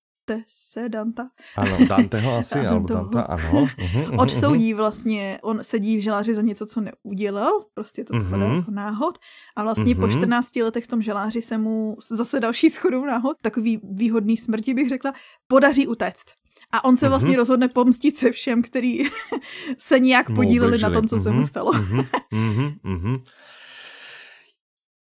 se 0.48 0.90
Danta. 0.90 1.30
Ano, 1.56 1.78
Danteho 1.88 2.38
asi, 2.38 2.60
alebo 2.60 2.94
Danta, 2.94 3.22
ano. 3.22 3.68
Odsoudí 4.18 4.74
vlastně, 4.74 5.40
on 5.44 5.60
sedí 5.62 5.98
v 5.98 6.00
želáři 6.00 6.36
za 6.36 6.42
něco, 6.42 6.66
co 6.66 6.82
neudělal, 6.82 7.52
prostě 7.74 8.04
to 8.04 8.20
spadá 8.20 8.38
uh-huh. 8.38 8.56
jako 8.56 8.72
náhod. 8.72 9.18
A 9.56 9.64
vlastně 9.64 9.96
uh-huh. 9.96 10.00
po 10.00 10.10
14 10.10 10.56
letech 10.56 10.84
v 10.84 10.88
tom 10.88 11.02
želáři 11.02 11.42
se 11.42 11.58
mu 11.58 11.98
zase 12.12 12.40
další 12.40 12.70
schodou 12.70 13.06
náhod, 13.06 13.38
takový 13.42 13.80
výhodný 13.84 14.38
smrti 14.38 14.74
bych 14.74 14.90
řekla, 14.90 15.14
podaří 15.48 15.88
utéct. 15.88 16.26
A 16.72 16.84
on 16.84 16.98
se 16.98 17.10
vlastně 17.10 17.32
uh-huh. 17.32 17.38
rozhodne 17.38 17.68
pomstit 17.68 18.18
se 18.18 18.32
všem, 18.32 18.62
který 18.62 19.00
se 19.78 20.00
nějak 20.00 20.36
podíleli 20.36 20.80
na 20.80 20.90
tom, 20.90 21.08
co 21.08 21.16
uh-huh. 21.16 21.24
se 21.24 21.32
mu 21.32 21.48
stalo. 21.48 21.72
uh-huh. 21.72 22.78
Uh-huh. 22.86 23.22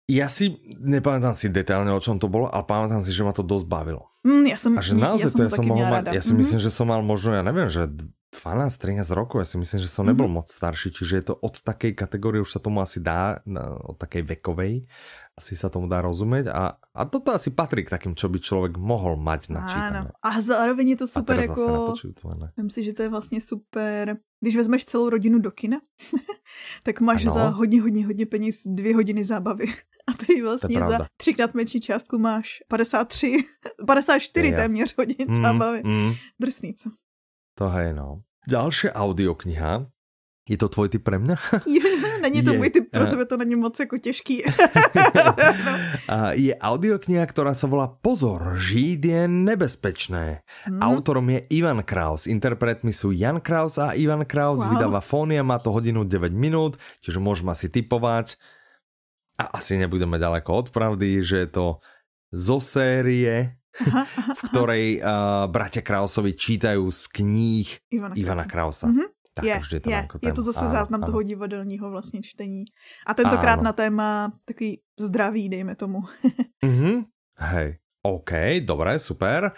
Ja 0.05 0.29
si 0.29 0.61
nepamätám 0.85 1.33
si 1.33 1.49
detailne, 1.49 1.89
o 1.89 2.01
čom 2.03 2.21
to 2.21 2.29
bolo, 2.29 2.53
ale 2.53 2.61
pamätám 2.69 3.01
si, 3.01 3.09
že 3.09 3.25
ma 3.25 3.33
to 3.33 3.41
dosť 3.41 3.65
bavilo. 3.65 4.05
Mm, 4.21 4.53
ja 4.53 4.61
som, 4.61 4.77
a 4.77 4.85
že 4.85 4.93
naozaj 5.01 5.33
ja 5.33 5.37
to 5.37 5.43
ja 5.49 5.53
som 5.57 5.65
mohol 5.65 5.89
mať, 5.89 6.13
ja 6.13 6.21
si 6.21 6.29
mm-hmm. 6.29 6.41
myslím, 6.45 6.61
že 6.61 6.69
som 6.69 6.87
mal 6.93 7.01
možno, 7.01 7.33
ja 7.33 7.41
neviem, 7.41 7.73
že 7.73 7.89
12-13 8.37 9.01
rokov, 9.17 9.41
ja 9.41 9.49
si 9.49 9.57
myslím, 9.57 9.81
že 9.81 9.89
som 9.89 10.05
nebol 10.05 10.29
mm-hmm. 10.29 10.45
moc 10.45 10.53
starší, 10.53 10.93
čiže 10.93 11.13
je 11.17 11.25
to 11.33 11.35
od 11.41 11.57
takej 11.57 11.97
kategórie, 11.97 12.45
už 12.45 12.53
sa 12.53 12.61
tomu 12.61 12.85
asi 12.85 13.01
dá, 13.01 13.41
od 13.81 13.97
takej 13.97 14.29
vekovej, 14.29 14.85
asi 15.41 15.57
sa 15.57 15.73
tomu 15.73 15.89
dá 15.89 16.05
rozumieť 16.05 16.53
a, 16.53 16.77
a 16.77 17.01
toto 17.09 17.33
asi 17.33 17.57
patrí 17.57 17.89
k 17.89 17.95
takým, 17.97 18.13
čo 18.13 18.29
by 18.29 18.45
člověk 18.45 18.77
mohl 18.77 19.17
mať 19.17 19.57
na 19.57 19.65
čítané. 19.65 20.13
A 20.21 20.31
zároveň 20.37 20.95
je 20.95 20.99
to 21.01 21.07
super 21.09 21.41
jako, 21.41 21.95
myslím 21.97 22.71
si, 22.71 22.85
že 22.85 22.93
to 22.93 23.03
je 23.03 23.09
vlastně 23.09 23.41
super, 23.41 24.21
když 24.41 24.57
vezmeš 24.57 24.85
celou 24.85 25.09
rodinu 25.09 25.39
do 25.39 25.51
kina, 25.51 25.81
tak 26.83 27.01
máš 27.01 27.25
ano. 27.25 27.35
za 27.35 27.49
hodně, 27.49 27.81
hodně, 27.83 28.07
hodně 28.07 28.27
peněz 28.27 28.63
dvě 28.67 28.95
hodiny 28.95 29.25
zábavy. 29.25 29.65
A 30.07 30.13
tady 30.13 30.43
vlastně 30.43 30.79
za 30.79 31.07
třikrát 31.17 31.55
menší 31.55 31.81
částku 31.81 32.19
máš 32.19 32.63
53, 32.69 33.37
54 33.87 34.47
je, 34.49 34.53
téměř 34.53 34.95
hodin 34.99 35.27
mm, 35.29 35.43
zábavy. 35.43 35.83
Mm. 35.85 36.13
Drsný, 36.41 36.75
co? 36.75 36.91
To 37.55 37.79
je 37.79 37.95
no. 37.95 38.21
Další 38.49 38.89
audiokniha, 38.89 39.87
je 40.45 40.61
to 40.61 40.69
tvoj 40.69 40.93
typ 40.93 41.01
pre 41.01 41.17
mňa? 41.17 41.41
není 42.25 42.45
to 42.45 42.53
je, 42.53 42.59
můj 42.59 42.71
typ, 42.71 42.85
pro 42.93 43.07
tebe 43.07 43.25
to 43.25 43.37
není 43.37 43.57
moc 43.57 43.81
jako 43.81 43.99
těžký. 43.99 44.45
je 46.37 46.53
audiokniha, 46.53 47.25
ktorá 47.25 47.57
sa 47.57 47.65
volá 47.65 47.89
Pozor, 47.89 48.61
žít 48.61 49.09
je 49.09 49.25
nebezpečné. 49.25 50.45
Hmm. 50.69 50.85
Autorom 50.85 51.33
je 51.33 51.49
Ivan 51.49 51.81
Kraus, 51.81 52.29
interpretmi 52.29 52.93
sú 52.93 53.17
Jan 53.17 53.41
Kraus 53.41 53.81
a 53.81 53.97
Ivan 53.97 54.29
Kraus, 54.29 54.61
wow. 54.61 54.77
vydáva 54.77 55.01
Fónia, 55.01 55.41
má 55.41 55.57
to 55.57 55.73
hodinu 55.73 56.05
9 56.05 56.29
minút, 56.37 56.77
čiže 57.01 57.25
môžeme 57.25 57.57
si 57.57 57.73
typovať 57.73 58.37
a 59.39 59.45
asi 59.59 59.77
nebudeme 59.77 60.19
ďaleko 60.19 60.51
od 60.55 60.67
pravdy, 60.71 61.23
že 61.23 61.47
je 61.47 61.49
to 61.51 61.67
zo 62.35 62.59
série, 62.63 63.59
aha, 63.87 64.07
aha, 64.21 64.33
v 64.35 64.41
ktorej 64.51 64.85
uh, 64.99 65.47
bratia 65.51 65.83
Krausovi 65.83 66.35
čítajú 66.35 66.87
z 66.91 67.03
kníh 67.11 67.69
Ivana, 67.91 68.15
Ivana 68.15 68.45
Krausa. 68.47 68.87
Mm 68.87 68.99
-hmm. 68.99 69.09
Tak, 69.35 69.45
je, 69.45 69.51
je, 69.51 69.81
to 69.81 69.91
je, 69.91 70.09
je 70.23 70.33
to 70.33 70.43
zase 70.43 70.71
záznam 70.71 71.03
ano. 71.03 71.07
toho 71.07 71.23
divadelního 71.23 71.91
vlastně 71.91 72.23
čtení. 72.23 72.65
A 73.07 73.15
tentokrát 73.15 73.59
ano. 73.59 73.63
na 73.63 73.73
téma 73.73 74.33
takový 74.45 74.79
zdraví, 74.99 75.49
dejme 75.49 75.75
tomu. 75.75 75.99
mm 76.65 76.71
-hmm. 76.71 77.05
Hej, 77.35 77.79
OK, 78.05 78.61
dobré, 78.69 79.01
super. 79.01 79.57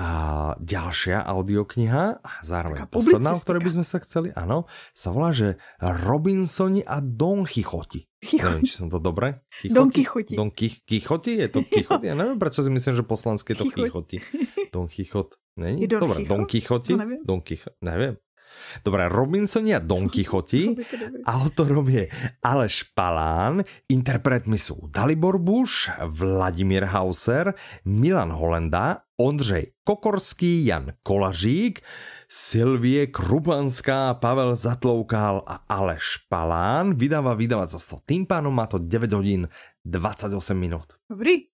A 0.00 0.08
ďalšia 0.56 1.28
audiokniha, 1.28 2.24
zároveň 2.40 2.88
posledná, 2.88 3.36
o 3.36 3.40
ktorej 3.44 3.60
by 3.68 3.72
sme 3.76 3.84
sa 3.84 4.00
chceli, 4.00 4.32
áno, 4.32 4.64
sa 4.96 5.12
volá, 5.12 5.36
že 5.36 5.60
Robinsoni 5.76 6.80
a 6.88 7.04
Don 7.04 7.44
Chichoti. 7.44 8.08
Neviem, 8.32 8.64
či 8.64 8.80
som 8.80 8.88
to 8.88 8.96
dobre. 8.96 9.44
Chichoti? 9.52 9.76
Don 9.76 9.88
Chichoti. 9.92 10.34
Don 10.40 10.50
Chichoti? 10.56 11.32
Je 11.36 11.48
to 11.52 11.60
Chichoti? 11.68 12.08
Ja 12.08 12.16
neviem, 12.16 12.40
prečo 12.40 12.64
si 12.64 12.72
myslím, 12.72 12.96
že 12.96 13.04
poslanské 13.04 13.52
je 13.52 13.60
to 13.60 13.68
Chichoti. 13.68 14.24
Don 14.72 14.88
Chichot. 14.88 15.36
Není? 15.60 15.84
Dobre, 15.84 16.24
Don 16.24 16.48
Chichoti? 16.48 16.96
Don 17.28 17.44
Chichot, 17.44 17.76
neviem. 17.84 18.16
Dobré, 18.84 19.08
Robinsoni 19.08 19.74
a 19.74 19.80
Don 19.80 20.08
Quixoti. 20.08 20.76
Autorom 21.26 21.88
je 21.88 22.08
Aleš 22.42 22.92
Palán, 22.96 23.64
interpretmi 23.88 24.58
sú 24.58 24.88
Dalibor 24.88 25.38
Buš, 25.38 25.90
Vladimír 26.08 26.88
Hauser, 26.88 27.54
Milan 27.84 28.32
Holenda, 28.32 29.06
Ondřej 29.20 29.72
Kokorský, 29.84 30.66
Jan 30.66 30.92
Kolařík, 31.02 31.80
Silvie 32.28 33.06
Krupanská, 33.06 34.14
Pavel 34.14 34.56
Zatloukal 34.56 35.44
a 35.46 35.68
Aleš 35.68 36.26
Palán. 36.32 36.96
Vydáva 36.96 37.36
vydavateľstvo 37.36 38.08
Tympánom, 38.08 38.54
má 38.56 38.64
to 38.66 38.80
9 38.80 39.12
hodín 39.12 39.52
28 39.84 40.56
minút. 40.56 40.96
Dobrý. 41.10 41.52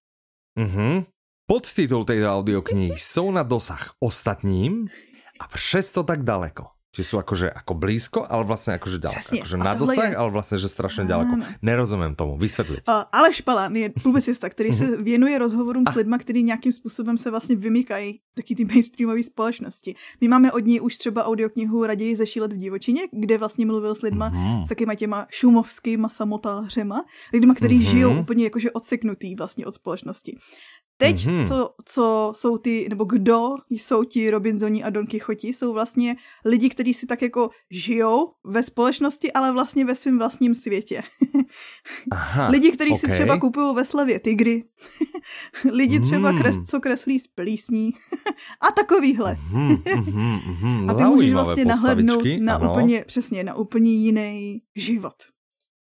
Uh-huh. 0.54 1.02
Podtitul 1.46 2.04
tejto 2.04 2.28
audioknihy 2.34 2.94
jsou 2.98 3.30
na 3.30 3.42
dosah 3.42 3.92
ostatním 4.00 4.86
a 5.40 5.48
přesto 5.48 6.02
tak 6.02 6.22
daleko. 6.22 6.77
Či 6.88 7.04
sú 7.04 7.20
akože 7.20 7.52
ako 7.52 7.72
blízko, 7.76 8.24
ale 8.24 8.48
vlastne 8.48 8.80
akože 8.80 8.96
ďaleko. 8.96 9.20
Přesně. 9.20 9.40
Akože 9.44 9.56
na 9.60 9.74
dosah, 9.74 10.10
je... 10.10 10.16
ale 10.16 10.30
vlastne, 10.32 10.56
že 10.58 10.68
strašně 10.68 11.04
ďaleko. 11.04 11.34
Nerozumím 11.62 12.14
tomu, 12.14 12.38
vysvětlit. 12.38 12.88
Uh, 12.88 13.04
Aleš 13.12 13.40
Palán 13.40 13.76
je 13.76 13.92
publicista, 14.02 14.48
který 14.48 14.72
se 14.72 14.84
mhm. 14.84 15.04
věnuje 15.04 15.38
rozhovorům 15.38 15.84
s 15.92 15.94
lidmi, 15.94 16.16
kteří 16.18 16.42
nějakým 16.42 16.72
způsobem 16.72 17.18
se 17.18 17.30
vlastně 17.30 17.56
vymykají 17.56 18.20
taky 18.34 18.54
ty 18.54 18.64
mainstreamové 18.64 19.22
společnosti. 19.22 19.94
My 20.20 20.28
máme 20.28 20.52
od 20.52 20.64
něj 20.64 20.80
už 20.80 20.96
třeba 20.96 21.24
audioknihu 21.24 21.84
Raději 21.84 22.16
zešílet 22.16 22.52
v 22.52 22.56
divočině, 22.56 23.02
kde 23.12 23.38
vlastně 23.38 23.66
mluvil 23.66 23.94
s 23.94 24.02
lidma, 24.02 24.30
mm-hmm. 24.30 24.64
s 24.64 24.68
takýma 24.68 24.94
těma 24.94 25.26
šumovskýma 25.30 26.08
samotářema, 26.08 27.04
lidma, 27.32 27.54
kteří 27.54 27.78
mm-hmm. 27.78 27.90
žijou 27.90 28.20
úplně 28.20 28.44
jakože 28.44 28.70
odseknutý 28.70 29.34
vlastně 29.34 29.66
od 29.66 29.74
společnosti. 29.74 30.38
Teď, 31.00 31.16
mm-hmm. 31.16 31.48
co, 31.48 31.74
co 31.84 32.32
jsou 32.36 32.58
ty, 32.58 32.86
nebo 32.88 33.04
kdo 33.04 33.54
jsou 33.70 34.04
ti 34.04 34.30
Robinsoni 34.30 34.84
a 34.84 34.90
Don 34.90 35.06
Quixoti, 35.06 35.48
jsou 35.48 35.72
vlastně 35.72 36.16
lidi, 36.44 36.68
kteří 36.68 36.94
si 36.94 37.06
tak 37.06 37.22
jako 37.22 37.50
žijou 37.70 38.32
ve 38.44 38.62
společnosti, 38.62 39.32
ale 39.32 39.52
vlastně 39.52 39.84
ve 39.84 39.94
svém 39.94 40.18
vlastním 40.18 40.54
světě. 40.54 41.02
Aha, 42.10 42.48
lidi, 42.48 42.70
kteří 42.70 42.90
okay. 42.90 43.00
si 43.00 43.08
třeba 43.08 43.38
kupují 43.40 43.74
ve 43.74 43.84
slevě 43.84 44.20
tygry. 44.20 44.64
lidi 45.72 46.00
třeba, 46.00 46.32
mm. 46.32 46.38
kres, 46.38 46.56
co 46.66 46.80
kreslí 46.80 47.18
z 47.20 47.26
plísní. 47.26 47.90
a 48.68 48.72
takovýhle. 48.72 49.36
mm, 49.52 49.76
mm, 49.96 50.40
mm, 50.62 50.90
a 50.90 50.94
ty 50.94 51.04
můžeš 51.04 51.32
vlastně 51.32 51.64
nahlednout 51.64 52.24
na 52.40 52.54
ano. 52.54 52.70
úplně, 52.70 53.04
přesně, 53.04 53.44
na 53.44 53.54
úplně 53.54 53.92
jiný 53.92 54.62
život. 54.76 55.16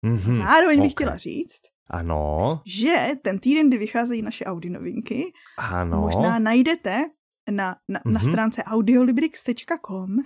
Mm-hmm, 0.06 0.38
Zároveň 0.38 0.82
bych 0.82 0.92
okay. 0.92 1.06
chtěla 1.06 1.18
říct, 1.18 1.62
ano. 1.88 2.62
Že 2.66 3.10
ten 3.22 3.40
týden, 3.40 3.70
kdy 3.70 3.78
vycházejí 3.78 4.22
naše 4.22 4.46
Audi 4.46 4.70
novinky, 4.70 5.34
ano. 5.58 6.02
možná 6.02 6.40
najdete 6.40 7.06
na, 7.52 7.76
na, 7.90 8.00
mm-hmm. 8.00 8.12
na 8.12 8.20
mhm. 8.20 8.32
stránce 8.32 8.64
audiolibrix.com 8.64 10.18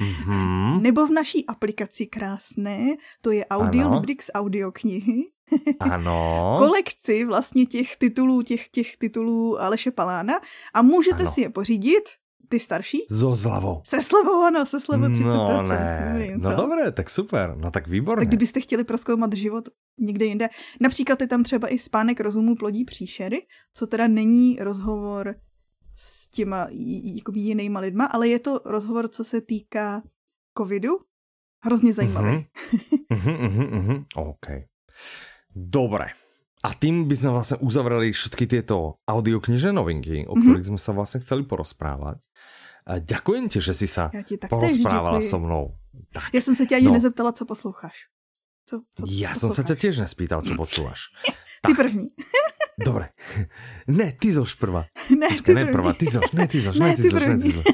mm-hmm. 0.00 0.80
nebo 0.82 1.06
v 1.06 1.10
naší 1.10 1.46
aplikaci 1.46 2.06
krásné, 2.06 2.96
to 3.20 3.30
je 3.30 3.46
Audiolibrix 3.46 4.30
audioknihy. 4.34 5.22
Ano. 5.80 6.54
kolekci 6.58 7.24
vlastně 7.24 7.66
těch 7.66 7.96
titulů, 7.96 8.42
těch, 8.42 8.68
těch 8.68 8.96
titulů 8.96 9.60
Aleše 9.60 9.90
Palána 9.90 10.34
a 10.74 10.82
můžete 10.82 11.22
ano. 11.22 11.30
si 11.30 11.40
je 11.40 11.50
pořídit 11.50 12.02
ty 12.50 12.58
starší? 12.58 12.98
So 13.06 13.38
zľavou. 13.38 13.80
Se 13.86 14.02
slevou, 14.02 14.42
ano, 14.42 14.66
se 14.66 14.80
slevou 14.80 15.06
30%. 15.06 15.22
No 15.22 15.62
ne, 15.62 16.10
Dobrý, 16.10 16.28
no 16.36 16.56
dobré, 16.56 16.92
tak 16.92 17.10
super, 17.10 17.54
no 17.56 17.70
tak 17.70 17.88
výborně. 17.88 18.20
Tak 18.20 18.28
kdybyste 18.28 18.60
chtěli 18.60 18.84
proskoumat 18.84 19.32
život 19.32 19.68
někde 20.00 20.24
jinde, 20.24 20.48
například 20.80 21.20
je 21.20 21.26
tam 21.26 21.42
třeba 21.42 21.68
i 21.68 21.78
spánek 21.78 22.20
rozumu 22.20 22.54
plodí 22.54 22.84
příšery, 22.84 23.46
co 23.74 23.86
teda 23.86 24.06
není 24.06 24.56
rozhovor 24.60 25.34
s 25.94 26.28
těma 26.28 26.66
jakoby 27.16 27.40
jinýma 27.40 27.80
lidma, 27.80 28.04
ale 28.04 28.28
je 28.28 28.38
to 28.38 28.60
rozhovor, 28.64 29.08
co 29.08 29.24
se 29.24 29.40
týká 29.40 30.02
covidu. 30.58 30.90
Hrozně 31.62 31.92
zajímavý. 31.92 32.46
Uh-huh, 33.10 33.36
uh-huh, 33.36 33.70
uh-huh. 33.70 34.04
OK. 34.16 34.46
Dobre. 35.54 36.16
A 36.60 36.76
tým 36.76 37.08
by 37.08 37.16
sme 37.16 37.30
vlastne 37.40 37.56
uzavreli 37.64 38.12
všetky 38.12 38.44
tieto 38.44 39.00
audioknižné 39.08 39.72
novinky, 39.72 40.28
o 40.28 40.36
ktorých 40.36 40.60
mm 40.60 40.76
-hmm. 40.76 40.76
sme 40.76 40.80
sa 40.80 40.92
vlastne 40.92 41.24
chceli 41.24 41.48
porozprávať. 41.48 42.20
Ďakujem 42.98 43.46
ti, 43.46 43.62
že 43.62 43.70
si 43.70 43.86
sa 43.86 44.10
porozprávala 44.50 45.22
so 45.22 45.38
mnou. 45.38 45.78
Tak, 46.10 46.34
Já 46.34 46.40
jsem 46.40 46.56
se 46.56 46.66
tě 46.66 46.76
ani 46.76 46.86
no. 46.86 46.92
nezeptala, 46.92 47.32
co 47.32 47.46
posloucháš. 47.46 48.10
Co, 48.66 48.82
co 48.98 49.04
Já 49.08 49.34
jsem 49.34 49.50
se 49.50 49.64
tě 49.64 49.76
těž 49.76 49.98
nespýtal, 49.98 50.42
co 50.42 50.54
počúvaš. 50.54 51.00
ty 51.66 51.74
první. 51.74 52.06
Dobre. 52.84 53.08
Ne, 53.86 54.12
ty 54.12 54.32
zoš 54.32 54.54
prvá. 54.54 54.86
Ne, 55.18 55.28
Počkej, 55.28 55.54
ty 55.54 55.54
ne 55.54 55.72
prvá, 55.72 55.92
ty 55.92 56.06
zoš, 56.06 56.30
ne, 56.32 56.48
ty 56.48 56.60
zoš, 56.60 56.78
ne, 56.78 56.96
ty, 56.96 57.02
ty 57.02 57.10
zoš, 57.10 57.22
ne, 57.26 57.38
ty 57.38 57.50
zoš. 57.52 57.64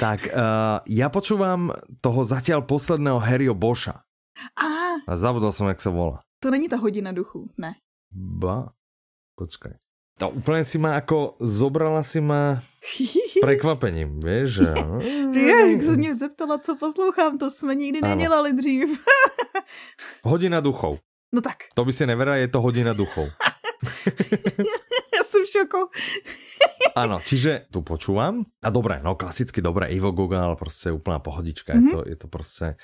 Tak, 0.00 0.20
uh, 0.34 0.80
ja 0.88 1.12
počúvam 1.12 1.70
toho 2.00 2.24
zatiaľ 2.24 2.64
posledného 2.64 3.20
Harryho 3.20 3.54
Boša. 3.54 4.02
A. 4.56 4.98
A 5.04 5.12
zabudol 5.14 5.52
som, 5.52 5.68
jak 5.68 5.78
sa 5.78 5.92
volá. 5.92 6.24
To 6.42 6.50
není 6.50 6.66
ta 6.66 6.80
hodina 6.80 7.12
duchu, 7.12 7.52
ne. 7.60 7.78
Ba, 8.10 8.72
počkaj. 9.38 9.78
To 10.20 10.28
úplne 10.28 10.62
si 10.62 10.76
ma 10.76 11.00
ako, 11.00 11.40
zobrala 11.40 12.04
si 12.04 12.20
ma 12.20 12.60
prekvapením, 13.40 14.20
vieš, 14.20 14.48
že... 14.50 14.68
Já, 15.34 15.58
jak 15.70 15.82
se 15.82 15.96
mě 15.96 16.14
zeptala, 16.14 16.58
co 16.58 16.76
poslouchám, 16.76 17.38
to 17.38 17.50
jsme 17.50 17.74
nikdy 17.74 18.00
ano. 18.00 18.08
nedělali 18.14 18.52
dřív. 18.52 19.04
hodina 20.24 20.60
duchov. 20.60 20.98
No 21.32 21.40
tak. 21.40 21.56
To 21.74 21.84
by 21.84 21.92
si 21.92 22.06
neverila, 22.06 22.36
je 22.36 22.48
to 22.48 22.60
hodina 22.60 22.92
duchov. 22.92 23.28
Já 25.16 25.24
jsem 25.24 25.42
v 25.44 25.48
šoku. 25.48 25.88
Áno, 26.94 27.20
čiže 27.24 27.66
tu 27.72 27.80
počúvam. 27.80 28.44
A 28.62 28.68
dobré, 28.70 29.00
no 29.00 29.16
klasicky 29.16 29.64
dobré, 29.64 29.88
Ivo 29.96 30.12
Google, 30.12 30.56
prostě 30.56 30.92
úplná 30.92 31.18
pohodička. 31.18 31.74
Mm 31.74 31.80
-hmm. 31.80 31.86
Je, 31.88 31.92
to, 31.92 32.08
je 32.08 32.16
to 32.16 32.28
prostě 32.28 32.76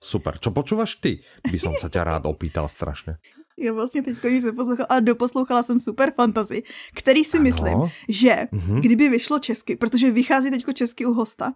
super. 0.00 0.38
Čo 0.38 0.50
počúvaš 0.50 0.94
ty? 0.94 1.24
By 1.50 1.58
som 1.58 1.74
sa 1.80 1.88
ťa 1.88 2.04
rád 2.04 2.26
opýtal 2.26 2.68
strašně. 2.68 3.16
Já 3.58 3.72
vlastně 3.72 4.02
teď 4.02 4.16
jsem 4.24 4.56
poslouchala 4.56 4.86
a 4.88 5.00
doposlouchala 5.00 5.62
jsem 5.62 5.80
super 5.80 6.12
fantasy, 6.16 6.62
který 6.94 7.24
si 7.24 7.36
ano. 7.36 7.44
myslím, 7.44 7.78
že 8.08 8.30
mm-hmm. 8.52 8.80
kdyby 8.80 9.08
vyšlo 9.08 9.38
česky, 9.38 9.76
protože 9.76 10.10
vychází 10.10 10.50
teďko 10.50 10.72
česky 10.72 11.06
u 11.06 11.12
hosta, 11.12 11.52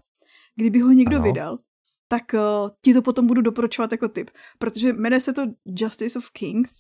kdyby 0.57 0.80
ho 0.80 0.92
někdo 0.92 1.16
ano. 1.16 1.24
vydal, 1.24 1.59
tak 2.09 2.22
uh, 2.34 2.70
ti 2.84 2.94
to 2.94 3.03
potom 3.03 3.26
budu 3.26 3.42
doporučovat 3.42 3.92
jako 3.92 4.09
tip, 4.09 4.30
protože 4.59 4.92
jmenuje 4.92 5.20
se 5.20 5.32
to 5.32 5.42
Justice 5.78 6.18
of 6.18 6.30
Kings 6.30 6.72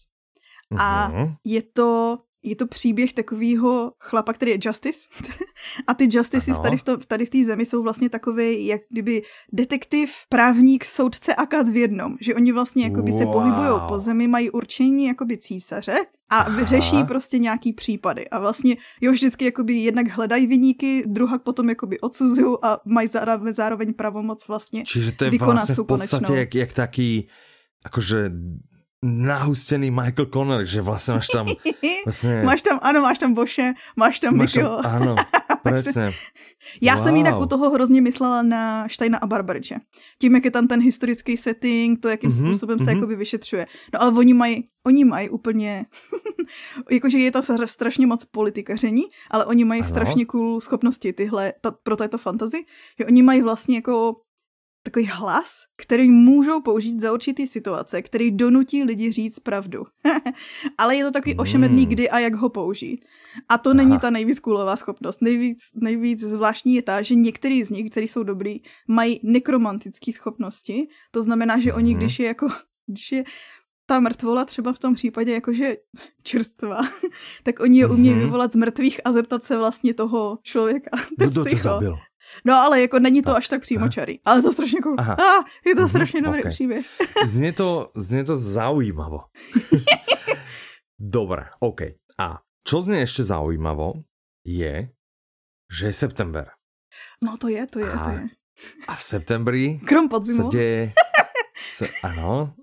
a 0.78 1.10
mm-hmm. 1.10 1.34
je 1.46 1.62
to 1.62 2.18
je 2.42 2.56
to 2.56 2.66
příběh 2.66 3.12
takového 3.12 3.92
chlapa, 3.98 4.32
který 4.32 4.50
je 4.50 4.58
Justice. 4.62 5.08
a 5.86 5.94
ty 5.94 6.08
Justices 6.10 6.58
tady 6.58 6.76
v, 6.76 6.82
to, 6.82 6.96
tady 6.96 7.26
v 7.26 7.30
té 7.30 7.44
zemi 7.44 7.66
jsou 7.66 7.82
vlastně 7.82 8.08
takové, 8.08 8.52
jak 8.52 8.80
kdyby 8.90 9.22
detektiv, 9.52 10.14
právník, 10.28 10.84
soudce 10.84 11.34
a 11.34 11.46
kat 11.46 11.68
v 11.68 11.76
jednom. 11.76 12.16
Že 12.20 12.34
oni 12.34 12.52
vlastně 12.52 12.84
jakoby 12.84 13.10
wow. 13.10 13.20
se 13.20 13.26
pohybují 13.26 13.80
po 13.88 13.98
zemi, 13.98 14.28
mají 14.28 14.50
určení 14.50 15.04
jakoby 15.04 15.38
císaře 15.38 15.96
a 16.30 16.36
Aha. 16.36 16.64
řeší 16.64 17.04
prostě 17.04 17.38
nějaký 17.38 17.72
případy. 17.72 18.28
A 18.28 18.38
vlastně 18.38 18.76
jo, 19.00 19.12
vždycky 19.12 19.44
jakoby 19.44 19.74
jednak 19.74 20.08
hledají 20.08 20.46
vyníky, 20.46 21.02
druhá 21.06 21.38
potom 21.38 21.68
jakoby 21.68 22.00
odsuzují 22.00 22.56
a 22.62 22.78
mají 22.84 23.08
zároveň, 23.52 23.94
pravomoc 23.94 24.48
vlastně 24.48 24.84
Čiže 24.86 25.12
to 25.12 25.24
je 25.24 25.30
vlastně 25.38 25.74
v 25.74 25.84
podstatě 25.84 26.34
jak, 26.34 26.54
jak 26.54 26.72
taký 26.72 27.28
akože 27.84 28.30
nahustený 29.02 29.90
Michael 29.90 30.26
Connor, 30.26 30.64
že 30.64 30.80
vlastně 30.80 31.14
máš 31.14 31.28
tam... 31.28 31.46
Vlastně... 32.04 32.42
máš 32.44 32.62
tam, 32.62 32.78
ano, 32.82 33.00
máš 33.00 33.18
tam 33.18 33.34
Boše, 33.34 33.72
máš 33.96 34.20
tam 34.20 34.36
máš 34.36 34.52
Tam, 34.52 34.80
ano, 34.84 35.16
přesně. 35.64 36.10
Já 36.82 36.94
wow. 36.94 37.04
jsem 37.04 37.16
jinak 37.16 37.40
u 37.40 37.46
toho 37.46 37.70
hrozně 37.70 38.00
myslela 38.00 38.42
na 38.42 38.88
Steina 38.88 39.18
a 39.18 39.26
Barbariče. 39.26 39.76
Tím, 40.20 40.34
jak 40.34 40.44
je 40.44 40.50
tam 40.50 40.68
ten 40.68 40.80
historický 40.80 41.36
setting, 41.36 42.00
to, 42.00 42.08
jakým 42.08 42.30
mm-hmm, 42.30 42.46
způsobem 42.46 42.78
mm-hmm. 42.78 42.84
se 42.84 42.90
mhm. 42.90 42.96
jakoby 42.96 43.16
vyšetřuje. 43.16 43.66
No 43.94 44.02
ale 44.02 44.10
oni 44.10 44.34
mají, 44.34 44.68
oni 44.86 45.04
mají 45.04 45.30
úplně, 45.30 45.86
jakože 46.90 47.18
je 47.18 47.30
to 47.30 47.40
strašně 47.66 48.06
moc 48.06 48.24
politikaření, 48.24 49.02
ale 49.30 49.44
oni 49.44 49.64
mají 49.64 49.80
ano. 49.80 49.88
strašně 49.88 50.26
cool 50.26 50.60
schopnosti 50.60 51.12
tyhle, 51.12 51.52
ta, 51.60 51.70
proto 51.82 52.04
je 52.04 52.08
to 52.08 52.18
fantasy, 52.18 52.64
že 52.98 53.06
oni 53.06 53.22
mají 53.22 53.42
vlastně 53.42 53.76
jako 53.76 54.14
takový 54.82 55.06
hlas, 55.06 55.62
který 55.76 56.10
můžou 56.10 56.60
použít 56.60 57.00
za 57.00 57.12
určitý 57.12 57.46
situace, 57.46 58.02
který 58.02 58.30
donutí 58.30 58.84
lidi 58.84 59.12
říct 59.12 59.38
pravdu. 59.38 59.84
Ale 60.78 60.96
je 60.96 61.04
to 61.04 61.10
takový 61.10 61.36
ošemetný, 61.36 61.82
hmm. 61.82 61.90
kdy 61.90 62.10
a 62.10 62.18
jak 62.18 62.34
ho 62.34 62.48
použít. 62.48 63.04
A 63.48 63.58
to 63.58 63.70
Aha. 63.70 63.76
není 63.76 63.98
ta 63.98 64.10
nejvíc 64.10 64.40
coolová 64.40 64.76
schopnost. 64.76 65.22
Nejvíc, 65.22 65.58
nejvíc 65.74 66.20
zvláštní 66.20 66.74
je 66.74 66.82
ta, 66.82 67.02
že 67.02 67.14
některý 67.14 67.64
z 67.64 67.70
nich, 67.70 67.90
kteří 67.90 68.08
jsou 68.08 68.22
dobrý, 68.22 68.56
mají 68.88 69.20
nekromantické 69.22 70.12
schopnosti. 70.12 70.88
To 71.10 71.22
znamená, 71.22 71.58
že 71.58 71.74
oni, 71.74 71.90
hmm. 71.90 72.00
když 72.00 72.18
je 72.18 72.26
jako, 72.26 72.48
když 72.86 73.12
je 73.12 73.24
ta 73.86 74.00
mrtvola 74.00 74.44
třeba 74.44 74.72
v 74.72 74.78
tom 74.78 74.94
případě 74.94 75.32
jakože 75.32 75.76
čerstvá, 76.22 76.80
tak 77.42 77.60
oni 77.60 77.78
je 77.78 77.86
umějí 77.86 78.14
mhm. 78.16 78.24
vyvolat 78.24 78.52
z 78.52 78.56
mrtvých 78.56 79.00
a 79.04 79.12
zeptat 79.12 79.44
se 79.44 79.58
vlastně 79.58 79.94
toho 79.94 80.38
člověka. 80.42 80.90
Kdo 81.18 81.44
to 81.44 81.56
zabil? 81.56 81.96
No 82.44 82.54
ale 82.54 82.80
jako 82.80 82.98
není 82.98 83.22
to 83.22 83.36
až 83.36 83.48
tak 83.48 83.60
přímočarý. 83.60 84.20
Ale 84.24 84.42
to 84.42 84.52
strašně 84.52 84.80
cool. 84.80 84.96
Aha. 84.98 85.16
Ah, 85.18 85.44
je 85.66 85.74
to 85.74 85.80
mhm, 85.80 85.88
strašně 85.88 86.20
mm-hmm, 86.20 86.24
dobrý 86.24 86.40
okay. 86.40 86.52
příběh. 86.52 86.86
znie 87.26 87.52
to, 87.52 87.90
znie 87.96 88.24
to 88.24 88.36
zaujímavo. 88.36 89.20
Dobre, 90.98 91.50
OK. 91.60 91.80
A 92.18 92.38
čo 92.62 92.78
znie 92.78 93.02
ešte 93.02 93.26
zaujímavo, 93.26 94.06
je, 94.46 94.86
že 95.66 95.82
je 95.90 95.94
september. 95.94 96.54
No 97.18 97.34
to 97.34 97.50
je, 97.50 97.66
to 97.66 97.82
je, 97.82 97.90
a, 97.90 97.98
to 97.98 98.10
je. 98.14 98.22
A 98.86 98.92
v 98.94 99.02
septembri 99.02 99.64
Krom 99.82 100.06
podzimu. 100.06 100.46
sa 100.46 100.54
deje... 100.54 100.94
Sa, 101.74 101.86
ano, 102.14 102.54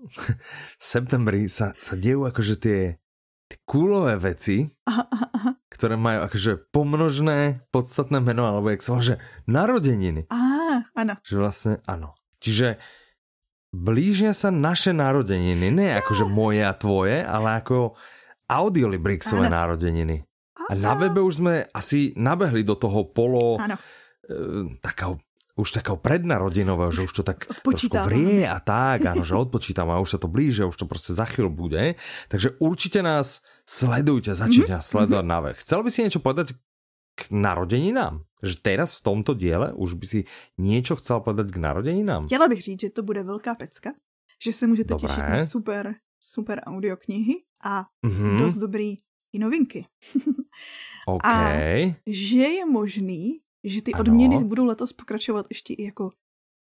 v 0.80 0.84
septembri 0.84 1.48
sa, 1.52 1.76
sa 1.76 1.94
dejú 2.00 2.24
akože 2.24 2.54
tie 2.56 2.80
ty 3.50 3.56
kúlové 3.66 4.14
veci, 4.16 4.62
aha, 4.86 5.04
aha, 5.10 5.28
aha. 5.34 5.50
Ktoré 5.80 5.96
majú 5.96 6.28
akože 6.28 6.68
pomnožné 6.68 7.64
podstatné 7.72 8.20
meno, 8.20 8.44
alebo 8.44 8.68
jak 8.68 8.84
sa 8.84 9.00
že 9.00 9.16
narodeniny. 9.48 10.28
Á, 10.28 10.84
áno. 10.92 11.16
Že 11.24 11.36
vlastne, 11.40 11.72
áno. 11.88 12.12
Čiže 12.36 12.76
blížia 13.72 14.36
sa 14.36 14.52
naše 14.52 14.92
narodeniny, 14.92 15.72
ne 15.72 15.96
akože 16.04 16.28
moje 16.28 16.60
a 16.60 16.76
tvoje, 16.76 17.24
ale 17.24 17.64
ako 17.64 17.96
audiolibrixové 18.44 19.48
narodeniny. 19.48 20.20
A 20.68 20.76
na 20.76 20.92
webe 20.92 21.24
už 21.24 21.40
sme 21.40 21.64
asi 21.72 22.12
nabehli 22.12 22.60
do 22.60 22.76
toho 22.76 23.08
polo 23.08 23.56
ano. 23.56 23.80
E, 24.28 24.76
takého 24.84 25.16
už 25.60 25.76
takého 25.76 26.00
prednarodinového, 26.00 26.88
že 26.88 27.04
už 27.04 27.12
to 27.20 27.22
tak 27.26 27.44
trošku 27.44 27.92
vrie 28.08 28.48
a 28.48 28.56
tak, 28.64 29.04
áno, 29.04 29.28
že 29.28 29.36
odpočítam 29.36 29.92
a 29.92 30.00
už 30.00 30.16
sa 30.16 30.18
to 30.18 30.24
blíže, 30.24 30.64
už 30.64 30.72
to 30.72 30.86
prostě 30.88 31.12
za 31.12 31.28
chvíľu 31.28 31.50
bude. 31.68 31.94
Takže 32.32 32.56
určite 32.64 33.04
nás 33.04 33.44
sledujte, 33.70 34.34
začnite 34.34 34.72
mm 34.72 34.78
-hmm. 34.78 34.90
sledovať 34.90 35.24
na 35.24 35.40
web. 35.40 35.56
Chcel 35.56 35.82
by 35.82 35.90
si 35.90 36.02
niečo 36.02 36.20
povedať 36.20 36.58
k 37.14 37.30
narodeninám? 37.30 38.24
Že 38.42 38.54
teraz 38.62 38.98
v 38.98 39.02
tomto 39.02 39.34
diele 39.36 39.72
už 39.76 39.94
by 39.94 40.06
si 40.06 40.20
niečo 40.58 40.96
chcel 40.96 41.20
povedať 41.20 41.52
k 41.52 41.56
narodeninám? 41.60 42.26
Chtěla 42.26 42.48
bych 42.48 42.62
říct, 42.62 42.80
že 42.80 42.90
to 42.90 43.02
bude 43.02 43.22
velká 43.22 43.54
pecka, 43.54 43.92
že 44.42 44.52
se 44.52 44.66
můžete 44.66 44.88
Dobré. 44.88 45.08
těšit 45.08 45.24
na 45.28 45.46
super, 45.46 45.94
super 46.20 46.60
audioknihy 46.66 47.44
a 47.64 47.86
mm 48.02 48.10
-hmm. 48.10 48.38
dost 48.38 48.54
dobrý 48.54 48.98
i 49.32 49.38
novinky. 49.38 49.86
okay. 51.06 51.84
A 51.84 51.94
že 52.06 52.42
je 52.42 52.66
možný, 52.66 53.40
že 53.64 53.82
ty 53.82 53.92
ano. 53.92 54.00
odměny 54.00 54.44
budou 54.44 54.64
letos 54.64 54.92
pokračovat 54.92 55.46
ještě 55.50 55.74
i 55.74 55.82
jako 55.82 56.10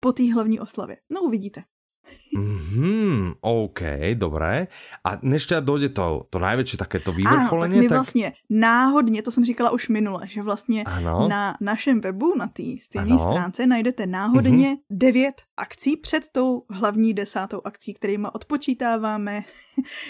po 0.00 0.12
té 0.12 0.32
hlavní 0.34 0.60
oslavě. 0.60 0.96
No 1.12 1.20
uvidíte. 1.20 1.62
Hmm, 2.36 3.32
OK, 3.40 3.80
dobré. 4.14 4.66
A 5.04 5.18
než 5.22 5.46
teda 5.46 5.60
dojde 5.60 5.88
to, 5.88 6.26
to 6.30 6.38
největší 6.38 6.76
také 6.76 6.98
to 6.98 7.12
vyvrcholení, 7.12 7.74
tak 7.74 7.82
my 7.82 7.88
tak... 7.88 7.98
vlastně 7.98 8.32
náhodně, 8.50 9.22
to 9.22 9.30
jsem 9.30 9.44
říkala 9.44 9.70
už 9.70 9.88
minule, 9.88 10.26
že 10.26 10.42
vlastně 10.42 10.84
ano. 10.84 11.28
na 11.28 11.56
našem 11.60 12.00
webu, 12.00 12.34
na 12.38 12.46
té 12.46 12.62
stejné 12.82 13.18
stránce 13.18 13.66
najdete 13.66 14.06
náhodně 14.06 14.70
mm-hmm. 14.70 14.80
devět 14.90 15.42
akcí 15.56 15.96
před 15.96 16.28
tou 16.32 16.62
hlavní 16.70 17.14
desátou 17.14 17.60
akcí, 17.64 17.94
kterými 17.94 18.28
odpočítáváme 18.32 19.44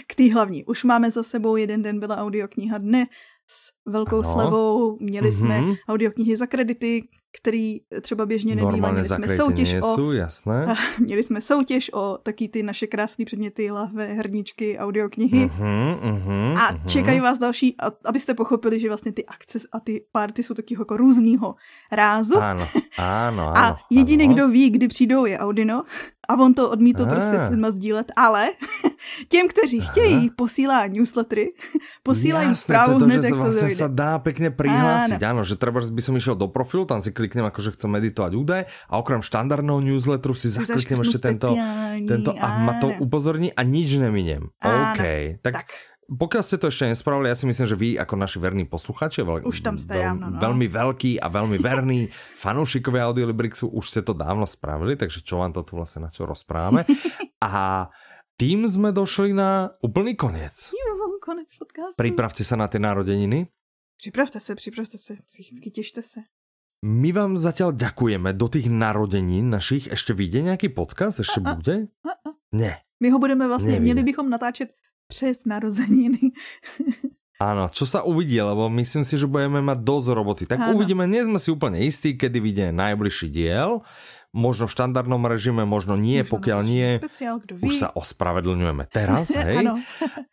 k 0.08 0.14
té 0.14 0.32
hlavní. 0.32 0.64
Už 0.64 0.84
máme 0.84 1.10
za 1.10 1.22
sebou 1.22 1.56
jeden 1.56 1.82
den 1.82 2.00
byla 2.00 2.16
audiokniha 2.16 2.78
dne, 2.78 3.06
s 3.50 3.90
velkou 3.90 4.16
ano. 4.16 4.32
slevou, 4.32 4.98
měli 5.00 5.28
mm-hmm. 5.28 5.38
jsme 5.38 5.76
audioknihy 5.88 6.36
za 6.36 6.46
kredity, 6.46 7.08
který 7.42 7.80
třeba 8.00 8.26
běžně 8.26 8.54
nebývá. 8.54 8.90
Měli 8.90 9.08
jsme 9.08 9.28
soutěž 9.36 9.72
nejsou, 9.72 10.06
o, 10.08 10.12
jasné. 10.12 10.74
Měli 10.98 11.22
jsme 11.22 11.40
soutěž 11.40 11.90
o 11.94 12.18
taky 12.22 12.48
ty 12.48 12.62
naše 12.62 12.86
krásné 12.86 13.24
předměty, 13.24 13.70
lahve, 13.70 14.06
herničky, 14.06 14.78
audioknihy. 14.78 15.46
Mm-hmm, 15.46 16.00
mm-hmm, 16.00 16.52
a 16.58 16.72
mm-hmm. 16.72 16.86
čekají 16.86 17.20
vás 17.20 17.38
další, 17.38 17.76
abyste 18.04 18.34
pochopili, 18.34 18.80
že 18.80 18.88
vlastně 18.88 19.12
ty 19.12 19.26
akce 19.26 19.58
a 19.72 19.80
ty 19.80 20.04
party 20.12 20.42
jsou 20.42 20.54
taky 20.54 20.76
jako 20.78 20.96
různýho 20.96 21.54
rázu. 21.92 22.38
Ano, 22.38 22.66
ano, 22.98 23.48
ano. 23.48 23.58
A 23.58 23.76
jediný, 23.90 24.24
ano. 24.24 24.34
kdo 24.34 24.48
ví, 24.48 24.70
kdy 24.70 24.88
přijdou, 24.88 25.26
je 25.26 25.38
Audino. 25.38 25.84
A 26.28 26.36
on 26.36 26.54
to 26.54 26.70
odmítl 26.70 27.02
ah. 27.02 27.08
prostě 27.08 27.38
s 27.38 27.50
lidma 27.50 27.70
sdílet, 27.70 28.12
ale 28.16 28.48
těm, 29.28 29.48
kteří 29.48 29.80
chtějí, 29.80 30.30
posílá 30.30 30.86
newslettery, 30.86 31.52
posílá 32.02 32.42
jim 32.42 32.54
zprávu 32.54 32.98
to, 32.98 33.04
hned, 33.04 33.24
jak 33.24 33.32
to 33.32 33.36
vlastně 33.36 33.68
se 33.68 33.88
dá 33.88 34.18
pěkně 34.18 34.50
přihlásit. 34.50 35.22
Ano, 35.22 35.44
že 35.44 35.56
třeba 35.56 35.80
by 35.92 36.02
som 36.02 36.16
išiel 36.16 36.34
do 36.34 36.48
profilu, 36.48 36.84
tam 36.84 37.00
si 37.00 37.12
kliknem, 37.28 37.52
akože 37.52 37.76
chcem 37.76 37.92
meditovať 37.92 38.32
údaje 38.32 38.64
a 38.88 38.96
okrem 38.96 39.20
štandardného 39.20 39.84
newsletteru 39.84 40.32
si 40.32 40.48
zakliknem 40.48 41.04
ešte 41.04 41.20
tento, 41.20 41.52
tento 42.08 42.32
a 42.32 42.46
ma 42.64 42.80
to 42.80 42.88
upozorní 42.96 43.52
a 43.52 43.60
nič 43.60 44.00
neminem. 44.00 44.48
OK, 44.64 45.36
tak, 45.44 45.52
tak 45.60 45.68
pokiaľ 46.08 46.40
ste 46.40 46.56
to 46.56 46.72
ešte 46.72 46.88
nespravili, 46.88 47.28
ja 47.28 47.36
si 47.36 47.44
myslím, 47.44 47.66
že 47.68 47.76
vy 47.76 48.00
ako 48.00 48.16
naši 48.16 48.40
verní 48.40 48.64
posluchači, 48.64 49.20
veľ, 49.20 49.44
už 49.44 49.60
tam 49.60 49.76
ste 49.76 49.92
veľ, 49.92 50.16
no. 50.16 50.40
veľmi 50.40 50.64
veľký 50.64 51.20
a 51.20 51.28
veľmi 51.28 51.60
verní 51.60 52.08
fanúšikovia 52.42 53.12
Audiolibrixu, 53.12 53.68
už 53.68 53.84
ste 53.92 54.00
to 54.00 54.16
dávno 54.16 54.48
spravili, 54.48 54.96
takže 54.96 55.20
čo 55.20 55.44
vám 55.44 55.52
to 55.52 55.60
tu 55.60 55.76
vlastne 55.76 56.08
na 56.08 56.10
čo 56.10 56.24
rozprávame. 56.24 56.88
a 57.44 57.86
tým 58.40 58.64
sme 58.64 58.88
došli 58.88 59.36
na 59.36 59.76
úplný 59.84 60.16
koniec. 60.16 60.72
Jo, 60.72 61.20
konec 61.20 61.52
podcastu. 61.60 62.00
Pripravte 62.00 62.40
sa 62.40 62.56
na 62.56 62.72
ty 62.72 62.80
narodeniny. 62.80 63.44
Připravte 63.98 64.40
se, 64.40 64.54
připravte 64.54 64.98
se, 64.98 65.16
psychicky 65.26 65.70
těšte 65.70 66.02
se. 66.02 66.20
My 66.84 67.10
vám 67.10 67.34
zatiaľ 67.34 67.74
ďakujeme 67.74 68.30
do 68.38 68.46
tých 68.46 68.70
narodenín 68.70 69.50
našich. 69.50 69.90
Ešte 69.90 70.14
vyjde 70.14 70.54
nejaký 70.54 70.70
podcast? 70.70 71.18
Ešte 71.18 71.42
a, 71.42 71.58
bude? 71.58 71.90
A, 72.06 72.12
a. 72.14 72.30
Ne. 72.54 72.78
My 73.00 73.10
ho 73.10 73.18
budeme 73.18 73.48
vlastně, 73.48 73.72
Nevíde. 73.72 73.84
měli 73.84 74.02
bychom 74.02 74.30
natáčet 74.30 74.72
přes 75.08 75.44
narozeniny. 75.44 76.18
Áno, 77.38 77.70
čo 77.70 77.86
sa 77.86 78.02
uvidí, 78.02 78.34
lebo 78.42 78.66
myslím 78.66 79.06
si, 79.06 79.14
že 79.14 79.30
budeme 79.30 79.62
mať 79.62 79.78
dosť 79.86 80.08
roboty. 80.10 80.42
Tak 80.50 80.58
ano. 80.58 80.74
uvidíme, 80.74 81.06
nie 81.06 81.22
sme 81.22 81.38
si 81.38 81.54
úplne 81.54 81.78
istí, 81.86 82.18
kedy 82.18 82.42
vyjde 82.42 82.66
najbližší 82.74 83.30
diel. 83.30 83.86
Možno 84.36 84.68
v 84.68 84.74
štandardnom 84.76 85.24
režime, 85.24 85.64
možno 85.64 85.96
nie, 85.96 86.20
možno 86.20 86.36
pokiaľ 86.36 86.60
nie. 86.60 87.00
Speciál, 87.00 87.40
už 87.64 87.72
sa 87.72 87.88
ospravedlňujeme 87.96 88.84
teraz, 88.92 89.32
hej? 89.48 89.72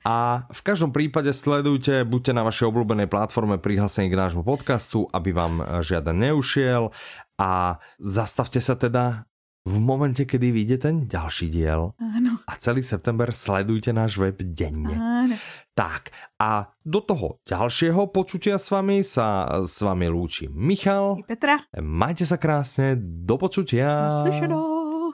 A 0.03 0.45
v 0.51 0.61
každom 0.67 0.91
prípade 0.91 1.31
sledujte, 1.31 2.03
buďte 2.03 2.35
na 2.35 2.43
vašej 2.43 2.67
obľúbenej 2.75 3.07
platforme 3.07 3.55
prihlásení 3.55 4.11
k 4.11 4.19
nášmu 4.19 4.43
podcastu, 4.43 5.07
aby 5.15 5.31
vám 5.31 5.79
žiaden 5.79 6.19
neušiel 6.19 6.91
a 7.39 7.79
zastavte 7.95 8.59
sa 8.59 8.75
teda 8.75 9.23
v 9.65 9.81
momente, 9.81 10.21
kedy 10.21 10.53
vyjde 10.53 10.77
ten 10.77 10.95
ďalší 11.09 11.49
diel. 11.49 11.97
Áno. 11.97 12.37
A 12.45 12.53
celý 12.61 12.85
september 12.85 13.33
sledujte 13.33 13.89
náš 13.89 14.21
web 14.21 14.37
denne. 14.53 14.93
Áno. 14.93 15.35
Tak 15.75 16.07
a 16.39 16.71
do 16.87 17.03
toho 17.03 17.43
ďalšieho 17.43 18.07
počutia 18.07 18.55
s 18.55 18.71
vami 18.71 19.03
sa 19.03 19.59
s 19.59 19.83
vami 19.83 20.07
lúči 20.07 20.47
Michal. 20.47 21.19
I 21.19 21.27
Petra. 21.27 21.67
Majte 21.83 22.23
sa 22.23 22.39
krásne, 22.39 22.95
do 22.95 23.35
počutia. 23.35 24.07
Naslyšenou. 24.07 25.11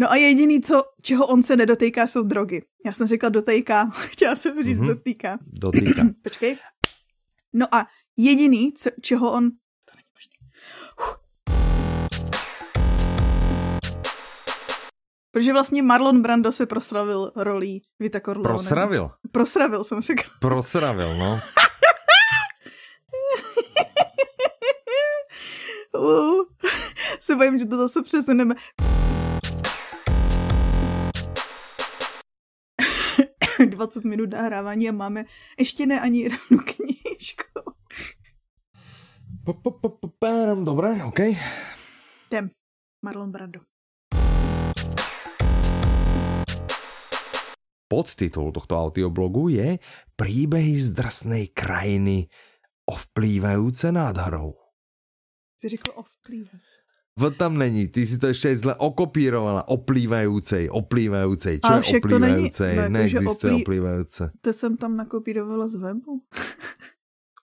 No 0.00 0.06
a 0.08 0.16
jediný, 0.16 0.64
co, 0.64 0.82
čeho 1.02 1.26
on 1.26 1.42
se 1.42 1.56
nedotýká, 1.56 2.06
jsou 2.06 2.22
drogy. 2.22 2.64
Já 2.86 2.92
jsem 2.92 3.06
řekla 3.06 3.28
dotýká, 3.28 3.90
chtěla 3.92 4.36
jsem 4.36 4.62
říct 4.62 4.80
mm-hmm. 4.80 4.86
dotýká. 4.86 5.38
Dotýká. 5.44 6.02
Počkej. 6.22 6.56
No 7.52 7.74
a 7.74 7.86
jediný, 8.16 8.72
co, 8.72 8.90
čeho 9.00 9.32
on 9.32 9.50
Protože 15.32 15.52
vlastně 15.52 15.82
Marlon 15.82 16.22
Brando 16.22 16.52
se 16.52 16.66
proslavil 16.66 17.32
rolí 17.36 17.82
Vita 18.00 18.20
Corleone. 18.20 18.48
Prosravil? 18.48 19.10
Prosravil 19.32 19.84
jsem 19.84 20.00
řekl. 20.00 20.22
Prosravil, 20.40 21.16
no. 21.18 21.40
uh, 26.00 26.44
se 27.20 27.36
bojím, 27.36 27.58
že 27.58 27.66
to 27.66 27.76
zase 27.76 28.02
přesuneme. 28.02 28.54
Dvacet 33.66 34.04
minut 34.04 34.30
nahrávání 34.30 34.88
a 34.88 34.92
máme 34.92 35.24
ještě 35.58 35.86
ne 35.86 36.00
ani 36.00 36.20
jednu 36.20 36.38
knížku. 36.64 37.44
Dobré, 40.64 41.04
OK. 41.04 41.18
Jdem. 42.30 42.50
Marlon 43.04 43.32
Brando. 43.32 43.71
Podtitul 47.92 48.56
tohto 48.56 48.72
audioblogu 48.80 49.52
je 49.52 49.76
Príbehy 50.16 50.80
z 50.80 50.96
drsnej 50.96 51.52
krajiny 51.52 52.24
ovplývajúce 52.88 53.92
nádherou. 53.92 54.56
Jsi 55.60 55.68
řekl 55.68 55.90
ovplývat. 55.94 56.60
V 57.16 57.30
tam 57.30 57.58
není, 57.58 57.88
ty 57.88 58.06
si 58.06 58.18
to 58.18 58.26
ještě 58.26 58.56
zle 58.56 58.74
okopírovala. 58.74 59.68
Oplývajúcej, 59.68 60.72
oplývajúcej. 60.72 61.60
Čo 61.60 61.72
je 61.72 62.00
oplývajúcej? 62.00 62.74
To 62.74 62.80
není, 62.80 62.88
no, 62.88 62.88
Neexistuje 62.88 63.52
oplý... 63.52 63.62
oplývajúce. 63.62 64.30
To 64.40 64.52
jsem 64.52 64.76
tam 64.76 64.96
nakopírovala 64.96 65.68
z 65.68 65.76
webu. 65.76 66.24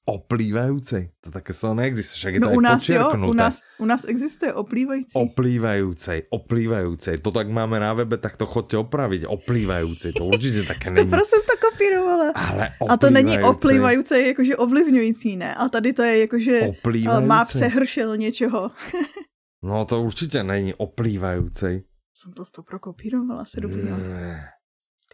Oplývajúcej? 0.09 1.13
To 1.21 1.29
také 1.29 1.53
slovo 1.53 1.77
neexistuje, 1.77 2.17
však 2.17 2.33
je 2.33 2.39
no, 2.39 2.47
to 2.49 2.57
u 2.57 2.61
nás, 2.61 2.81
jo, 2.89 3.05
u 3.27 3.33
nás, 3.33 3.55
u 3.77 3.85
nás 3.85 4.01
existuje 4.05 4.53
oplývající. 4.53 5.13
Oplývajúcej, 5.13 6.27
oplývajúcej. 6.33 7.21
To 7.21 7.29
tak 7.31 7.49
máme 7.49 7.79
na 7.79 7.93
webe, 7.93 8.17
tak 8.17 8.37
to 8.37 8.45
chodte 8.45 8.77
opraviť. 8.77 9.29
Oplývajúcej, 9.29 10.13
to 10.17 10.25
určitě 10.33 10.63
také 10.63 10.91
není. 10.91 11.09
To 11.09 11.15
prosím 11.15 11.41
to 11.45 11.55
kopírovala. 11.67 12.31
Ale 12.35 12.65
A 12.89 12.97
to 12.97 13.09
není 13.09 13.39
oplývající, 13.39 14.27
jakože 14.27 14.57
ovlivňující, 14.57 15.37
ne? 15.37 15.55
A 15.55 15.69
tady 15.69 15.93
to 15.93 16.01
je 16.01 16.19
jakože 16.19 16.55
eh, 16.61 17.21
má 17.21 17.45
přehršel 17.45 18.17
něčeho. 18.17 18.71
no 19.63 19.85
to 19.85 20.01
určitě 20.01 20.43
není 20.43 20.73
oplývajúcej. 20.73 21.83
Jsem 22.13 22.33
to 22.33 22.45
z 22.45 22.51
toho 22.51 22.65
prokopírovala, 22.65 23.45
se 23.45 23.61
domnívám. 23.61 24.01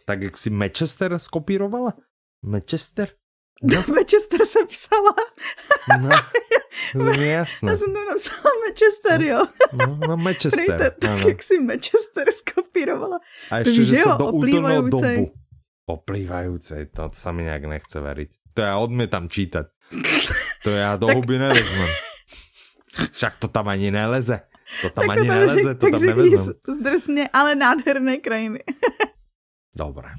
Tak 0.06 0.22
jak 0.22 0.38
si 0.38 0.50
Manchester 0.50 1.18
skopírovala? 1.18 1.92
Manchester? 2.42 3.08
No. 3.62 3.84
Manchester 3.94 4.46
se 4.46 4.58
psala. 4.68 5.14
No, 6.00 6.08
no 6.94 7.12
jasné. 7.12 7.72
Já 7.72 7.76
jsem 7.76 7.92
to 7.94 8.00
napsala 8.04 8.54
Manchester, 8.66 9.22
jo. 9.22 9.46
No, 9.72 9.98
no 10.08 10.16
Manchester. 10.16 10.66
Prejte, 10.66 10.90
tak 10.90 11.10
ano. 11.10 11.28
jak 11.28 11.42
si 11.42 11.60
Manchester 11.60 12.32
skopírovala. 12.32 13.20
A 13.50 13.58
ještě, 13.58 13.72
že, 13.72 13.96
že 13.96 14.04
do 14.18 14.26
úplného 14.32 14.88
dobu. 14.88 15.32
Oplývajúcej, 15.86 16.90
to, 16.90 17.14
sa 17.14 17.30
mi 17.30 17.46
nejak 17.46 17.62
nechce 17.70 18.02
veriť. 18.02 18.58
To 18.58 18.60
ja 18.66 18.74
odmietam 18.74 19.30
čítať. 19.30 19.70
To 20.66 20.70
ja 20.74 20.98
do 20.98 21.06
huby 21.14 21.38
nevezmem. 21.38 21.90
Však 23.14 23.38
to 23.38 23.46
tam 23.46 23.70
ani 23.70 23.94
neleze. 23.94 24.42
To 24.82 24.90
tam 24.90 25.06
tak 25.06 25.10
ani 25.14 25.20
to 25.22 25.26
tam 25.30 25.38
neleze, 25.38 25.62
řek, 25.62 25.78
to 25.78 25.86
tam 25.90 26.02
nevezmem. 26.02 26.54
Zdrsně, 26.66 27.24
ale 27.32 27.54
nádherné 27.54 28.16
krajiny. 28.18 28.66
Dobre. 29.76 30.10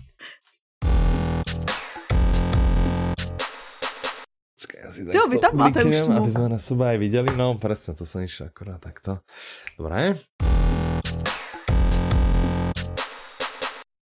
Si 4.93 5.01
tak 5.05 5.13
jo, 5.13 5.23
vy 5.29 5.37
tam 5.41 5.53
máte 5.57 5.81
už 5.83 6.05
tmu. 6.05 6.21
Aby 6.21 6.31
sme 6.31 6.47
na 6.53 6.61
seba 6.61 6.93
aj 6.93 6.97
videli, 7.01 7.29
no 7.33 7.57
presne, 7.57 7.97
to 7.97 8.05
som 8.05 8.21
išiel 8.21 8.53
akorát 8.53 8.81
takto. 8.81 9.21
Dobre. 9.75 10.13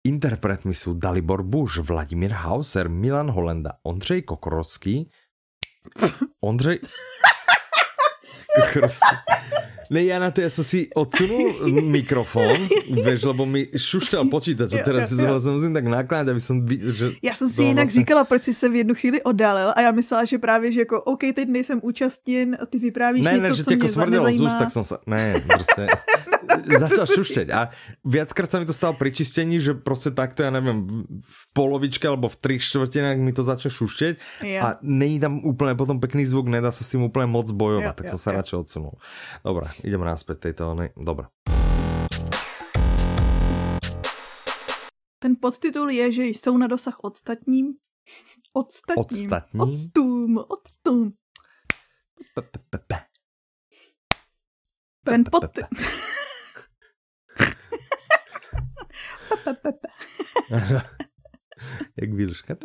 Interpretmi 0.09 0.73
sú 0.73 0.97
Dalibor 0.97 1.45
Buš, 1.45 1.85
Vladimír 1.85 2.33
Hauser, 2.33 2.89
Milan 2.89 3.29
Holenda, 3.29 3.77
Ondřej 3.85 4.23
Kokorovský, 4.25 5.11
Ondřej... 6.41 6.81
Kokorovský. 8.57 9.15
Ne, 9.89 10.05
ja 10.05 10.21
na 10.21 10.29
to, 10.29 10.45
ja 10.45 10.53
som 10.53 10.61
si 10.61 10.85
odsunul 10.93 11.65
mikrofon, 11.97 12.69
vieš, 12.93 13.25
lebo 13.25 13.49
mi 13.49 13.65
šušťal 13.73 14.29
počítač, 14.29 14.77
že 14.77 14.85
teraz 14.85 15.09
si 15.09 15.17
sa 15.17 15.41
musím 15.41 15.73
tak 15.73 15.89
nakládat, 15.89 16.37
aby 16.37 16.43
som... 16.45 16.61
Že 16.69 17.17
já 17.25 17.35
jsem 17.35 17.49
si 17.49 17.63
jinak 17.63 17.89
vlastně... 17.89 18.01
říkala, 18.01 18.25
proč 18.25 18.43
si 18.43 18.55
se 18.55 18.69
v 18.69 18.75
jednu 18.75 18.95
chvíli 18.95 19.23
oddalil 19.23 19.73
a 19.77 19.81
já 19.81 19.93
myslela, 19.93 20.25
že 20.25 20.39
právě, 20.39 20.73
že 20.73 20.81
jako 20.81 21.03
OK, 21.03 21.21
teď 21.35 21.49
nejsem 21.49 21.81
účastněn, 21.83 22.57
ty 22.71 22.79
vyprávíš 22.79 23.25
ne, 23.25 23.33
něco, 23.33 23.43
ne, 23.43 23.55
že 23.55 23.65
co 23.65 23.71
mě 23.71 23.77
jako 23.77 23.89
smrdelo 23.89 24.27
z 24.33 24.41
úst, 24.41 24.59
tak 24.59 24.71
som 24.71 24.85
sa... 24.85 25.01
Ne, 25.07 25.41
prostě... 25.49 25.89
začal 26.85 27.07
šušťať 27.07 27.49
a 27.53 27.71
viackrát 28.05 28.49
sa 28.49 28.59
mi 28.61 28.67
to 28.67 28.73
stalo 28.73 28.97
pri 28.97 29.13
čistení, 29.13 29.61
že 29.61 29.75
prostě 29.75 30.11
takto, 30.11 30.43
ja 30.43 30.51
neviem, 30.51 31.05
v 31.21 31.45
polovičke 31.53 32.09
alebo 32.09 32.29
v 32.29 32.37
tri 32.37 32.57
štvrtinách 32.59 33.19
mi 33.21 33.33
to 33.33 33.43
začne 33.43 33.71
šušťať 33.71 34.15
yeah. 34.43 34.65
a 34.65 34.69
není 34.83 35.21
tam 35.21 35.45
úplne 35.45 35.77
potom 35.77 36.01
pekný 36.01 36.25
zvuk, 36.25 36.49
nedá 36.49 36.73
sa 36.73 36.85
s 36.85 36.93
tým 36.93 37.05
úplne 37.05 37.29
moc 37.29 37.51
bojovať, 37.53 37.93
yeah, 37.93 37.97
tak 37.97 38.07
yeah, 38.09 38.13
som 38.17 38.21
sa 38.21 38.31
yeah. 38.33 38.39
radšej 38.41 38.57
odsunul. 38.59 38.95
Dobre, 39.45 39.67
ideme 39.85 40.05
naspäť 40.09 40.51
tejto, 40.51 40.73
ne, 40.75 40.91
dobre. 40.97 41.29
Ten 45.19 45.35
podtitul 45.35 45.91
je, 45.91 46.13
že 46.13 46.25
jsou 46.25 46.59
na 46.59 46.67
dosah 46.67 46.95
odstatním. 47.03 47.75
Odstatním. 48.55 49.27
Odstatní? 49.27 49.61
Odstům, 49.61 50.39
odstům. 50.39 51.13
Ten 55.05 55.25
pod... 55.31 55.45
Jak 62.01 62.13
výluška. 62.13 62.57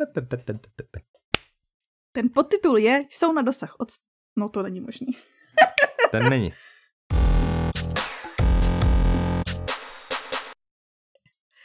Ten 2.12 2.30
podtitul 2.34 2.78
je, 2.78 3.04
jsou 3.10 3.32
na 3.32 3.42
dosah 3.42 3.74
od... 3.78 3.88
No 4.38 4.48
to 4.48 4.62
není 4.62 4.80
možný. 4.80 5.06
Ten 6.10 6.28
není. 6.30 6.52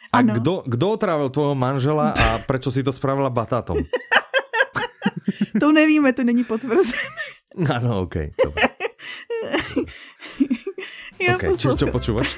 A 0.10 0.18
ano. 0.18 0.34
kdo, 0.34 0.64
kdo 0.66 0.90
otrávil 0.90 1.30
tvojho 1.30 1.56
manžela 1.56 2.10
a 2.10 2.42
proč 2.42 2.74
si 2.74 2.84
to 2.84 2.90
spravila 2.90 3.30
batátom? 3.30 3.78
to 5.62 5.72
nevíme, 5.72 6.14
to 6.14 6.24
není 6.24 6.44
potvrzené. 6.44 6.98
Ano, 7.70 8.02
OK. 8.02 8.34
Dobre. 8.34 8.62
ja 11.22 11.38
okay, 11.38 11.54
čiže 11.58 11.86
čo 11.86 11.88
počúvaš? 11.94 12.38